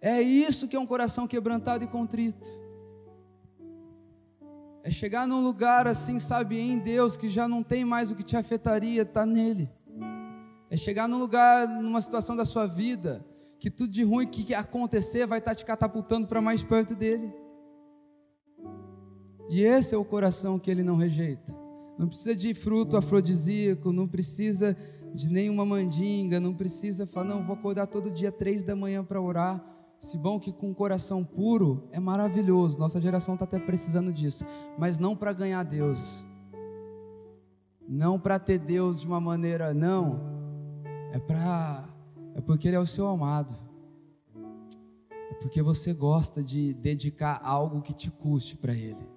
É 0.00 0.22
isso 0.22 0.68
que 0.68 0.76
é 0.76 0.80
um 0.80 0.86
coração 0.86 1.26
quebrantado 1.26 1.84
e 1.84 1.86
contrito. 1.86 2.48
É 4.82 4.90
chegar 4.90 5.26
num 5.26 5.42
lugar 5.42 5.86
assim, 5.86 6.18
sabe, 6.18 6.58
em 6.58 6.78
Deus, 6.78 7.16
que 7.16 7.28
já 7.28 7.46
não 7.46 7.62
tem 7.62 7.84
mais 7.84 8.10
o 8.10 8.14
que 8.14 8.22
te 8.22 8.36
afetaria, 8.36 9.02
está 9.02 9.26
nele. 9.26 9.70
É 10.70 10.76
chegar 10.78 11.06
num 11.06 11.18
lugar, 11.18 11.68
numa 11.68 12.00
situação 12.00 12.34
da 12.34 12.44
sua 12.46 12.66
vida, 12.66 13.24
que 13.64 13.70
tudo 13.70 13.90
de 13.90 14.04
ruim 14.04 14.26
que 14.26 14.52
acontecer 14.52 15.26
vai 15.26 15.38
estar 15.38 15.54
te 15.54 15.64
catapultando 15.64 16.26
para 16.26 16.38
mais 16.38 16.62
perto 16.62 16.94
dele. 16.94 17.32
E 19.48 19.62
esse 19.62 19.94
é 19.94 19.96
o 19.96 20.04
coração 20.04 20.58
que 20.58 20.70
ele 20.70 20.82
não 20.82 20.96
rejeita. 20.96 21.56
Não 21.96 22.06
precisa 22.06 22.36
de 22.36 22.52
fruto 22.52 22.94
afrodisíaco, 22.94 23.90
não 23.90 24.06
precisa 24.06 24.76
de 25.14 25.30
nenhuma 25.30 25.64
mandinga, 25.64 26.38
não 26.38 26.52
precisa 26.52 27.06
falar, 27.06 27.28
não, 27.28 27.42
vou 27.42 27.56
acordar 27.56 27.86
todo 27.86 28.10
dia 28.10 28.30
três 28.30 28.62
da 28.62 28.76
manhã 28.76 29.02
para 29.02 29.18
orar. 29.18 29.64
Se 29.98 30.18
bom 30.18 30.38
que 30.38 30.52
com 30.52 30.70
o 30.70 30.74
coração 30.74 31.24
puro 31.24 31.88
é 31.90 31.98
maravilhoso, 31.98 32.78
nossa 32.78 33.00
geração 33.00 33.32
está 33.32 33.46
até 33.46 33.58
precisando 33.58 34.12
disso, 34.12 34.44
mas 34.76 34.98
não 34.98 35.16
para 35.16 35.32
ganhar 35.32 35.62
Deus, 35.62 36.22
não 37.88 38.20
para 38.20 38.38
ter 38.38 38.58
Deus 38.58 39.00
de 39.00 39.06
uma 39.06 39.22
maneira, 39.22 39.72
não, 39.72 40.20
é 41.12 41.18
para 41.18 41.93
é 42.34 42.40
porque 42.40 42.68
Ele 42.68 42.76
é 42.76 42.80
o 42.80 42.86
seu 42.86 43.06
amado. 43.06 43.54
É 45.30 45.34
porque 45.34 45.62
você 45.62 45.94
gosta 45.94 46.42
de 46.42 46.74
dedicar 46.74 47.40
algo 47.42 47.80
que 47.80 47.94
te 47.94 48.10
custe 48.10 48.56
para 48.56 48.74
Ele. 48.74 49.08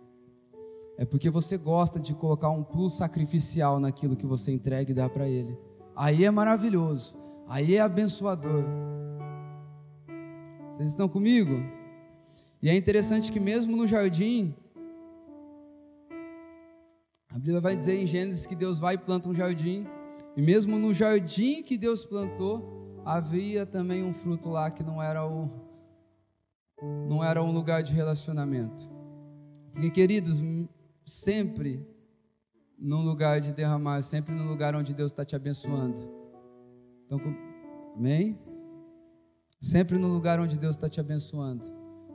É 0.98 1.06
porque 1.06 1.30
você 1.30 1.58
gosta 1.58 2.00
de 2.00 2.14
colocar 2.14 2.50
um 2.50 2.64
plus 2.64 2.94
sacrificial 2.94 3.80
naquilo 3.80 4.16
que 4.16 4.26
você 4.26 4.52
entrega 4.52 4.92
e 4.92 4.96
dá 4.96 5.10
para 5.10 5.28
Ele. 5.28 5.58
Aí 5.96 6.24
é 6.24 6.32
maravilhoso. 6.32 7.18
Aí 7.48 7.76
é 7.76 7.80
abençoador. 7.80 8.64
Vocês 10.70 10.90
estão 10.90 11.08
comigo? 11.08 11.56
E 12.62 12.70
é 12.70 12.76
interessante 12.76 13.32
que 13.32 13.40
mesmo 13.40 13.76
no 13.76 13.88
jardim, 13.88 14.54
a 17.30 17.36
Bíblia 17.36 17.62
vai 17.62 17.76
dizer 17.76 18.02
em 18.02 18.06
Gênesis 18.08 18.46
que 18.46 18.56
Deus 18.56 18.80
vai 18.80 18.96
e 18.96 18.98
planta 18.98 19.30
um 19.30 19.34
jardim, 19.34 19.86
e 20.36 20.42
mesmo 20.42 20.78
no 20.78 20.94
jardim 20.94 21.62
que 21.64 21.78
Deus 21.78 22.04
plantou, 22.04 22.77
havia 23.08 23.66
também 23.66 24.04
um 24.04 24.14
fruto 24.14 24.50
lá 24.50 24.70
que 24.70 24.84
não 24.84 25.02
era 25.02 25.26
o 25.26 25.50
não 27.08 27.24
era 27.24 27.42
um 27.42 27.52
lugar 27.52 27.82
de 27.82 27.94
relacionamento. 27.94 28.84
Porque 29.72 29.90
queridos, 29.90 30.44
sempre 31.06 31.84
num 32.78 33.02
lugar 33.02 33.40
de 33.40 33.54
derramar, 33.54 34.02
sempre 34.04 34.36
no 34.36 34.44
lugar 34.44 34.76
onde 34.76 34.94
Deus 34.94 35.12
está 35.12 35.24
te 35.26 35.36
abençoando. 35.36 35.98
Então, 37.06 37.20
amém? 37.96 38.38
Sempre 39.60 39.98
no 39.98 40.10
lugar 40.10 40.40
onde 40.40 40.60
Deus 40.60 40.76
está 40.76 40.88
te 40.90 41.00
abençoando. 41.00 41.66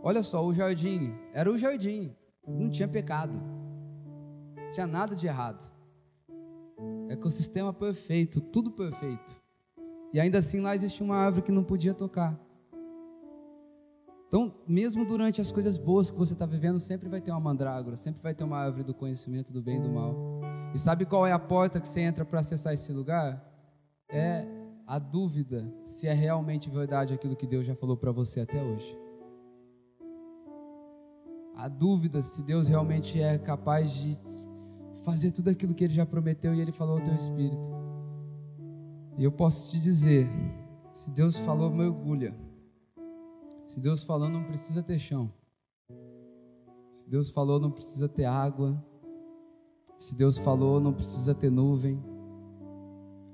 Olha 0.03 0.22
só, 0.22 0.45
o 0.45 0.55
jardim 0.55 1.12
era 1.32 1.51
o 1.51 1.57
jardim, 1.57 2.14
não 2.47 2.70
tinha 2.70 2.86
pecado, 2.86 3.40
não 4.57 4.72
tinha 4.72 4.86
nada 4.86 5.16
de 5.16 5.26
errado. 5.26 5.72
Ecossistema 7.09 7.72
perfeito, 7.72 8.40
tudo 8.40 8.70
perfeito. 8.70 9.41
E 10.12 10.20
ainda 10.20 10.38
assim 10.38 10.60
lá 10.60 10.74
existia 10.74 11.04
uma 11.04 11.16
árvore 11.16 11.42
que 11.42 11.52
não 11.52 11.64
podia 11.64 11.94
tocar. 11.94 12.38
Então, 14.28 14.54
mesmo 14.66 15.04
durante 15.04 15.40
as 15.40 15.52
coisas 15.52 15.76
boas 15.76 16.10
que 16.10 16.16
você 16.16 16.32
está 16.32 16.46
vivendo, 16.46 16.80
sempre 16.80 17.08
vai 17.08 17.20
ter 17.20 17.30
uma 17.30 17.40
mandrágora, 17.40 17.96
sempre 17.96 18.22
vai 18.22 18.34
ter 18.34 18.44
uma 18.44 18.56
árvore 18.56 18.82
do 18.82 18.94
conhecimento 18.94 19.52
do 19.52 19.60
bem 19.60 19.76
e 19.76 19.82
do 19.82 19.90
mal. 19.90 20.16
E 20.74 20.78
sabe 20.78 21.04
qual 21.04 21.26
é 21.26 21.32
a 21.32 21.38
porta 21.38 21.78
que 21.78 21.86
você 21.86 22.00
entra 22.00 22.24
para 22.24 22.40
acessar 22.40 22.72
esse 22.72 22.92
lugar? 22.94 23.46
É 24.08 24.46
a 24.86 24.98
dúvida 24.98 25.70
se 25.84 26.06
é 26.06 26.12
realmente 26.14 26.70
verdade 26.70 27.12
aquilo 27.12 27.36
que 27.36 27.46
Deus 27.46 27.66
já 27.66 27.74
falou 27.74 27.96
para 27.96 28.10
você 28.10 28.40
até 28.40 28.62
hoje. 28.62 28.98
A 31.54 31.68
dúvida 31.68 32.22
se 32.22 32.42
Deus 32.42 32.68
realmente 32.68 33.20
é 33.20 33.36
capaz 33.38 33.90
de 33.92 34.18
fazer 35.04 35.30
tudo 35.30 35.50
aquilo 35.50 35.74
que 35.74 35.84
Ele 35.84 35.94
já 35.94 36.06
prometeu 36.06 36.54
e 36.54 36.60
Ele 36.60 36.72
falou 36.72 36.96
ao 36.96 37.04
teu 37.04 37.14
espírito. 37.14 37.82
E 39.16 39.24
eu 39.24 39.32
posso 39.32 39.70
te 39.70 39.78
dizer, 39.78 40.28
se 40.92 41.10
Deus 41.10 41.36
falou, 41.36 41.70
mergulha. 41.70 42.34
Se 43.66 43.80
Deus 43.80 44.02
falou, 44.02 44.28
não 44.28 44.44
precisa 44.44 44.82
ter 44.82 44.98
chão. 44.98 45.32
Se 46.90 47.08
Deus 47.08 47.30
falou, 47.30 47.58
não 47.58 47.70
precisa 47.70 48.08
ter 48.08 48.24
água. 48.24 48.82
Se 49.98 50.14
Deus 50.14 50.36
falou, 50.38 50.80
não 50.80 50.92
precisa 50.92 51.34
ter 51.34 51.50
nuvem. 51.50 52.02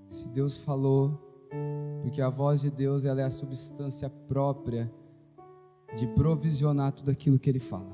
Se 0.08 0.28
Deus 0.28 0.56
falou, 0.56 1.18
porque 2.02 2.22
a 2.22 2.30
voz 2.30 2.60
de 2.60 2.70
Deus 2.70 3.04
ela 3.04 3.20
é 3.20 3.24
a 3.24 3.30
substância 3.30 4.08
própria 4.08 4.92
de 5.96 6.06
provisionar 6.08 6.92
tudo 6.92 7.10
aquilo 7.10 7.38
que 7.38 7.48
Ele 7.48 7.60
fala. 7.60 7.92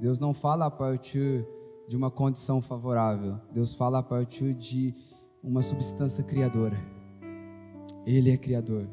Deus 0.00 0.18
não 0.18 0.34
fala 0.34 0.66
a 0.66 0.70
partir 0.70 1.46
de 1.88 1.96
uma 1.96 2.10
condição 2.10 2.60
favorável. 2.60 3.38
Deus 3.52 3.74
fala 3.74 3.98
a 3.98 4.02
partir 4.02 4.54
de 4.54 4.94
uma 5.42 5.62
substância 5.62 6.22
criadora. 6.22 6.76
Ele 8.06 8.30
é 8.30 8.36
criador. 8.36 8.86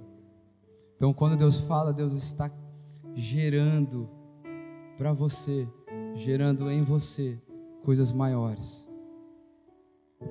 Então, 0.96 1.14
quando 1.14 1.38
Deus 1.38 1.60
fala, 1.62 1.94
Deus 1.94 2.14
está 2.14 2.52
gerando 3.16 4.10
para 4.98 5.14
você, 5.14 5.68
gerando 6.16 6.70
em 6.70 6.82
você 6.82 7.40
coisas 7.84 8.12
maiores. 8.12 8.90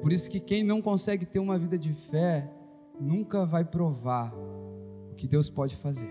Por 0.02 0.12
isso 0.12 0.30
que 0.30 0.38
quem 0.38 0.62
não 0.62 0.82
consegue 0.82 1.24
ter 1.24 1.38
uma 1.38 1.58
vida 1.58 1.78
de 1.78 1.92
fé 1.92 2.50
nunca 3.00 3.46
vai 3.46 3.64
provar 3.64 4.34
o 5.10 5.14
que 5.16 5.26
Deus 5.26 5.48
pode 5.48 5.76
fazer. 5.76 6.10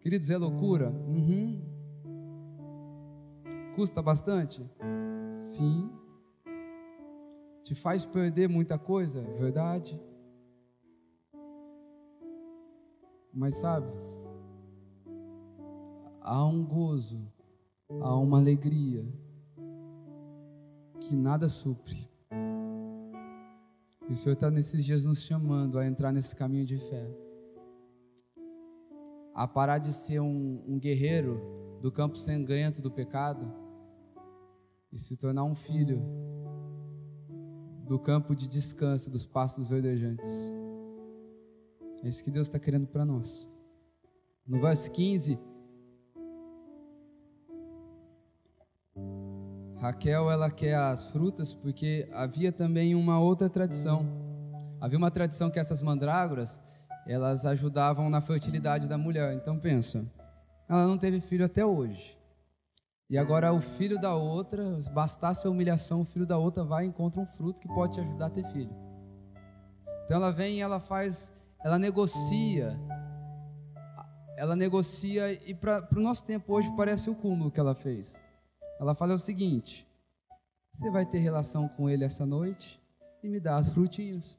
Queridos, 0.00 0.28
é 0.28 0.36
loucura? 0.36 0.90
Uhum. 0.90 1.62
Custa 3.74 4.02
bastante? 4.02 4.62
Sim. 5.30 5.90
Te 7.64 7.74
faz 7.74 8.04
perder 8.04 8.48
muita 8.48 8.78
coisa? 8.78 9.22
Verdade. 9.38 9.98
Mas 13.32 13.56
sabe, 13.56 13.88
há 16.20 16.44
um 16.44 16.64
gozo, 16.64 17.20
há 18.00 18.14
uma 18.14 18.38
alegria 18.38 19.04
que 21.00 21.16
nada 21.16 21.48
supre. 21.48 22.08
E 24.08 24.12
o 24.12 24.14
Senhor 24.14 24.34
está 24.34 24.50
nesses 24.50 24.84
dias 24.84 25.04
nos 25.04 25.22
chamando 25.22 25.78
a 25.78 25.86
entrar 25.86 26.12
nesse 26.12 26.36
caminho 26.36 26.64
de 26.64 26.78
fé, 26.78 27.10
a 29.34 29.48
parar 29.48 29.78
de 29.78 29.92
ser 29.92 30.20
um, 30.20 30.62
um 30.68 30.78
guerreiro 30.78 31.40
do 31.80 31.90
campo 31.90 32.16
sangrento 32.16 32.80
do 32.80 32.90
pecado 32.90 33.52
e 34.92 34.98
se 34.98 35.16
tornar 35.16 35.42
um 35.42 35.56
filho 35.56 36.00
do 37.86 37.98
campo 37.98 38.34
de 38.34 38.48
descanso 38.48 39.10
dos 39.10 39.26
pastos 39.26 39.68
verdejantes. 39.68 40.54
É 42.02 42.08
isso 42.08 42.24
que 42.24 42.30
Deus 42.30 42.48
está 42.48 42.58
querendo 42.58 42.86
para 42.86 43.04
nós. 43.04 43.48
No 44.46 44.60
verso 44.60 44.90
15, 44.90 45.38
Raquel 49.76 50.30
ela 50.30 50.50
quer 50.50 50.76
as 50.76 51.08
frutas 51.08 51.52
porque 51.52 52.08
havia 52.12 52.50
também 52.50 52.94
uma 52.94 53.20
outra 53.20 53.50
tradição. 53.50 54.06
Havia 54.80 54.98
uma 54.98 55.10
tradição 55.10 55.50
que 55.50 55.58
essas 55.58 55.82
mandrágoras 55.82 56.60
elas 57.06 57.44
ajudavam 57.44 58.08
na 58.08 58.20
fertilidade 58.20 58.88
da 58.88 58.96
mulher. 58.96 59.34
Então 59.34 59.58
pensa, 59.58 60.10
ela 60.68 60.86
não 60.86 60.96
teve 60.96 61.20
filho 61.20 61.44
até 61.44 61.64
hoje. 61.64 62.18
E 63.10 63.18
agora 63.18 63.52
o 63.52 63.60
filho 63.60 64.00
da 64.00 64.14
outra, 64.14 64.62
bastasse 64.92 65.46
a 65.46 65.50
humilhação, 65.50 66.00
o 66.00 66.04
filho 66.04 66.26
da 66.26 66.38
outra 66.38 66.64
vai 66.64 66.84
e 66.84 66.88
encontra 66.88 67.20
um 67.20 67.26
fruto 67.26 67.60
que 67.60 67.68
pode 67.68 67.94
te 67.94 68.00
ajudar 68.00 68.26
a 68.26 68.30
ter 68.30 68.44
filho. 68.50 68.74
Então 70.04 70.16
ela 70.16 70.30
vem 70.30 70.56
e 70.56 70.60
ela 70.60 70.80
faz, 70.80 71.32
ela 71.62 71.78
negocia, 71.78 72.78
ela 74.36 74.56
negocia 74.56 75.32
e 75.48 75.54
para 75.54 75.86
o 75.94 76.00
nosso 76.00 76.24
tempo 76.24 76.52
hoje 76.52 76.72
parece 76.76 77.10
o 77.10 77.14
cúmulo 77.14 77.50
que 77.50 77.60
ela 77.60 77.74
fez. 77.74 78.20
Ela 78.80 78.94
fala 78.94 79.14
o 79.14 79.18
seguinte: 79.18 79.86
você 80.72 80.90
vai 80.90 81.04
ter 81.04 81.18
relação 81.18 81.68
com 81.68 81.88
ele 81.88 82.04
essa 82.04 82.24
noite 82.24 82.80
e 83.22 83.28
me 83.28 83.38
dá 83.38 83.56
as 83.56 83.68
frutinhas. 83.68 84.36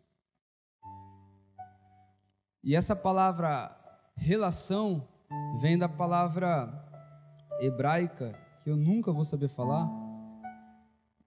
E 2.64 2.76
essa 2.76 2.96
palavra 2.96 3.76
relação 4.16 5.08
vem 5.62 5.78
da 5.78 5.88
palavra 5.88 6.68
hebraica 7.62 8.45
que 8.66 8.72
eu 8.72 8.76
nunca 8.76 9.14
vou 9.14 9.24
saber 9.24 9.48
falar, 9.48 9.88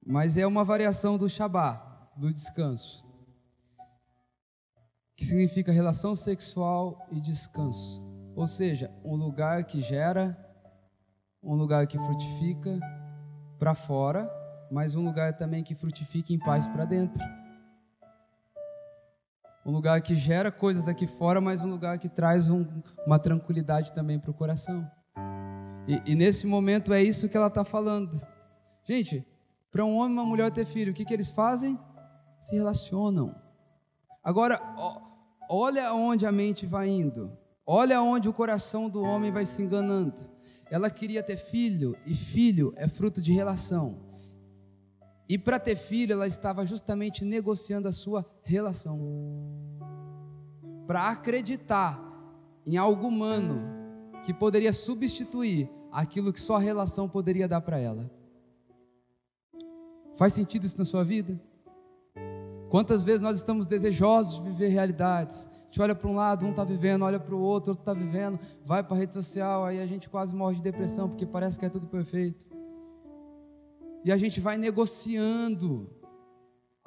mas 0.04 0.36
é 0.36 0.44
uma 0.44 0.64
variação 0.64 1.16
do 1.16 1.28
Shabá, 1.28 2.10
do 2.16 2.32
descanso, 2.32 3.06
que 5.16 5.24
significa 5.24 5.70
relação 5.70 6.16
sexual 6.16 7.06
e 7.12 7.20
descanso. 7.20 8.04
Ou 8.34 8.44
seja, 8.44 8.90
um 9.04 9.14
lugar 9.14 9.62
que 9.62 9.80
gera, 9.80 10.36
um 11.40 11.54
lugar 11.54 11.86
que 11.86 11.96
frutifica 11.96 12.76
para 13.56 13.72
fora, 13.72 14.28
mas 14.68 14.96
um 14.96 15.04
lugar 15.04 15.36
também 15.36 15.62
que 15.62 15.76
frutifique 15.76 16.34
em 16.34 16.40
paz 16.40 16.66
para 16.66 16.84
dentro. 16.84 17.22
Um 19.64 19.70
lugar 19.70 20.02
que 20.02 20.16
gera 20.16 20.50
coisas 20.50 20.88
aqui 20.88 21.06
fora, 21.06 21.40
mas 21.40 21.62
um 21.62 21.70
lugar 21.70 22.00
que 22.00 22.08
traz 22.08 22.50
um, 22.50 22.66
uma 23.06 23.20
tranquilidade 23.20 23.92
também 23.92 24.18
para 24.18 24.32
o 24.32 24.34
coração. 24.34 24.90
E, 25.88 26.12
e, 26.12 26.14
nesse 26.14 26.46
momento 26.46 26.92
é 26.92 27.02
isso 27.02 27.30
que 27.30 27.36
ela 27.36 27.46
está 27.46 27.64
falando. 27.64 28.20
Gente, 28.84 29.26
para 29.72 29.86
um 29.86 29.96
homem 29.96 30.16
e 30.16 30.20
uma 30.20 30.26
mulher 30.26 30.52
ter 30.52 30.66
filho, 30.66 30.92
o 30.92 30.94
que, 30.94 31.02
que 31.02 31.14
eles 31.14 31.30
fazem? 31.30 31.78
Se 32.38 32.54
relacionam. 32.54 33.34
Agora, 34.22 34.60
ó, 34.76 35.00
olha 35.48 35.94
onde 35.94 36.26
a 36.26 36.30
mente 36.30 36.66
vai 36.66 36.88
indo. 36.88 37.32
Olha 37.66 38.02
onde 38.02 38.28
o 38.28 38.34
coração 38.34 38.90
do 38.90 39.02
homem 39.02 39.32
vai 39.32 39.46
se 39.46 39.62
enganando. 39.62 40.30
Ela 40.70 40.90
queria 40.90 41.22
ter 41.22 41.38
filho, 41.38 41.96
e 42.04 42.14
filho 42.14 42.74
é 42.76 42.86
fruto 42.86 43.22
de 43.22 43.32
relação. 43.32 44.06
E 45.26 45.38
para 45.38 45.58
ter 45.58 45.76
filho, 45.76 46.12
ela 46.12 46.26
estava 46.26 46.66
justamente 46.66 47.24
negociando 47.24 47.88
a 47.88 47.92
sua 47.92 48.26
relação. 48.42 49.00
Para 50.86 51.08
acreditar 51.08 51.98
em 52.66 52.76
algo 52.76 53.08
humano 53.08 53.77
que 54.24 54.32
poderia 54.34 54.72
substituir 54.72 55.70
aquilo 55.90 56.32
que 56.32 56.40
só 56.40 56.56
a 56.56 56.60
relação 56.60 57.08
poderia 57.08 57.48
dar 57.48 57.60
para 57.60 57.78
ela. 57.78 58.10
Faz 60.16 60.32
sentido 60.32 60.64
isso 60.64 60.78
na 60.78 60.84
sua 60.84 61.04
vida? 61.04 61.40
Quantas 62.68 63.02
vezes 63.02 63.22
nós 63.22 63.36
estamos 63.36 63.66
desejosos 63.66 64.42
de 64.42 64.50
viver 64.50 64.68
realidades? 64.68 65.48
A 65.48 65.64
gente 65.66 65.82
olha 65.82 65.94
para 65.94 66.08
um 66.08 66.14
lado, 66.14 66.44
um 66.44 66.50
está 66.50 66.64
vivendo, 66.64 67.04
olha 67.04 67.20
para 67.20 67.34
o 67.34 67.40
outro, 67.40 67.70
outro 67.72 67.82
está 67.82 67.94
vivendo, 67.94 68.38
vai 68.64 68.82
para 68.82 68.96
a 68.96 68.98
rede 68.98 69.14
social, 69.14 69.64
aí 69.64 69.80
a 69.80 69.86
gente 69.86 70.08
quase 70.08 70.34
morre 70.34 70.56
de 70.56 70.62
depressão 70.62 71.08
porque 71.08 71.26
parece 71.26 71.58
que 71.58 71.66
é 71.66 71.68
tudo 71.68 71.86
perfeito. 71.86 72.46
E 74.04 74.12
a 74.12 74.16
gente 74.16 74.40
vai 74.40 74.58
negociando 74.58 75.88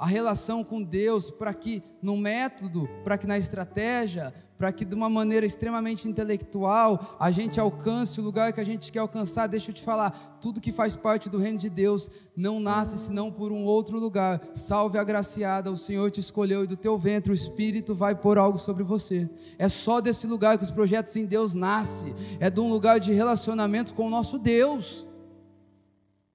a 0.02 0.08
relação 0.08 0.64
com 0.64 0.82
Deus, 0.82 1.30
para 1.30 1.54
que 1.54 1.84
no 2.02 2.18
método, 2.18 2.90
para 3.04 3.20
que 3.20 3.28
na 3.28 3.38
estratégia, 3.38 4.34
para 4.58 4.72
que 4.72 4.84
de 4.84 4.96
uma 4.96 5.08
maneira 5.08 5.46
extremamente 5.46 6.10
intelectual 6.10 7.16
a 7.20 7.30
gente 7.30 7.60
alcance 7.60 8.20
o 8.20 8.24
lugar 8.24 8.52
que 8.52 8.60
a 8.60 8.64
gente 8.64 8.92
quer 8.92 8.98
alcançar. 8.98 9.46
Deixa 9.46 9.70
eu 9.70 9.76
te 9.76 9.84
falar, 9.84 10.40
tudo 10.42 10.60
que 10.60 10.72
faz 10.72 10.96
parte 10.96 11.30
do 11.30 11.38
reino 11.38 11.60
de 11.60 11.70
Deus 11.70 12.10
não 12.36 12.60
nasce 12.60 12.98
senão 12.98 13.32
por 13.32 13.52
um 13.52 13.64
outro 13.64 14.00
lugar. 14.00 14.42
Salve 14.56 14.98
a 14.98 15.04
graciada, 15.04 15.72
o 15.72 15.78
Senhor 15.78 16.10
te 16.10 16.20
escolheu 16.20 16.64
e 16.64 16.68
do 16.68 16.76
teu 16.76 16.98
ventre 16.98 17.32
o 17.32 17.36
Espírito 17.36 17.94
vai 17.94 18.16
pôr 18.16 18.40
algo 18.40 18.58
sobre 18.58 18.84
você. 18.84 19.30
É 19.60 19.70
só 19.70 20.02
desse 20.02 20.26
lugar 20.26 20.58
que 20.58 20.64
os 20.64 20.72
projetos 20.72 21.16
em 21.16 21.28
Deus 21.28 21.54
nascem. 21.54 22.16
É 22.40 22.50
de 22.50 22.60
um 22.60 22.72
lugar 22.72 23.00
de 23.00 23.14
relacionamento 23.14 23.94
com 23.94 24.08
o 24.08 24.10
nosso 24.10 24.40
Deus. 24.40 25.06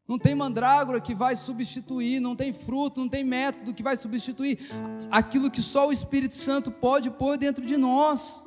Não 0.09 0.19
tem 0.19 0.35
mandrágora 0.35 1.01
que 1.01 1.15
vai 1.15 1.35
substituir, 1.35 2.21
não 2.21 2.37
tem 2.37 2.53
fruto, 2.53 3.01
não 3.01 3.09
tem 3.09 3.25
método 3.25 3.75
que 3.75 3.83
vai 3.83 3.97
substituir 3.97 4.59
aquilo 5.11 5.51
que 5.51 5.61
só 5.61 5.89
o 5.89 5.93
Espírito 5.93 6.35
Santo 6.35 6.71
pode 6.71 7.11
pôr 7.11 7.37
dentro 7.37 7.67
de 7.67 7.77
nós. 7.77 8.45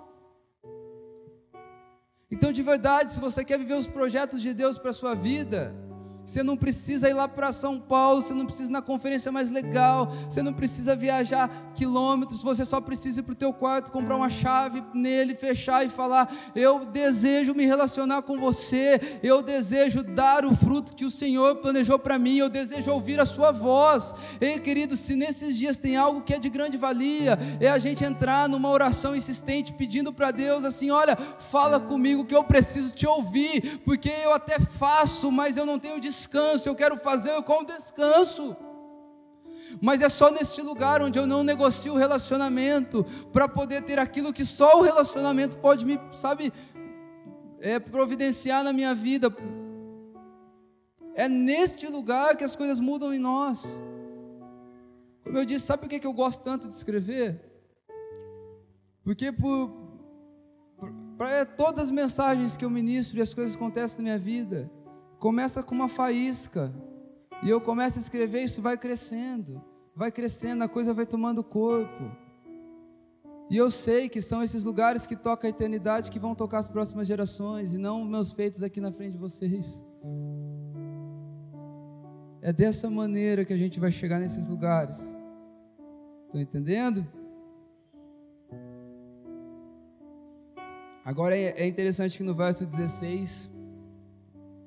Então, 2.31 2.53
de 2.53 2.63
verdade, 2.63 3.11
se 3.11 3.19
você 3.19 3.43
quer 3.43 3.57
viver 3.57 3.73
os 3.73 3.87
projetos 3.87 4.41
de 4.41 4.53
Deus 4.53 4.77
para 4.77 4.91
a 4.91 4.93
sua 4.93 5.15
vida, 5.15 5.75
você 6.29 6.43
não 6.43 6.55
precisa 6.55 7.09
ir 7.09 7.13
lá 7.13 7.27
para 7.27 7.51
São 7.51 7.79
Paulo, 7.79 8.21
você 8.21 8.35
não 8.35 8.45
precisa 8.45 8.69
ir 8.69 8.71
na 8.71 8.83
conferência 8.83 9.31
mais 9.31 9.49
legal, 9.49 10.13
você 10.29 10.43
não 10.43 10.53
precisa 10.53 10.95
viajar 10.95 11.71
quilômetros, 11.73 12.43
você 12.43 12.63
só 12.63 12.79
precisa 12.79 13.21
ir 13.21 13.23
para 13.23 13.31
o 13.31 13.35
teu 13.35 13.51
quarto, 13.51 13.91
comprar 13.91 14.15
uma 14.15 14.29
chave 14.29 14.83
nele, 14.93 15.33
fechar 15.33 15.83
e 15.83 15.89
falar: 15.89 16.31
Eu 16.53 16.85
desejo 16.85 17.55
me 17.55 17.65
relacionar 17.65 18.21
com 18.21 18.39
você, 18.39 19.19
eu 19.23 19.41
desejo 19.41 20.03
dar 20.03 20.45
o 20.45 20.55
fruto 20.55 20.93
que 20.93 21.03
o 21.03 21.09
Senhor 21.09 21.55
planejou 21.55 21.97
para 21.97 22.19
mim, 22.19 22.37
eu 22.37 22.47
desejo 22.47 22.91
ouvir 22.91 23.19
a 23.19 23.25
sua 23.25 23.51
voz. 23.51 24.13
Ei, 24.39 24.59
querido, 24.59 24.95
se 24.95 25.15
nesses 25.15 25.57
dias 25.57 25.79
tem 25.79 25.97
algo 25.97 26.21
que 26.21 26.35
é 26.35 26.37
de 26.37 26.49
grande 26.51 26.77
valia, 26.77 27.39
é 27.59 27.71
a 27.71 27.79
gente 27.79 28.03
entrar 28.03 28.47
numa 28.47 28.69
oração 28.69 29.15
insistente 29.15 29.73
pedindo 29.73 30.13
para 30.13 30.29
Deus 30.29 30.63
assim: 30.63 30.91
Olha, 30.91 31.15
fala 31.15 31.79
comigo 31.79 32.23
que 32.23 32.35
eu 32.35 32.43
preciso 32.43 32.95
te 32.95 33.07
ouvir, 33.07 33.79
porque 33.83 34.09
eu 34.09 34.31
até 34.31 34.59
faço, 34.59 35.31
mas 35.31 35.57
eu 35.57 35.65
não 35.65 35.79
tenho 35.79 35.99
descanso 35.99 36.18
descanso, 36.19 36.67
eu 36.67 36.75
quero 36.75 36.97
fazer 36.97 37.41
com 37.43 37.63
descanso. 37.63 38.55
Mas 39.81 40.01
é 40.01 40.09
só 40.09 40.31
neste 40.31 40.61
lugar 40.61 41.01
onde 41.01 41.17
eu 41.17 41.25
não 41.25 41.43
negocio 41.43 41.93
o 41.93 41.97
relacionamento 41.97 43.05
para 43.31 43.47
poder 43.47 43.83
ter 43.83 43.99
aquilo 43.99 44.33
que 44.33 44.43
só 44.43 44.79
o 44.79 44.81
relacionamento 44.81 45.57
pode 45.57 45.85
me, 45.85 45.99
sabe, 46.11 46.51
é, 47.59 47.79
providenciar 47.79 48.63
na 48.63 48.73
minha 48.73 48.93
vida. 48.93 49.33
É 51.13 51.27
neste 51.27 51.87
lugar 51.87 52.35
que 52.35 52.43
as 52.43 52.55
coisas 52.55 52.79
mudam 52.79 53.13
em 53.13 53.19
nós. 53.19 53.63
Como 55.23 55.37
eu 55.37 55.45
disse, 55.45 55.65
sabe 55.65 55.81
por 55.81 55.89
que 55.89 56.05
eu 56.05 56.13
gosto 56.13 56.41
tanto 56.41 56.67
de 56.67 56.75
escrever? 56.75 57.39
Porque 59.03 59.31
por, 59.31 59.71
para 61.17 61.45
todas 61.45 61.85
as 61.85 61.91
mensagens 61.91 62.57
que 62.57 62.65
eu 62.65 62.69
ministro 62.69 63.19
e 63.19 63.21
as 63.21 63.33
coisas 63.33 63.55
que 63.55 63.61
acontecem 63.61 63.97
na 63.97 64.03
minha 64.03 64.17
vida, 64.17 64.71
Começa 65.19 65.61
com 65.61 65.75
uma 65.75 65.89
faísca. 65.89 66.73
E 67.43 67.49
eu 67.49 67.59
começo 67.59 67.99
a 67.99 68.01
escrever, 68.01 68.43
isso 68.43 68.61
vai 68.61 68.77
crescendo. 68.77 69.61
Vai 69.93 70.11
crescendo, 70.11 70.63
a 70.63 70.69
coisa 70.69 70.93
vai 70.93 71.05
tomando 71.05 71.43
corpo. 71.43 72.09
E 73.49 73.57
eu 73.57 73.69
sei 73.69 74.07
que 74.07 74.21
são 74.21 74.41
esses 74.41 74.63
lugares 74.63 75.05
que 75.05 75.15
tocam 75.15 75.47
a 75.47 75.49
eternidade 75.49 76.09
que 76.09 76.19
vão 76.19 76.33
tocar 76.33 76.59
as 76.59 76.67
próximas 76.67 77.05
gerações 77.05 77.73
e 77.73 77.77
não 77.77 78.05
meus 78.05 78.31
feitos 78.31 78.63
aqui 78.63 78.79
na 78.79 78.91
frente 78.91 79.13
de 79.13 79.17
vocês. 79.17 79.83
É 82.41 82.53
dessa 82.53 82.89
maneira 82.89 83.43
que 83.43 83.51
a 83.51 83.57
gente 83.57 83.79
vai 83.79 83.91
chegar 83.91 84.19
nesses 84.19 84.47
lugares. 84.47 85.17
Estão 86.27 86.39
entendendo? 86.39 87.05
Agora 91.03 91.35
é, 91.35 91.61
é 91.61 91.67
interessante 91.67 92.17
que 92.17 92.23
no 92.23 92.35
verso 92.35 92.65
16 92.65 93.58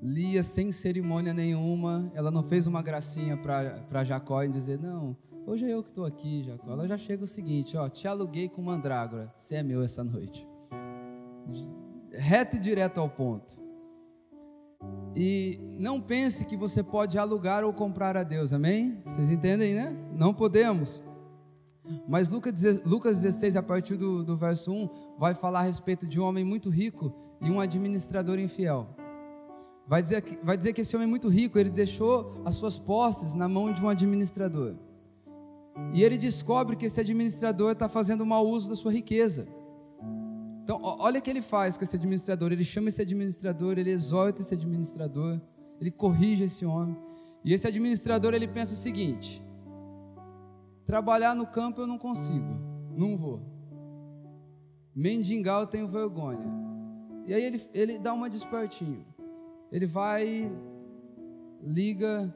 Lia, 0.03 0.43
sem 0.43 0.73
cerimônia 0.73 1.33
nenhuma, 1.33 2.11
ela 2.13 2.29
não 2.29 2.43
fez 2.43 2.67
uma 2.67 2.83
gracinha 2.83 3.37
para 3.37 4.03
Jacó 4.03 4.43
e 4.43 4.49
dizer: 4.49 4.77
Não, 4.77 5.17
hoje 5.47 5.65
é 5.65 5.73
eu 5.73 5.81
que 5.81 5.91
estou 5.91 6.05
aqui, 6.05 6.43
Jacó. 6.43 6.73
Ela 6.73 6.89
já 6.89 6.99
chega 6.99 7.23
o 7.23 7.27
seguinte: 7.27 7.77
Ó, 7.77 7.89
te 7.89 8.09
aluguei 8.09 8.49
com 8.49 8.61
mandrágora, 8.61 9.33
você 9.37 9.55
é 9.55 9.63
meu 9.63 9.81
essa 9.81 10.03
noite. 10.03 10.45
Reto 12.11 12.57
e 12.57 12.59
direto 12.59 12.99
ao 12.99 13.09
ponto. 13.09 13.63
E 15.15 15.61
não 15.79 16.01
pense 16.01 16.45
que 16.47 16.57
você 16.57 16.83
pode 16.83 17.17
alugar 17.17 17.63
ou 17.63 17.73
comprar 17.73 18.17
a 18.17 18.25
Deus, 18.25 18.53
amém? 18.53 19.01
Vocês 19.05 19.31
entendem, 19.31 19.73
né? 19.73 19.97
Não 20.13 20.35
podemos. 20.35 21.01
Mas 22.09 22.29
Lucas 22.29 23.21
16, 23.23 23.57
a 23.57 23.63
partir 23.63 23.97
do, 23.97 24.25
do 24.25 24.37
verso 24.37 24.73
1, 24.73 24.89
vai 25.19 25.35
falar 25.35 25.61
a 25.61 25.65
respeito 25.65 26.09
de 26.09 26.19
um 26.19 26.25
homem 26.25 26.45
muito 26.45 26.71
rico 26.71 27.15
e 27.41 27.51
um 27.51 27.61
administrador 27.61 28.39
infiel. 28.39 28.97
Vai 29.87 30.01
dizer, 30.01 30.23
que, 30.23 30.39
vai 30.45 30.57
dizer 30.57 30.73
que 30.73 30.81
esse 30.81 30.95
homem 30.95 31.07
é 31.07 31.11
muito 31.11 31.29
rico, 31.29 31.59
ele 31.59 31.71
deixou 31.71 32.41
as 32.45 32.55
suas 32.55 32.79
posses 32.79 33.35
na 33.35 33.49
mão 33.49 33.73
de 33.73 33.83
um 33.83 33.89
administrador. 33.89 34.77
E 35.93 36.03
ele 36.03 36.17
descobre 36.17 36.77
que 36.77 36.87
esse 36.87 37.01
administrador 37.01 37.73
está 37.73 37.89
fazendo 37.89 38.25
mau 38.25 38.47
uso 38.47 38.69
da 38.69 38.77
sua 38.77 38.93
riqueza. 38.93 39.47
Então, 40.63 40.79
olha 40.83 41.19
o 41.19 41.23
que 41.23 41.29
ele 41.29 41.43
faz 41.43 41.77
com 41.77 41.83
esse 41.83 41.97
administrador. 41.97 42.53
Ele 42.53 42.65
chama 42.65 42.89
esse 42.89 43.03
administrador, 43.03 43.79
ele 43.79 43.91
exorta 43.91 44.41
esse 44.43 44.55
administrador, 44.55 45.41
ele 45.81 45.91
corrige 45.91 46.45
esse 46.45 46.65
homem. 46.65 46.97
E 47.45 47.53
esse 47.53 47.67
administrador 47.67 48.33
ele 48.33 48.47
pensa 48.47 48.75
o 48.75 48.77
seguinte: 48.77 49.43
trabalhar 50.87 51.35
no 51.35 51.47
campo 51.47 51.81
eu 51.81 51.87
não 51.87 51.99
consigo, 51.99 52.57
não 52.97 53.17
vou. 53.17 53.43
Mendigar 54.95 55.61
eu 55.61 55.67
tenho 55.67 55.89
vergonha. 55.89 56.47
E 57.27 57.35
aí 57.35 57.43
ele, 57.43 57.63
ele 57.75 57.99
dá 57.99 58.13
uma 58.13 58.31
despertinho 58.31 59.05
ele 59.73 59.87
vai, 59.87 60.53
liga 61.63 62.33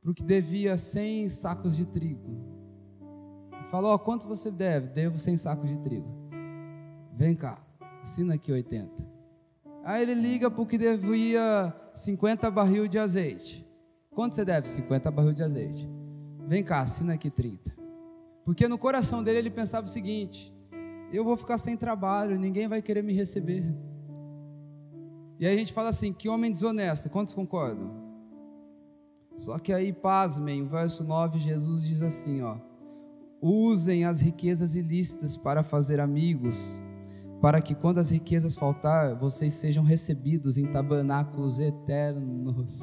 para 0.00 0.10
o 0.10 0.14
que 0.14 0.24
devia 0.24 0.78
100 0.78 1.28
sacos 1.28 1.76
de 1.76 1.86
trigo. 1.86 2.42
Falou: 3.70 3.98
quanto 3.98 4.26
você 4.26 4.50
deve? 4.50 4.88
Devo 4.88 5.18
100 5.18 5.36
sacos 5.36 5.68
de 5.68 5.76
trigo. 5.78 6.08
Vem 7.12 7.36
cá, 7.36 7.62
assina 8.02 8.34
aqui 8.34 8.50
80. 8.50 9.14
Aí 9.84 10.02
ele 10.02 10.14
liga 10.14 10.50
para 10.50 10.62
o 10.62 10.66
que 10.66 10.78
devia 10.78 11.74
50 11.92 12.50
barril 12.50 12.88
de 12.88 12.98
azeite. 12.98 13.64
Quanto 14.10 14.34
você 14.34 14.44
deve? 14.44 14.66
50 14.66 15.10
barril 15.10 15.34
de 15.34 15.42
azeite. 15.42 15.86
Vem 16.46 16.64
cá, 16.64 16.80
assina 16.80 17.12
aqui 17.12 17.30
30. 17.30 17.74
Porque 18.44 18.66
no 18.66 18.78
coração 18.78 19.22
dele 19.22 19.38
ele 19.38 19.50
pensava 19.50 19.86
o 19.86 19.90
seguinte: 19.90 20.50
eu 21.12 21.24
vou 21.24 21.36
ficar 21.36 21.58
sem 21.58 21.76
trabalho, 21.76 22.38
ninguém 22.38 22.68
vai 22.68 22.80
querer 22.80 23.02
me 23.02 23.12
receber. 23.12 23.64
E 25.38 25.46
aí 25.46 25.54
a 25.54 25.58
gente 25.58 25.72
fala 25.72 25.88
assim: 25.88 26.12
que 26.12 26.28
homem 26.28 26.52
desonesto, 26.52 27.10
quantos 27.10 27.34
concordam? 27.34 28.04
Só 29.36 29.58
que 29.58 29.72
aí, 29.72 29.92
pasmem, 29.92 30.62
o 30.62 30.68
verso 30.68 31.02
9, 31.02 31.38
Jesus 31.38 31.82
diz 31.82 32.02
assim: 32.02 32.42
ó, 32.42 32.56
usem 33.40 34.04
as 34.04 34.20
riquezas 34.20 34.74
ilícitas 34.74 35.36
para 35.36 35.62
fazer 35.62 36.00
amigos, 36.00 36.80
para 37.40 37.60
que 37.60 37.74
quando 37.74 37.98
as 37.98 38.10
riquezas 38.10 38.54
faltar, 38.54 39.16
vocês 39.16 39.52
sejam 39.54 39.82
recebidos 39.82 40.56
em 40.56 40.66
tabernáculos 40.66 41.58
eternos. 41.58 42.80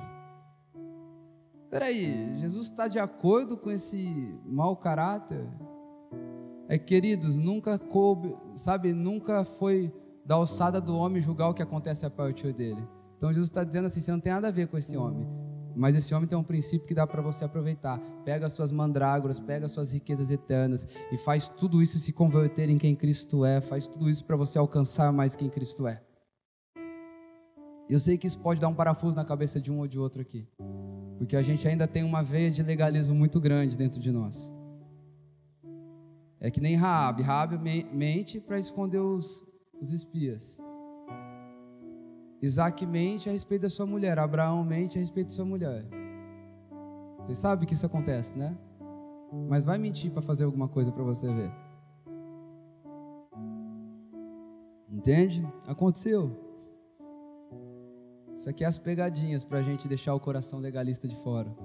Peraí, 1.69 2.37
Jesus 2.37 2.67
está 2.67 2.89
de 2.89 2.99
acordo 2.99 3.55
com 3.55 3.71
esse 3.71 4.37
mau 4.45 4.75
caráter? 4.75 5.49
É, 6.67 6.77
queridos, 6.77 7.37
nunca 7.37 7.79
coube, 7.79 8.35
sabe, 8.53 8.91
nunca 8.91 9.45
foi 9.45 9.93
da 10.25 10.35
alçada 10.35 10.79
do 10.79 10.95
homem 10.95 11.21
julgar 11.21 11.49
o 11.49 11.53
que 11.53 11.61
acontece 11.61 12.05
a 12.05 12.09
partir 12.09 12.53
dele. 12.53 12.81
Então 13.17 13.31
Jesus 13.31 13.49
está 13.49 13.63
dizendo 13.63 13.85
assim: 13.85 14.01
você 14.01 14.11
não 14.11 14.19
tem 14.19 14.31
nada 14.31 14.47
a 14.47 14.51
ver 14.51 14.67
com 14.67 14.77
esse 14.77 14.97
homem. 14.97 15.27
Mas 15.75 15.95
esse 15.95 16.13
homem 16.13 16.27
tem 16.27 16.37
um 16.37 16.43
princípio 16.43 16.87
que 16.87 16.93
dá 16.93 17.07
para 17.07 17.21
você 17.21 17.45
aproveitar. 17.45 17.99
Pega 18.25 18.45
as 18.45 18.53
suas 18.53 18.71
mandrágoras, 18.71 19.39
pega 19.39 19.65
as 19.65 19.71
suas 19.71 19.91
riquezas 19.91 20.29
eternas 20.29 20.87
e 21.11 21.17
faz 21.17 21.47
tudo 21.49 21.81
isso 21.81 21.97
se 21.99 22.11
converter 22.11 22.69
em 22.69 22.77
quem 22.77 22.95
Cristo 22.95 23.45
é. 23.45 23.61
Faz 23.61 23.87
tudo 23.87 24.09
isso 24.09 24.25
para 24.25 24.35
você 24.35 24.57
alcançar 24.57 25.11
mais 25.13 25.35
quem 25.35 25.49
Cristo 25.49 25.87
é. 25.87 26.01
Eu 27.89 27.99
sei 27.99 28.17
que 28.17 28.27
isso 28.27 28.39
pode 28.39 28.59
dar 28.59 28.67
um 28.67 28.75
parafuso 28.75 29.15
na 29.15 29.25
cabeça 29.25 29.59
de 29.59 29.71
um 29.71 29.79
ou 29.79 29.87
de 29.87 29.99
outro 29.99 30.21
aqui. 30.21 30.47
Porque 31.17 31.35
a 31.35 31.41
gente 31.41 31.67
ainda 31.67 31.87
tem 31.87 32.03
uma 32.03 32.23
veia 32.23 32.49
de 32.49 32.63
legalismo 32.63 33.13
muito 33.13 33.39
grande 33.39 33.77
dentro 33.77 33.99
de 33.99 34.11
nós. 34.11 34.53
É 36.39 36.49
que 36.49 36.59
nem 36.59 36.75
Raab. 36.75 37.21
Raab 37.21 37.57
mente 37.57 38.39
para 38.39 38.57
esconder 38.57 38.99
os, 38.99 39.45
os 39.81 39.91
espias. 39.91 40.61
Isaac 42.41 42.85
mente 42.85 43.29
a 43.29 43.31
respeito 43.31 43.63
da 43.63 43.69
sua 43.69 43.85
mulher, 43.85 44.17
Abraão 44.19 44.63
mente 44.63 44.97
a 44.97 45.01
respeito 45.01 45.27
da 45.27 45.33
sua 45.33 45.45
mulher. 45.45 45.85
Você 47.19 47.35
sabe 47.35 47.65
que 47.65 47.73
isso 47.73 47.85
acontece, 47.85 48.37
né? 48.37 48.57
Mas 49.49 49.63
vai 49.63 49.77
mentir 49.77 50.11
para 50.11 50.21
fazer 50.21 50.43
alguma 50.43 50.67
coisa 50.67 50.91
para 50.91 51.03
você 51.03 51.31
ver. 51.33 51.51
Entende? 54.89 55.47
Aconteceu. 55.67 56.31
Isso 58.33 58.49
aqui 58.49 58.63
é 58.63 58.67
as 58.67 58.77
pegadinhas 58.77 59.43
para 59.43 59.59
a 59.59 59.63
gente 59.63 59.87
deixar 59.87 60.13
o 60.15 60.19
coração 60.19 60.59
legalista 60.59 61.07
de 61.07 61.15
fora. 61.17 61.55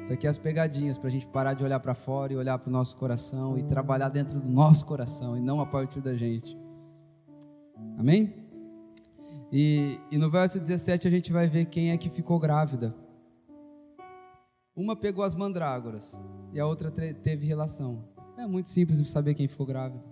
Isso 0.00 0.12
aqui 0.12 0.26
é 0.26 0.30
as 0.30 0.38
pegadinhas 0.38 0.96
para 0.96 1.08
a 1.08 1.10
gente 1.10 1.26
parar 1.26 1.54
de 1.54 1.64
olhar 1.64 1.80
para 1.80 1.94
fora 1.94 2.32
e 2.32 2.36
olhar 2.36 2.58
para 2.58 2.68
o 2.68 2.72
nosso 2.72 2.96
coração 2.96 3.58
e 3.58 3.64
trabalhar 3.64 4.08
dentro 4.08 4.38
do 4.40 4.48
nosso 4.48 4.86
coração 4.86 5.36
e 5.36 5.40
não 5.40 5.60
a 5.60 5.66
partir 5.66 6.00
da 6.00 6.14
gente. 6.14 6.56
Amém? 7.98 8.34
E, 9.50 9.98
e 10.10 10.18
no 10.18 10.30
verso 10.30 10.60
17 10.60 11.08
a 11.08 11.10
gente 11.10 11.32
vai 11.32 11.48
ver 11.48 11.66
quem 11.66 11.90
é 11.90 11.96
que 11.96 12.10
ficou 12.10 12.38
grávida. 12.38 12.94
Uma 14.76 14.94
pegou 14.94 15.24
as 15.24 15.34
mandrágoras 15.34 16.20
e 16.52 16.60
a 16.60 16.66
outra 16.66 16.90
teve 16.90 17.46
relação. 17.46 18.04
É 18.36 18.46
muito 18.46 18.68
simples 18.68 19.04
saber 19.10 19.34
quem 19.34 19.48
ficou 19.48 19.66
grávida. 19.66 20.04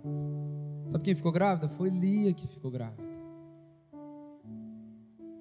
Sabe 0.91 1.03
quem 1.03 1.15
ficou 1.15 1.31
grávida? 1.31 1.69
Foi 1.69 1.89
Lia 1.89 2.33
que 2.33 2.47
ficou 2.47 2.69
grávida. 2.69 3.07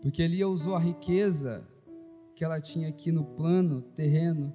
Porque 0.03 0.27
Lia 0.27 0.47
usou 0.47 0.77
a 0.77 0.79
riqueza 0.79 1.67
que 2.37 2.45
ela 2.45 2.61
tinha 2.61 2.89
aqui 2.89 3.11
no 3.11 3.25
plano 3.25 3.83
terreno 3.83 4.53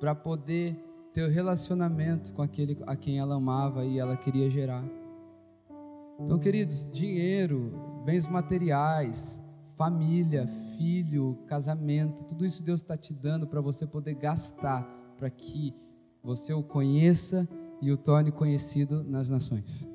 para 0.00 0.14
poder 0.14 0.76
ter 1.12 1.24
o 1.24 1.28
um 1.28 1.30
relacionamento 1.30 2.32
com 2.32 2.40
aquele 2.40 2.78
a 2.86 2.96
quem 2.96 3.18
ela 3.18 3.34
amava 3.34 3.84
e 3.84 3.98
ela 3.98 4.16
queria 4.16 4.48
gerar. 4.48 4.84
Então, 6.20 6.38
queridos, 6.38 6.90
dinheiro, 6.90 7.72
bens 8.04 8.26
materiais, 8.26 9.42
família, 9.76 10.46
filho, 10.76 11.38
casamento, 11.46 12.24
tudo 12.24 12.46
isso 12.46 12.62
Deus 12.62 12.80
está 12.80 12.96
te 12.96 13.12
dando 13.12 13.46
para 13.46 13.60
você 13.60 13.86
poder 13.86 14.14
gastar 14.14 14.82
para 15.16 15.28
que 15.30 15.74
você 16.22 16.52
o 16.52 16.62
conheça 16.62 17.48
e 17.80 17.90
o 17.90 17.96
torne 17.96 18.30
conhecido 18.30 19.02
nas 19.02 19.28
nações. 19.28 19.88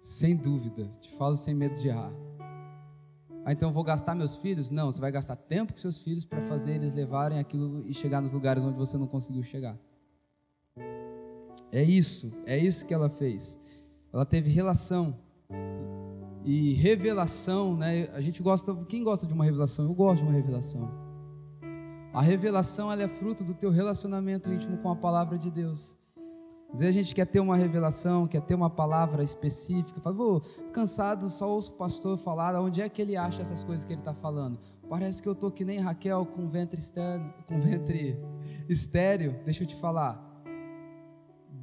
Sem 0.00 0.36
dúvida, 0.36 0.86
te 1.00 1.10
falo 1.12 1.36
sem 1.36 1.54
medo 1.54 1.74
de 1.80 1.88
errar. 1.88 2.12
Ah, 3.44 3.52
então 3.52 3.72
vou 3.72 3.84
gastar 3.84 4.14
meus 4.14 4.36
filhos? 4.36 4.70
Não, 4.70 4.90
você 4.90 5.00
vai 5.00 5.12
gastar 5.12 5.36
tempo 5.36 5.72
com 5.72 5.78
seus 5.78 6.02
filhos 6.02 6.24
para 6.24 6.40
fazer 6.42 6.76
eles 6.76 6.94
levarem 6.94 7.38
aquilo 7.38 7.86
e 7.86 7.92
chegar 7.92 8.22
nos 8.22 8.32
lugares 8.32 8.64
onde 8.64 8.78
você 8.78 8.96
não 8.96 9.06
conseguiu 9.06 9.42
chegar. 9.42 9.78
É 11.70 11.82
isso, 11.82 12.32
é 12.46 12.56
isso 12.56 12.86
que 12.86 12.94
ela 12.94 13.10
fez. 13.10 13.58
Ela 14.14 14.24
teve 14.24 14.48
relação 14.48 15.16
e 16.44 16.72
revelação, 16.74 17.76
né? 17.76 18.08
A 18.12 18.20
gente 18.20 18.40
gosta, 18.40 18.72
quem 18.88 19.02
gosta 19.02 19.26
de 19.26 19.32
uma 19.32 19.44
revelação? 19.44 19.86
Eu 19.86 19.94
gosto 19.94 20.18
de 20.18 20.28
uma 20.28 20.32
revelação. 20.32 20.88
A 22.12 22.22
revelação 22.22 22.92
ela 22.92 23.02
é 23.02 23.08
fruto 23.08 23.42
do 23.42 23.52
teu 23.52 23.70
relacionamento 23.70 24.52
íntimo 24.52 24.78
com 24.78 24.88
a 24.88 24.94
palavra 24.94 25.36
de 25.36 25.50
Deus. 25.50 25.98
Às 26.72 26.78
vezes 26.78 26.94
a 26.94 26.98
gente 27.02 27.12
quer 27.12 27.26
ter 27.26 27.40
uma 27.40 27.56
revelação, 27.56 28.28
quer 28.28 28.40
ter 28.40 28.54
uma 28.54 28.70
palavra 28.70 29.20
específica. 29.20 30.00
Fala, 30.00 30.14
vou 30.14 30.40
cansado, 30.72 31.28
só 31.28 31.50
ouço 31.50 31.72
o 31.72 31.74
pastor 31.74 32.16
falar. 32.16 32.54
Onde 32.60 32.80
é 32.80 32.88
que 32.88 33.02
ele 33.02 33.16
acha 33.16 33.42
essas 33.42 33.64
coisas 33.64 33.84
que 33.84 33.94
ele 33.94 34.00
está 34.00 34.14
falando? 34.14 34.60
Parece 34.88 35.20
que 35.20 35.28
eu 35.28 35.32
estou 35.32 35.50
que 35.50 35.64
nem 35.64 35.80
Raquel 35.80 36.24
com 36.24 36.48
ventre 36.48 36.78
externo, 36.78 37.34
com 37.48 37.60
ventre 37.60 38.16
estéreo. 38.70 39.40
Deixa 39.44 39.64
eu 39.64 39.66
te 39.66 39.74
falar. 39.74 40.33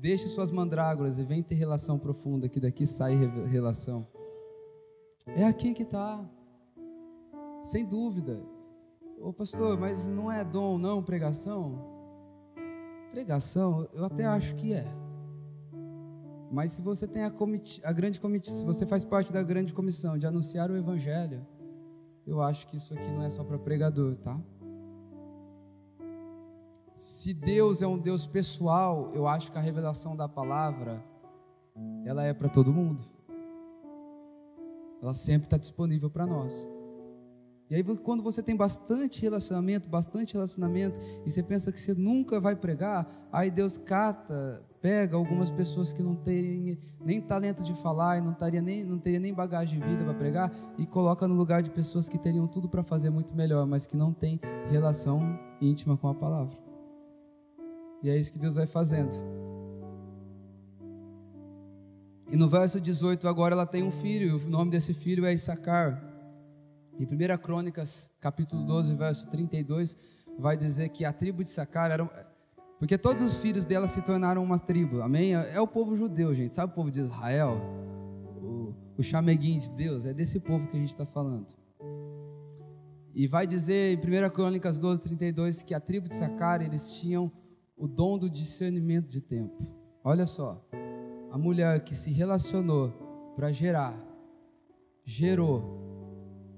Deixe 0.02 0.28
suas 0.30 0.50
mandrágoras 0.50 1.20
e 1.20 1.24
vem 1.24 1.44
ter 1.44 1.54
relação 1.54 2.00
profunda, 2.00 2.50
que 2.50 2.60
daqui 2.60 2.88
sai 2.88 3.14
relação. 3.46 4.08
É 5.28 5.46
aqui 5.46 5.76
que 5.76 5.84
está. 5.84 6.28
Sem 7.62 7.86
dúvida. 7.86 8.44
Ô 9.20 9.32
pastor, 9.32 9.80
mas 9.80 10.08
não 10.08 10.32
é 10.32 10.44
dom, 10.44 10.80
não, 10.80 11.04
pregação? 11.04 11.80
Pregação, 13.12 13.88
eu 13.94 14.04
até 14.04 14.26
acho 14.26 14.56
que 14.56 14.74
é. 14.74 14.88
Mas 16.52 16.72
se 16.72 16.82
você 16.82 17.08
tem 17.08 17.24
a, 17.24 17.32
a 17.84 17.94
grande 17.94 18.20
comissão, 18.20 18.56
se 18.56 18.66
você 18.66 18.88
faz 18.88 19.06
parte 19.06 19.32
da 19.32 19.44
grande 19.44 19.72
comissão 19.72 20.18
de 20.18 20.26
anunciar 20.26 20.72
o 20.72 20.76
evangelho, 20.76 21.46
eu 22.26 22.42
acho 22.42 22.66
que 22.66 22.78
isso 22.78 22.92
aqui 22.92 23.08
não 23.12 23.22
é 23.22 23.30
só 23.30 23.44
para 23.44 23.60
pregador, 23.60 24.16
tá? 24.16 24.42
Se 27.02 27.34
Deus 27.34 27.82
é 27.82 27.88
um 27.88 27.98
Deus 27.98 28.28
pessoal, 28.28 29.10
eu 29.16 29.28
acho 29.28 29.52
que 29.52 29.58
a 29.58 29.62
revelação 29.62 30.16
da 30.16 30.30
palavra 30.30 31.04
ela 32.06 32.24
é 32.24 32.32
para 32.32 32.48
todo 32.48 32.72
mundo. 32.72 33.02
Ela 35.02 35.16
sempre 35.16 35.48
está 35.48 35.58
disponível 35.58 36.12
para 36.12 36.28
nós. 36.28 36.70
E 37.72 37.76
aí, 37.76 37.84
quando 37.84 38.22
você 38.22 38.44
tem 38.44 38.56
bastante 38.56 39.20
relacionamento, 39.20 39.90
bastante 39.90 40.36
relacionamento, 40.36 41.00
e 41.26 41.32
você 41.32 41.42
pensa 41.42 41.72
que 41.72 41.80
você 41.80 41.96
nunca 41.96 42.40
vai 42.40 42.56
pregar, 42.56 43.10
aí 43.32 43.50
Deus 43.50 43.80
cata, 43.80 44.64
pega 44.80 45.18
algumas 45.18 45.50
pessoas 45.50 45.92
que 45.92 46.04
não 46.04 46.16
têm 46.16 46.78
nem 47.04 47.20
talento 47.20 47.64
de 47.64 47.74
falar 47.82 48.20
e 48.20 48.22
não 48.22 48.36
teria 48.36 48.62
nem, 48.62 48.84
não 48.84 49.00
teria 49.00 49.20
nem 49.20 49.34
bagagem 49.34 49.80
de 49.80 49.88
vida 49.88 50.04
para 50.04 50.14
pregar, 50.14 50.52
e 50.78 50.86
coloca 50.86 51.28
no 51.28 51.34
lugar 51.34 51.64
de 51.64 51.72
pessoas 51.72 52.08
que 52.08 52.20
teriam 52.20 52.46
tudo 52.46 52.70
para 52.70 52.84
fazer 52.84 53.10
muito 53.10 53.36
melhor, 53.36 53.66
mas 53.66 53.88
que 53.88 53.98
não 53.98 54.14
têm 54.14 54.40
relação 54.70 55.40
íntima 55.60 55.98
com 55.98 56.08
a 56.08 56.14
palavra. 56.14 56.71
E 58.04 58.10
é 58.10 58.18
isso 58.18 58.32
que 58.32 58.40
Deus 58.40 58.56
vai 58.56 58.66
fazendo. 58.66 59.16
E 62.32 62.36
no 62.36 62.48
verso 62.48 62.80
18, 62.80 63.28
agora 63.28 63.54
ela 63.54 63.66
tem 63.66 63.84
um 63.84 63.92
filho, 63.92 64.30
e 64.30 64.32
o 64.34 64.50
nome 64.50 64.72
desse 64.72 64.94
filho 64.94 65.26
é 65.26 65.34
Issacar. 65.34 66.02
Em 66.98 67.04
1 67.04 67.38
Crônicas, 67.38 68.10
capítulo 68.20 68.64
12, 68.64 68.96
verso 68.96 69.30
32, 69.30 69.98
vai 70.40 70.56
dizer 70.56 70.90
que 70.90 71.04
a 71.04 71.12
tribo 71.12 71.44
de 71.44 71.50
Sacar 71.50 71.92
era. 71.92 72.06
Porque 72.80 72.98
todos 72.98 73.22
os 73.22 73.38
filhos 73.38 73.66
dela 73.66 73.88
se 73.88 74.02
tornaram 74.02 74.42
uma 74.42 74.58
tribo, 74.58 75.02
amém? 75.02 75.34
É 75.34 75.60
o 75.60 75.68
povo 75.68 75.96
judeu, 75.96 76.34
gente. 76.34 76.56
Sabe 76.56 76.72
o 76.72 76.76
povo 76.76 76.90
de 76.90 77.02
Israel? 77.02 77.62
O, 78.42 78.74
o 78.98 79.04
chameguinho 79.04 79.60
de 79.60 79.70
Deus, 79.72 80.06
é 80.06 80.14
desse 80.14 80.40
povo 80.40 80.68
que 80.68 80.78
a 80.78 80.80
gente 80.80 80.90
está 80.90 81.06
falando. 81.06 81.54
E 83.14 83.28
vai 83.28 83.46
dizer 83.46 83.94
em 83.94 84.26
1 84.26 84.30
Crônicas 84.30 84.80
12, 84.80 85.02
32 85.02 85.62
que 85.62 85.74
a 85.74 85.80
tribo 85.82 86.08
de 86.08 86.16
Sacar, 86.16 86.62
eles 86.62 86.94
tinham 86.94 87.30
o 87.82 87.88
dom 87.88 88.16
do 88.16 88.30
discernimento 88.30 89.08
de 89.08 89.20
tempo. 89.20 89.68
Olha 90.04 90.28
só, 90.28 90.64
a 91.32 91.38
mulher 91.38 91.84
que 91.84 91.96
se 91.96 92.12
relacionou 92.12 92.94
para 93.36 93.52
gerar, 93.52 94.00
gerou 95.04 95.82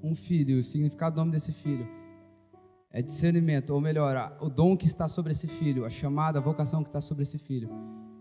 um 0.04 0.18
filho, 0.18 0.60
o 0.60 0.64
significado 0.64 1.16
do 1.16 1.20
nome 1.20 1.32
desse 1.32 1.54
filho 1.54 1.88
é 2.92 3.02
discernimento, 3.02 3.70
ou 3.70 3.80
melhor, 3.80 4.38
o 4.42 4.50
dom 4.50 4.76
que 4.76 4.86
está 4.86 5.08
sobre 5.08 5.32
esse 5.32 5.48
filho, 5.48 5.86
a 5.86 5.90
chamada, 5.90 6.40
a 6.40 6.42
vocação 6.42 6.84
que 6.84 6.90
está 6.90 7.00
sobre 7.00 7.24
esse 7.24 7.38
filho, 7.38 7.70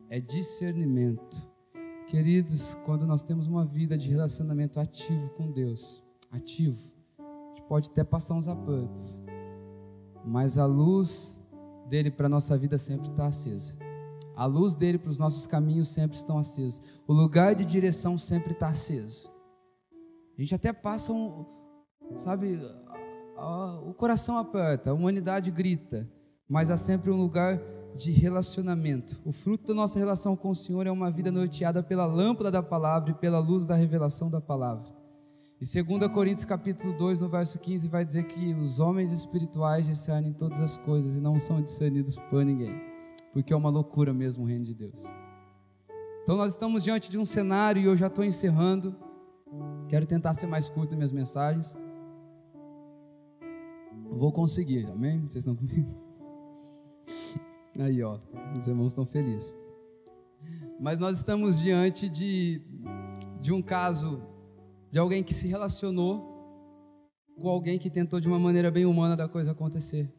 é 0.08 0.20
discernimento. 0.20 1.36
Queridos, 2.06 2.76
quando 2.86 3.04
nós 3.04 3.24
temos 3.24 3.48
uma 3.48 3.64
vida 3.64 3.98
de 3.98 4.08
relacionamento 4.08 4.78
ativo 4.78 5.28
com 5.30 5.50
Deus, 5.50 6.00
ativo, 6.30 6.80
a 7.18 7.48
gente 7.48 7.62
pode 7.68 7.90
até 7.90 8.04
passar 8.04 8.34
uns 8.34 8.46
apertos, 8.46 9.24
mas 10.24 10.56
a 10.56 10.66
luz 10.66 11.41
dele 11.92 12.10
para 12.10 12.24
a 12.24 12.28
nossa 12.30 12.56
vida 12.56 12.78
sempre 12.78 13.10
está 13.10 13.26
acesa. 13.26 13.76
A 14.34 14.46
luz 14.46 14.74
dele 14.74 14.96
para 14.96 15.10
os 15.10 15.18
nossos 15.18 15.46
caminhos 15.46 15.90
sempre 15.90 16.16
estão 16.16 16.38
acesos. 16.38 16.80
O 17.06 17.12
lugar 17.12 17.54
de 17.54 17.66
direção 17.66 18.16
sempre 18.16 18.54
está 18.54 18.68
aceso. 18.68 19.30
A 20.38 20.40
gente 20.40 20.54
até 20.54 20.72
passa 20.72 21.12
um, 21.12 21.44
Sabe, 22.16 22.58
o 23.86 23.92
coração 23.92 24.38
aperta, 24.38 24.88
a 24.88 24.94
humanidade 24.94 25.50
grita, 25.50 26.08
mas 26.48 26.70
há 26.70 26.78
sempre 26.78 27.10
um 27.10 27.20
lugar 27.20 27.60
de 27.94 28.10
relacionamento. 28.10 29.20
O 29.22 29.30
fruto 29.30 29.66
da 29.66 29.74
nossa 29.74 29.98
relação 29.98 30.34
com 30.34 30.48
o 30.48 30.56
Senhor 30.56 30.86
é 30.86 30.90
uma 30.90 31.10
vida 31.10 31.30
norteada 31.30 31.82
pela 31.82 32.06
lâmpada 32.06 32.50
da 32.50 32.62
palavra 32.62 33.10
e 33.10 33.14
pela 33.14 33.38
luz 33.38 33.66
da 33.66 33.74
revelação 33.74 34.30
da 34.30 34.40
palavra. 34.40 35.01
E 35.62 35.84
2 35.84 36.08
Coríntios 36.08 36.44
capítulo 36.44 36.92
2, 36.92 37.20
no 37.20 37.28
verso 37.28 37.56
15, 37.56 37.86
vai 37.86 38.04
dizer 38.04 38.24
que 38.24 38.52
os 38.52 38.80
homens 38.80 39.12
espirituais 39.12 39.86
discernem 39.86 40.32
todas 40.32 40.60
as 40.60 40.76
coisas 40.76 41.16
e 41.16 41.20
não 41.20 41.38
são 41.38 41.62
discernidos 41.62 42.16
por 42.28 42.44
ninguém, 42.44 42.74
porque 43.32 43.52
é 43.52 43.56
uma 43.56 43.70
loucura 43.70 44.12
mesmo 44.12 44.42
o 44.42 44.46
reino 44.48 44.64
de 44.64 44.74
Deus. 44.74 45.00
Então 46.24 46.36
nós 46.36 46.50
estamos 46.50 46.82
diante 46.82 47.08
de 47.08 47.16
um 47.16 47.24
cenário 47.24 47.80
e 47.80 47.84
eu 47.84 47.96
já 47.96 48.08
estou 48.08 48.24
encerrando. 48.24 48.92
Quero 49.88 50.04
tentar 50.04 50.34
ser 50.34 50.48
mais 50.48 50.68
curto 50.68 50.96
nas 50.96 51.12
minhas 51.12 51.12
mensagens. 51.12 51.76
Vou 54.10 54.32
conseguir, 54.32 54.84
amém? 54.86 55.20
Vocês 55.20 55.46
estão 55.46 55.54
comigo? 55.54 55.94
Aí, 57.78 58.02
ó, 58.02 58.18
os 58.58 58.66
irmãos 58.66 58.88
estão 58.88 59.06
felizes. 59.06 59.54
Mas 60.80 60.98
nós 60.98 61.18
estamos 61.18 61.60
diante 61.60 62.08
de, 62.08 62.60
de 63.40 63.52
um 63.52 63.62
caso 63.62 64.31
de 64.92 64.98
alguém 64.98 65.24
que 65.24 65.32
se 65.32 65.48
relacionou 65.48 66.30
com 67.40 67.48
alguém 67.48 67.78
que 67.78 67.88
tentou 67.88 68.20
de 68.20 68.28
uma 68.28 68.38
maneira 68.38 68.70
bem 68.70 68.84
humana 68.84 69.16
da 69.16 69.26
coisa 69.26 69.52
acontecer. 69.52 70.12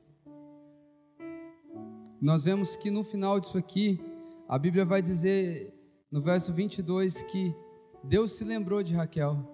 Nós 2.20 2.44
vemos 2.44 2.76
que 2.76 2.90
no 2.90 3.04
final 3.04 3.40
disso 3.40 3.56
aqui, 3.56 4.04
a 4.50 4.58
Bíblia 4.58 4.84
vai 4.84 5.00
dizer, 5.00 5.72
no 6.10 6.24
verso 6.24 6.52
22, 6.52 7.22
que 7.22 7.56
Deus 8.04 8.32
se 8.32 8.44
lembrou 8.44 8.82
de 8.82 8.96
Raquel. 8.96 9.48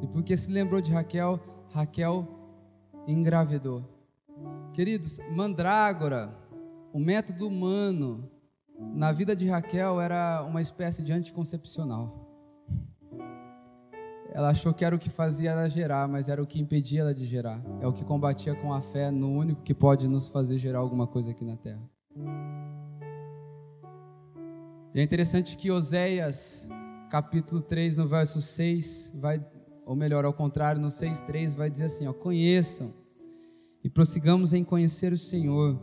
E 0.00 0.08
porque 0.08 0.34
se 0.34 0.50
lembrou 0.50 0.80
de 0.80 0.90
Raquel, 0.90 1.38
Raquel 1.70 2.26
engravidou. 3.06 3.84
Queridos, 4.72 5.18
mandrágora, 5.30 6.34
o 6.90 6.98
método 6.98 7.46
humano 7.48 8.30
na 8.94 9.12
vida 9.12 9.36
de 9.36 9.46
Raquel 9.46 10.00
era 10.00 10.42
uma 10.42 10.62
espécie 10.62 11.04
de 11.04 11.12
anticoncepcional. 11.12 12.23
Ela 14.34 14.48
achou 14.48 14.74
que 14.74 14.84
era 14.84 14.96
o 14.96 14.98
que 14.98 15.08
fazia 15.08 15.52
ela 15.52 15.68
gerar, 15.68 16.08
mas 16.08 16.28
era 16.28 16.42
o 16.42 16.46
que 16.46 16.60
impedia 16.60 17.02
ela 17.02 17.14
de 17.14 17.24
gerar. 17.24 17.62
É 17.80 17.86
o 17.86 17.92
que 17.92 18.04
combatia 18.04 18.52
com 18.56 18.72
a 18.72 18.80
fé 18.80 19.08
no 19.08 19.30
único 19.30 19.62
que 19.62 19.72
pode 19.72 20.08
nos 20.08 20.26
fazer 20.26 20.58
gerar 20.58 20.80
alguma 20.80 21.06
coisa 21.06 21.30
aqui 21.30 21.44
na 21.44 21.56
terra. 21.56 21.80
E 24.92 24.98
é 24.98 25.02
interessante 25.04 25.56
que 25.56 25.70
Oséias, 25.70 26.68
capítulo 27.10 27.62
3, 27.62 27.96
no 27.96 28.08
verso 28.08 28.42
6, 28.42 29.12
vai, 29.14 29.40
ou 29.86 29.94
melhor, 29.94 30.24
ao 30.24 30.34
contrário, 30.34 30.80
no 30.82 30.88
6,3, 30.88 31.56
vai 31.56 31.70
dizer 31.70 31.84
assim: 31.84 32.08
ó, 32.08 32.12
conheçam 32.12 32.92
e 33.84 33.88
prossigamos 33.88 34.52
em 34.52 34.64
conhecer 34.64 35.12
o 35.12 35.18
Senhor, 35.18 35.80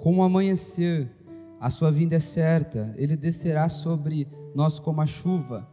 como 0.00 0.22
amanhecer, 0.22 1.10
a 1.58 1.68
sua 1.68 1.90
vinda 1.90 2.14
é 2.14 2.20
certa, 2.20 2.94
ele 2.96 3.16
descerá 3.16 3.68
sobre 3.68 4.28
nós 4.54 4.78
como 4.78 5.00
a 5.00 5.06
chuva, 5.06 5.68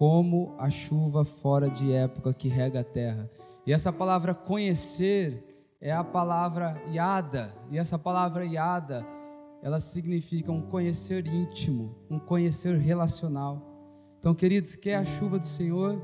como 0.00 0.54
a 0.56 0.70
chuva 0.70 1.26
fora 1.26 1.68
de 1.68 1.92
época 1.92 2.32
que 2.32 2.48
rega 2.48 2.80
a 2.80 2.84
terra. 2.84 3.30
E 3.66 3.72
essa 3.72 3.92
palavra 3.92 4.32
conhecer 4.32 5.44
é 5.78 5.92
a 5.92 6.02
palavra 6.02 6.82
yada, 6.90 7.54
e 7.70 7.76
essa 7.76 7.98
palavra 7.98 8.46
yada 8.46 9.06
ela 9.62 9.78
significa 9.78 10.50
um 10.50 10.62
conhecer 10.62 11.26
íntimo, 11.26 11.94
um 12.08 12.18
conhecer 12.18 12.78
relacional. 12.78 13.60
Então, 14.18 14.34
queridos, 14.34 14.74
quer 14.74 14.94
a 14.94 15.04
chuva 15.04 15.38
do 15.38 15.44
Senhor? 15.44 16.00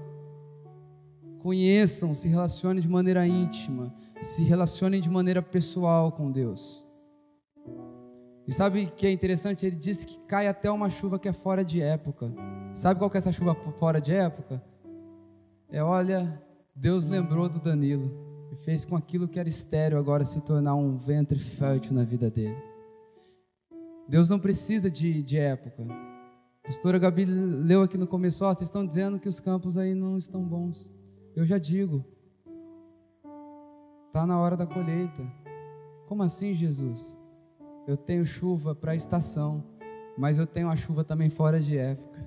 Conheçam, 1.39 2.13
se 2.13 2.29
relacionem 2.29 2.83
de 2.83 2.89
maneira 2.91 3.27
íntima, 3.27 3.95
se 4.21 4.43
relacionem 4.43 5.01
de 5.01 5.09
maneira 5.09 5.41
pessoal 5.41 6.13
com 6.13 6.31
Deus. 6.31 6.86
E 8.47 8.53
sabe 8.53 8.85
o 8.85 8.91
que 8.93 9.07
é 9.07 9.11
interessante? 9.11 9.67
Ele 9.67 9.75
disse 9.75 10.07
que 10.07 10.19
cai 10.21 10.47
até 10.47 10.71
uma 10.71 10.89
chuva 10.89 11.19
que 11.19 11.29
é 11.29 11.33
fora 11.33 11.65
de 11.65 11.81
época. 11.81 12.33
Sabe 12.75 13.01
qual 13.01 13.11
que 13.11 13.17
é 13.17 13.19
essa 13.19 13.33
chuva 13.33 13.55
fora 13.73 14.01
de 14.01 14.15
época? 14.15 14.63
É, 15.69 15.83
olha, 15.83 16.41
Deus 16.75 17.07
lembrou 17.07 17.49
do 17.49 17.59
Danilo 17.59 18.11
e 18.53 18.57
fez 18.57 18.85
com 18.85 18.95
aquilo 18.95 19.27
que 19.27 19.41
era 19.41 19.49
estéreo 19.49 19.99
agora 19.99 20.25
se 20.25 20.41
tornar 20.43 20.77
um 20.77 20.97
ventre 20.97 21.39
fértil 21.39 21.95
na 21.95 22.05
vida 22.05 22.31
dele. 22.31 22.57
Deus 24.09 24.29
não 24.29 24.39
precisa 24.39 24.89
de, 24.89 25.25
de 25.25 25.37
época. 25.37 25.83
A 26.63 26.67
pastora 26.69 26.99
Gabi 26.99 27.25
leu 27.25 27.83
aqui 27.83 27.99
no 27.99 28.07
começo, 28.07 28.45
ó, 28.45 28.55
vocês 28.55 28.69
estão 28.69 28.87
dizendo 28.87 29.19
que 29.19 29.29
os 29.29 29.41
campos 29.41 29.77
aí 29.77 29.95
não 29.95 30.19
estão 30.19 30.43
bons. 30.43 30.89
Eu 31.35 31.45
já 31.45 31.59
digo, 31.59 32.05
está 34.07 34.25
na 34.25 34.39
hora 34.39 34.57
da 34.57 34.67
colheita. 34.67 35.27
Como 36.07 36.23
assim, 36.23 36.55
Jesus? 36.55 37.19
Eu 37.87 37.97
tenho 37.97 38.27
chuva 38.27 38.75
para 38.75 38.93
a 38.93 38.97
estação, 38.97 39.65
mas 40.19 40.39
eu 40.39 40.47
tenho 40.47 40.69
a 40.69 40.77
chuva 40.77 41.05
também 41.05 41.31
fora 41.31 41.61
de 41.61 41.79
época. 41.79 42.27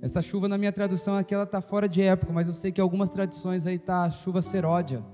Essa 0.00 0.22
chuva 0.22 0.48
na 0.48 0.56
minha 0.56 0.72
tradução 0.72 1.16
aqui 1.16 1.34
ela 1.34 1.44
está 1.44 1.60
fora 1.60 1.88
de 1.88 2.00
época, 2.02 2.32
mas 2.32 2.48
eu 2.48 2.54
sei 2.54 2.72
que 2.72 2.80
algumas 2.80 3.10
tradições 3.10 3.66
aí 3.66 3.78
tá 3.78 4.08
chuva 4.08 4.40
seródia. 4.40 5.04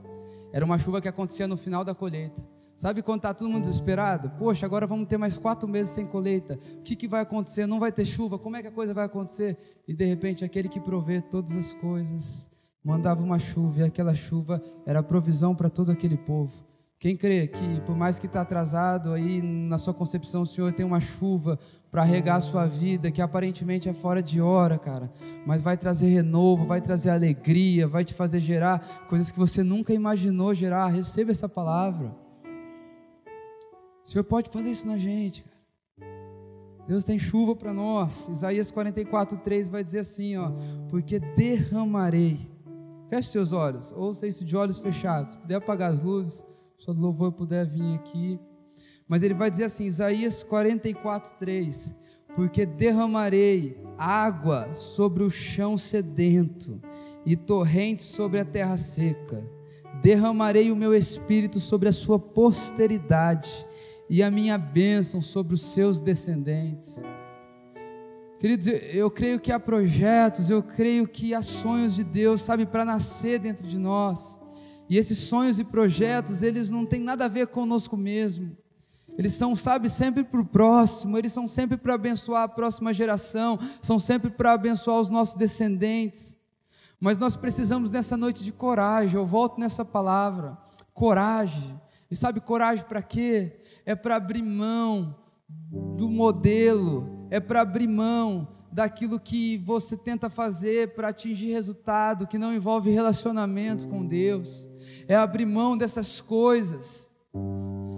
Era 0.53 0.65
uma 0.65 0.79
chuva 0.79 1.01
que 1.01 1.09
acontecia 1.09 1.49
no 1.49 1.57
final 1.57 1.85
da 1.85 1.95
colheita. 1.95 2.43
Sabe 2.77 3.03
quando 3.03 3.19
está 3.19 3.33
todo 3.33 3.49
mundo 3.49 3.63
desesperado? 3.63 4.31
Poxa, 4.31 4.67
agora 4.67 4.87
vamos 4.87 5.07
ter 5.07 5.17
mais 5.17 5.39
quatro 5.39 5.69
meses 5.69 5.93
sem 5.93 6.07
colheita. 6.07 6.59
O 6.79 6.83
que, 6.83 6.97
que 6.97 7.07
vai 7.07 7.23
acontecer? 7.23 7.67
Não 7.67 7.79
vai 7.79 7.93
ter 7.93 8.05
chuva. 8.05 8.39
Como 8.39 8.57
é 8.57 8.63
que 8.63 8.69
a 8.69 8.73
coisa 8.73 8.93
vai 8.93 9.07
acontecer? 9.07 9.57
E 9.87 9.95
de 9.95 10.05
repente, 10.05 10.45
aquele 10.45 10.69
que 10.69 10.81
provê 10.81 11.21
todas 11.21 11.55
as 11.55 11.73
coisas 11.75 12.51
mandava 12.85 13.23
uma 13.23 13.39
chuva 13.39 13.81
e 13.81 13.83
aquela 13.85 14.15
chuva 14.15 14.61
era 14.85 15.03
provisão 15.03 15.55
para 15.55 15.71
todo 15.71 15.93
aquele 15.93 16.17
povo. 16.17 16.53
Quem 17.03 17.17
crê 17.17 17.49
que, 17.49 17.81
por 17.81 17.97
mais 17.97 18.21
que 18.21 18.27
está 18.27 18.43
atrasado 18.43 19.13
aí 19.13 19.43
na 19.43 19.77
sua 19.77 19.93
concepção, 19.93 20.43
o 20.43 20.47
Senhor 20.47 20.73
tem 20.73 20.87
uma 20.87 21.01
chuva 21.01 21.59
para 21.91 22.05
regar 22.05 22.37
a 22.37 22.41
sua 22.41 22.65
vida, 22.65 23.11
que 23.11 23.21
aparentemente 23.21 23.89
é 23.89 23.93
fora 23.93 24.23
de 24.23 24.41
hora, 24.41 24.79
cara, 24.79 25.11
mas 25.45 25.63
vai 25.63 25.77
trazer 25.77 26.07
renovo, 26.07 26.65
vai 26.65 26.81
trazer 26.81 27.11
alegria, 27.11 27.89
vai 27.89 28.05
te 28.05 28.15
fazer 28.15 28.39
gerar 28.39 29.05
coisas 29.09 29.33
que 29.33 29.39
você 29.41 29.65
nunca 29.65 29.93
imaginou 29.93 30.55
gerar. 30.55 30.87
Receba 30.91 31.33
essa 31.33 31.49
palavra. 31.49 32.15
O 34.05 34.09
Senhor 34.09 34.23
pode 34.23 34.49
fazer 34.51 34.71
isso 34.71 34.87
na 34.87 34.97
gente, 34.97 35.43
cara. 35.43 36.13
Deus 36.87 37.03
tem 37.03 37.19
chuva 37.19 37.57
para 37.57 37.75
nós. 37.75 38.29
Isaías 38.29 38.71
44, 38.71 39.39
3 39.39 39.71
vai 39.71 39.83
dizer 39.83 39.99
assim: 39.99 40.37
ó, 40.37 40.53
porque 40.89 41.19
derramarei. 41.19 42.49
Feche 43.11 43.29
seus 43.29 43.51
olhos, 43.51 43.91
ouça 43.91 44.25
isso 44.25 44.45
de 44.45 44.57
olhos 44.57 44.79
fechados. 44.79 45.33
Se 45.33 45.39
puder 45.39 45.57
apagar 45.57 45.91
as 45.91 46.01
luzes, 46.01 46.47
se 46.83 46.91
o 46.91 46.93
louvor 46.93 47.31
puder 47.31 47.65
vir 47.65 47.95
aqui. 47.95 48.41
Mas 49.07 49.23
ele 49.23 49.35
vai 49.35 49.51
dizer 49.51 49.65
assim, 49.65 49.85
Isaías 49.85 50.43
44, 50.43 51.35
3: 51.39 51.95
Porque 52.35 52.67
derramarei 52.67 53.79
água 53.97 54.75
sobre 54.75 55.23
o 55.23 55.31
chão 55.31 55.79
sedento 55.79 56.81
e 57.25 57.37
torrentes 57.37 58.07
sobre 58.07 58.41
a 58.41 58.45
terra 58.45 58.77
seca. 58.77 59.47
Derramarei 60.03 60.73
o 60.73 60.77
meu 60.77 60.93
espírito 60.93 61.61
sobre 61.61 61.89
a 61.89 61.93
sua 61.93 62.19
posteridade 62.19 63.65
e 64.11 64.21
a 64.21 64.31
minha 64.31 64.59
bênção 64.59 65.23
sobre 65.23 65.55
os 65.55 65.63
seus 65.63 66.01
descendentes. 66.01 67.01
Queridos, 68.41 68.67
eu 68.67 69.09
creio 69.09 69.39
que 69.39 69.53
há 69.53 69.61
projetos, 69.61 70.51
eu 70.51 70.65
creio 70.65 71.07
que 71.07 71.33
há 71.33 71.43
sonhos 71.43 71.95
de 71.95 72.03
Deus, 72.03 72.43
sabe, 72.43 72.67
para 72.67 72.85
nascer 72.85 73.39
dentro 73.39 73.69
de 73.69 73.79
nós. 73.79 74.42
E 74.93 74.99
esses 74.99 75.17
sonhos 75.17 75.59
e 75.59 75.65
projetos, 75.65 76.43
eles 76.43 76.69
não 76.69 76.85
têm 76.85 77.01
nada 77.01 77.25
a 77.25 77.29
ver 77.29 77.47
conosco 77.47 77.97
mesmo. 77.97 78.55
Eles 79.17 79.33
são, 79.33 79.57
sabe, 79.57 79.89
sempre 79.89 80.23
para 80.23 80.41
o 80.41 80.45
próximo, 80.45 81.17
eles 81.17 81.33
são 81.33 81.49
sempre 81.49 81.79
para 81.79 81.95
abençoar 81.95 82.43
a 82.43 82.49
próxima 82.49 82.93
geração, 82.93 83.59
são 83.81 83.99
sempre 83.99 84.31
para 84.31 84.53
abençoar 84.53 85.01
os 85.01 85.09
nossos 85.09 85.37
descendentes. 85.37 86.37
Mas 87.01 87.17
nós 87.17 87.35
precisamos 87.35 87.91
nessa 87.91 88.19
noite 88.19 88.45
de 88.45 88.53
coragem, 88.53 89.17
eu 89.17 89.25
volto 89.25 89.59
nessa 89.59 89.83
palavra, 89.83 90.59
coragem. 90.93 91.81
E 92.11 92.15
sabe 92.15 92.41
coragem 92.41 92.85
para 92.85 93.01
quê? 93.01 93.63
é 93.85 93.95
para 93.95 94.17
abrir 94.17 94.43
mão 94.43 95.17
do 95.97 96.09
modelo, 96.09 97.27
é 97.31 97.41
para 97.41 97.61
abrir 97.61 97.89
mão 97.89 98.49
daquilo 98.73 99.21
que 99.21 99.59
você 99.59 99.97
tenta 99.97 100.31
fazer 100.31 100.95
para 100.95 101.09
atingir 101.09 101.53
resultado 101.53 102.27
que 102.27 102.39
não 102.39 102.55
envolve 102.55 102.91
relacionamento 102.91 103.87
com 103.87 104.05
Deus, 104.05 104.69
é 105.07 105.15
abrir 105.15 105.45
mão 105.45 105.77
dessas 105.77 106.21
coisas, 106.21 107.13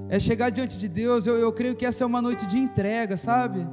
é 0.08 0.18
chegar 0.18 0.50
diante 0.50 0.76
de 0.76 0.88
Deus. 0.88 1.26
Eu, 1.26 1.36
eu 1.36 1.52
creio 1.52 1.76
que 1.76 1.86
essa 1.86 2.02
é 2.02 2.06
uma 2.06 2.20
noite 2.20 2.44
de 2.46 2.58
entrega, 2.58 3.16
sabe? 3.16 3.64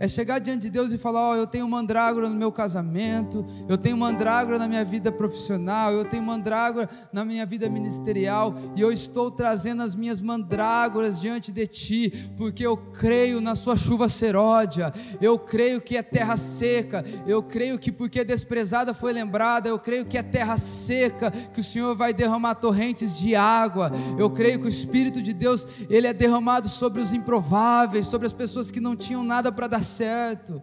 É 0.00 0.06
chegar 0.06 0.38
diante 0.38 0.62
de 0.62 0.70
Deus 0.70 0.92
e 0.92 0.98
falar: 0.98 1.20
Ó, 1.20 1.32
oh, 1.32 1.36
eu 1.36 1.46
tenho 1.46 1.68
mandrágora 1.68 2.28
no 2.28 2.36
meu 2.36 2.52
casamento, 2.52 3.44
eu 3.68 3.76
tenho 3.76 3.96
mandrágora 3.96 4.58
na 4.58 4.68
minha 4.68 4.84
vida 4.84 5.10
profissional, 5.10 5.92
eu 5.92 6.04
tenho 6.04 6.22
mandrágora 6.22 6.88
na 7.12 7.24
minha 7.24 7.44
vida 7.44 7.68
ministerial, 7.68 8.54
e 8.76 8.80
eu 8.80 8.92
estou 8.92 9.30
trazendo 9.30 9.82
as 9.82 9.96
minhas 9.96 10.20
mandrágoras 10.20 11.20
diante 11.20 11.50
de 11.50 11.66
Ti, 11.66 12.30
porque 12.36 12.64
eu 12.64 12.76
creio 12.76 13.40
na 13.40 13.56
Sua 13.56 13.76
chuva 13.76 14.08
seródia, 14.08 14.92
eu 15.20 15.36
creio 15.36 15.80
que 15.80 15.96
é 15.96 16.02
terra 16.02 16.36
seca, 16.36 17.04
eu 17.26 17.42
creio 17.42 17.78
que 17.78 17.90
porque 17.90 18.22
desprezada 18.22 18.94
foi 18.94 19.12
lembrada, 19.12 19.68
eu 19.68 19.78
creio 19.78 20.06
que 20.06 20.16
é 20.16 20.22
terra 20.22 20.58
seca, 20.58 21.30
que 21.30 21.60
o 21.60 21.64
Senhor 21.64 21.96
vai 21.96 22.14
derramar 22.14 22.54
torrentes 22.54 23.18
de 23.18 23.34
água, 23.34 23.90
eu 24.16 24.30
creio 24.30 24.60
que 24.60 24.66
o 24.66 24.68
Espírito 24.68 25.20
de 25.20 25.32
Deus, 25.32 25.66
Ele 25.90 26.06
é 26.06 26.12
derramado 26.12 26.68
sobre 26.68 27.02
os 27.02 27.12
improváveis, 27.12 28.06
sobre 28.06 28.28
as 28.28 28.32
pessoas 28.32 28.70
que 28.70 28.78
não 28.78 28.94
tinham 28.94 29.24
nada 29.24 29.50
para 29.50 29.66
dar 29.66 29.87
certo. 29.88 30.62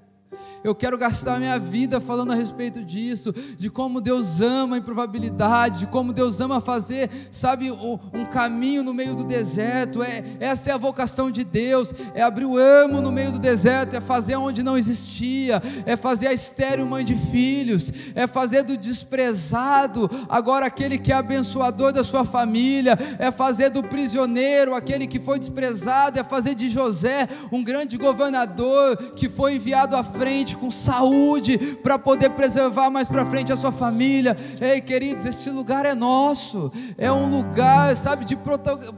Eu 0.66 0.74
quero 0.74 0.98
gastar 0.98 1.38
minha 1.38 1.60
vida 1.60 2.02
falando 2.02 2.32
a 2.32 2.36
respeito 2.36 2.84
disso, 2.84 3.32
de 3.56 3.70
como 3.70 4.02
Deus 4.02 4.42
ama 4.42 4.76
a 4.76 4.80
improbabilidade, 4.80 5.82
de 5.82 5.86
como 5.86 6.12
Deus 6.12 6.42
ama 6.42 6.60
fazer, 6.60 7.08
sabe, 7.32 7.70
um 7.72 8.26
caminho 8.26 8.82
no 8.82 8.92
meio 8.92 9.14
do 9.14 9.24
deserto. 9.24 10.02
É, 10.02 10.24
essa 10.40 10.72
é 10.72 10.74
a 10.74 10.78
vocação 10.78 11.30
de 11.30 11.44
Deus, 11.44 11.94
é 12.16 12.24
abrir 12.24 12.46
o 12.46 12.58
amo 12.58 13.00
no 13.00 13.12
meio 13.12 13.32
do 13.32 13.38
deserto, 13.38 13.96
é 13.96 14.02
fazer 14.02 14.38
onde 14.38 14.64
não 14.64 14.76
existia, 14.76 15.62
é 15.86 15.96
fazer 15.96 16.26
a 16.26 16.34
estéreo 16.34 16.88
mãe 16.88 17.06
de 17.06 17.14
filhos, 17.14 17.94
é 18.16 18.26
fazer 18.26 18.64
do 18.64 18.76
desprezado 18.76 20.10
agora 20.28 20.66
aquele 20.66 20.98
que 20.98 21.12
é 21.12 21.16
abençoador 21.16 21.94
da 21.94 22.04
sua 22.04 22.26
família, 22.26 22.98
é 23.20 23.30
fazer 23.30 23.70
do 23.70 23.84
prisioneiro 23.84 24.74
aquele 24.74 25.06
que 25.06 25.20
foi 25.20 25.38
desprezado, 25.38 26.18
é 26.18 26.24
fazer 26.24 26.56
de 26.56 26.72
José 26.72 27.30
um 27.52 27.64
grande 27.64 28.00
governador 28.00 28.98
que 29.16 29.30
foi 29.30 29.58
enviado 29.58 29.96
à 29.96 30.04
frente 30.04 30.55
com 30.56 30.72
saúde, 30.72 31.58
para 31.82 31.98
poder 32.00 32.32
preservar 32.32 32.90
mais 32.90 33.08
para 33.08 33.26
frente 33.26 33.52
a 33.52 33.58
sua 33.58 33.72
família. 33.72 34.36
Ei, 34.60 34.82
queridos, 34.82 35.26
este 35.26 35.50
lugar 35.50 35.86
é 35.86 35.94
nosso, 35.94 36.72
é 36.98 37.12
um 37.12 37.30
lugar, 37.30 37.96
sabe, 37.96 38.26
de 38.26 38.38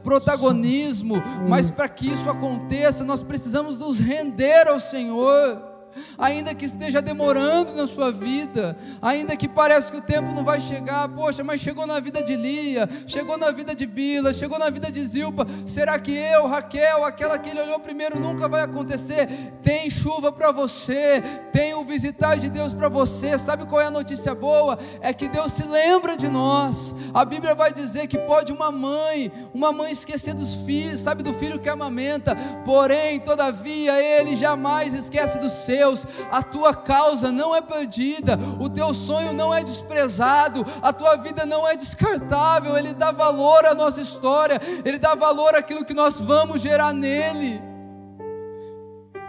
protagonismo, 0.04 1.22
mas 1.48 1.70
para 1.70 1.88
que 1.90 2.08
isso 2.12 2.30
aconteça, 2.30 3.04
nós 3.04 3.22
precisamos 3.22 3.80
nos 3.80 4.00
render 4.00 4.68
ao 4.68 4.80
Senhor. 4.80 5.77
Ainda 6.18 6.54
que 6.54 6.66
esteja 6.66 7.02
demorando 7.02 7.74
na 7.74 7.88
sua 7.88 8.12
vida, 8.12 8.78
ainda 9.02 9.36
que 9.36 9.48
pareça 9.48 9.92
que 9.92 9.98
o 9.98 10.02
tempo 10.02 10.34
não 10.34 10.44
vai 10.44 10.60
chegar, 10.60 11.08
poxa, 11.10 11.44
mas 11.44 11.62
chegou 11.62 11.86
na 11.86 12.00
vida 12.00 12.22
de 12.24 12.36
Lia, 12.36 12.90
chegou 13.06 13.38
na 13.38 13.52
vida 13.52 13.76
de 13.76 13.86
Bila, 13.86 14.34
chegou 14.34 14.60
na 14.60 14.70
vida 14.70 14.92
de 14.92 15.06
Zilpa, 15.06 15.46
será 15.66 15.98
que 16.00 16.12
eu, 16.12 16.48
Raquel, 16.48 17.04
aquela 17.04 17.38
que 17.38 17.50
ele 17.50 17.62
olhou 17.62 17.80
primeiro, 17.80 18.20
nunca 18.20 18.48
vai 18.48 18.62
acontecer? 18.62 19.28
Tem 19.62 19.90
chuva 19.90 20.32
para 20.32 20.52
você, 20.52 21.22
tem 21.52 21.74
o 21.74 21.84
visitar 21.84 22.38
de 22.38 22.50
Deus 22.50 22.74
para 22.74 22.90
você, 22.90 23.38
sabe 23.38 23.66
qual 23.66 23.82
é 23.82 23.86
a 23.86 23.92
notícia 23.92 24.34
boa? 24.34 24.78
É 25.02 25.14
que 25.14 25.28
Deus 25.28 25.52
se 25.54 25.64
lembra 25.64 26.18
de 26.18 26.28
nós, 26.28 26.96
a 27.14 27.24
Bíblia 27.26 27.56
vai 27.56 27.72
dizer 27.72 28.08
que 28.08 28.18
pode 28.18 28.52
uma 28.52 28.72
mãe, 28.72 29.32
uma 29.54 29.72
mãe 29.72 29.92
esquecer 29.92 30.34
dos 30.34 30.56
filhos, 30.56 31.02
sabe 31.02 31.24
do 31.24 31.34
filho 31.34 31.60
que 31.60 31.70
amamenta, 31.70 32.36
porém, 32.66 33.20
todavia, 33.20 33.94
ele 34.00 34.36
jamais 34.36 34.94
esquece 34.94 35.38
dos 35.38 35.52
seus, 35.88 36.08
a 36.32 36.44
tua 36.44 36.74
causa 36.74 37.32
não 37.32 37.56
é 37.56 37.62
perdida, 37.62 38.38
o 38.60 38.70
teu 38.70 38.94
sonho 38.94 39.34
não 39.34 39.54
é 39.54 39.64
desprezado, 39.64 40.66
a 40.82 40.92
tua 40.92 41.16
vida 41.18 41.46
não 41.46 41.68
é 41.68 41.76
descartável, 41.76 42.78
ele 42.78 42.94
dá 42.94 43.12
valor 43.12 43.66
à 43.66 43.74
nossa 43.74 44.02
história, 44.02 44.60
ele 44.84 45.00
dá 45.00 45.16
valor 45.16 45.56
àquilo 45.56 45.86
que 45.86 45.94
nós 45.94 46.20
vamos 46.20 46.62
gerar 46.62 46.94
nele. 46.94 47.62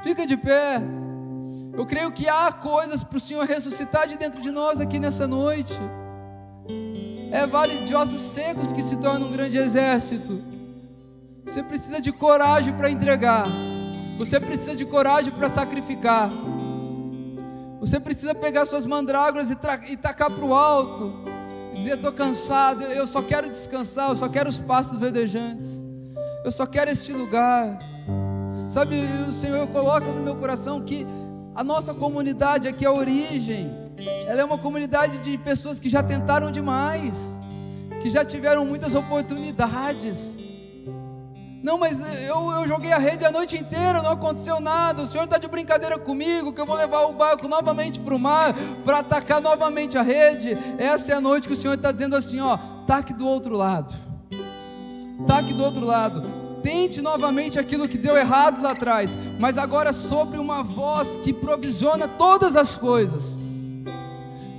Fica 0.03 0.27
de 0.27 0.37
pé. 0.37 0.81
Eu 1.77 1.87
creio 1.87 2.11
que 2.11 2.29
há 2.29 2.51
coisas 2.51 3.03
para 3.03 3.17
o 3.17 3.21
Senhor 3.21 3.45
ressuscitar 3.47 4.09
de 4.09 4.17
dentro 4.17 4.41
de 4.41 4.51
nós 4.51 4.81
aqui 4.81 4.99
nessa 4.99 5.29
noite. 5.29 5.79
É 7.31 7.47
vale 7.47 7.85
de 7.85 7.95
ossos 7.95 8.21
secos 8.21 8.73
que 8.73 8.83
se 8.83 8.97
torna 8.97 9.27
um 9.27 9.31
grande 9.31 9.59
exército. 9.59 10.43
Você 11.45 11.63
precisa 11.63 12.01
de 12.01 12.11
coragem 12.11 12.73
para 12.75 12.91
entregar. 12.91 13.47
Você 14.19 14.41
precisa 14.41 14.75
de 14.75 14.85
coragem 14.85 15.33
para 15.33 15.49
sacrificar. 15.49 16.29
Você 17.79 18.01
precisa 18.01 18.35
pegar 18.35 18.67
suas 18.67 18.85
mandrágoras 18.85 19.49
e, 19.49 19.57
e 19.93 19.97
tacar 19.97 20.29
para 20.29 20.45
o 20.45 20.53
alto. 20.53 21.15
E 21.73 21.79
dizer: 21.79 21.95
Estou 21.95 22.13
cansado, 22.13 22.83
eu 22.83 23.07
só 23.07 23.23
quero 23.23 23.49
descansar, 23.49 24.11
eu 24.11 24.17
só 24.17 24.29
quero 24.29 24.49
os 24.49 24.59
pastos 24.59 24.99
verdejantes. 24.99 25.85
Eu 26.45 26.51
só 26.51 26.67
quero 26.67 26.91
este 26.91 27.13
lugar. 27.13 27.79
Sabe, 28.69 28.97
o 29.29 29.33
Senhor 29.33 29.67
coloca 29.69 30.11
no 30.11 30.21
meu 30.21 30.35
coração 30.35 30.83
que 30.83 31.07
a 31.55 31.63
nossa 31.63 31.95
comunidade 31.95 32.67
aqui, 32.67 32.85
a 32.85 32.93
origem, 32.93 33.71
ela 34.27 34.41
é 34.41 34.45
uma 34.45 34.59
comunidade 34.59 35.19
de 35.19 35.39
pessoas 35.39 35.79
que 35.79 35.89
já 35.89 36.03
tentaram 36.03 36.51
demais, 36.51 37.41
que 38.03 38.11
já 38.11 38.25
tiveram 38.25 38.67
muitas 38.67 38.97
oportunidades. 38.97 40.48
Não, 41.63 41.77
mas 41.77 42.01
eu, 42.23 42.51
eu 42.53 42.69
joguei 42.69 42.93
a 42.93 42.99
rede 42.99 43.25
a 43.25 43.33
noite 43.33 43.57
inteira, 43.57 44.01
não 44.01 44.13
aconteceu 44.13 44.61
nada. 44.61 45.03
O 45.03 45.07
senhor 45.07 45.25
está 45.25 45.39
de 45.39 45.49
brincadeira 45.49 45.99
comigo, 45.99 46.53
que 46.53 46.61
eu 46.61 46.67
vou 46.67 46.77
levar 46.77 47.01
o 47.07 47.13
barco 47.13 47.49
novamente 47.49 47.99
para 47.99 48.15
o 48.15 48.19
mar, 48.19 48.55
para 48.85 48.99
atacar 48.99 49.41
novamente 49.41 49.99
a 49.99 50.03
rede. 50.03 50.57
Essa 50.79 51.13
é 51.13 51.15
a 51.17 51.21
noite 51.21 51.49
que 51.49 51.55
o 51.55 51.57
senhor 51.57 51.75
está 51.75 51.91
dizendo 51.91 52.15
assim: 52.15 52.41
ó, 52.41 52.57
taque 52.87 53.13
do 53.13 53.27
outro 53.27 53.57
lado, 53.57 53.95
taque 55.27 55.53
do 55.53 55.65
outro 55.65 55.85
lado. 55.85 56.23
Tente 56.63 57.01
novamente 57.01 57.59
aquilo 57.59 57.89
que 57.89 57.97
deu 57.97 58.17
errado 58.17 58.61
lá 58.61 58.73
atrás, 58.73 59.17
mas 59.39 59.57
agora 59.57 59.93
sobre 59.93 60.39
uma 60.39 60.63
voz 60.63 61.17
que 61.17 61.33
provisiona 61.33 62.07
todas 62.07 62.57
as 62.57 62.77
coisas. 62.77 63.38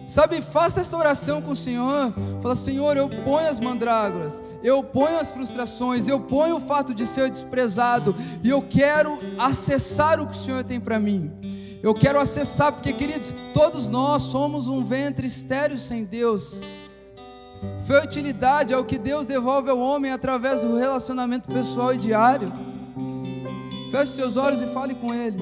Sabe, 0.10 0.42
faça 0.42 0.82
essa 0.82 0.98
oração 0.98 1.40
com 1.40 1.52
o 1.52 1.56
Senhor. 1.56 2.12
Fala, 2.42 2.56
Senhor, 2.56 2.98
eu 2.98 3.08
ponho 3.08 3.48
as 3.48 3.60
mandrágoras, 3.60 4.42
eu 4.64 4.84
ponho 4.84 5.20
as 5.20 5.30
frustrações, 5.30 6.08
eu 6.08 6.20
ponho 6.20 6.56
o 6.56 6.60
fato 6.60 6.96
de 6.96 7.06
ser 7.06 7.30
desprezado, 7.30 8.16
e 8.44 8.50
eu 8.50 8.60
quero 8.60 9.20
acessar 9.38 10.20
o 10.20 10.26
que 10.26 10.36
o 10.36 10.40
Senhor 10.40 10.64
tem 10.64 10.80
para 10.80 11.00
mim. 11.00 11.32
Eu 11.84 11.94
quero 11.94 12.20
acessar, 12.20 12.74
porque, 12.74 12.92
queridos, 12.92 13.36
todos 13.54 13.88
nós 13.88 14.24
somos 14.24 14.68
um 14.68 14.84
ventre 14.84 15.28
estéreo 15.28 15.78
sem 15.78 16.04
Deus. 16.04 16.60
Fertilidade 17.86 18.74
é 18.74 18.78
o 18.78 18.86
que 18.86 18.98
Deus 18.98 19.28
devolve 19.28 19.70
ao 19.70 19.78
homem 19.78 20.12
através 20.12 20.64
do 20.64 20.76
relacionamento 20.76 21.48
pessoal 21.48 21.94
e 21.94 22.00
diário. 22.00 22.52
Feche 23.92 24.14
seus 24.14 24.38
olhos 24.38 24.60
e 24.60 24.68
fale 24.74 24.96
com 24.96 25.14
Ele. 25.14 25.38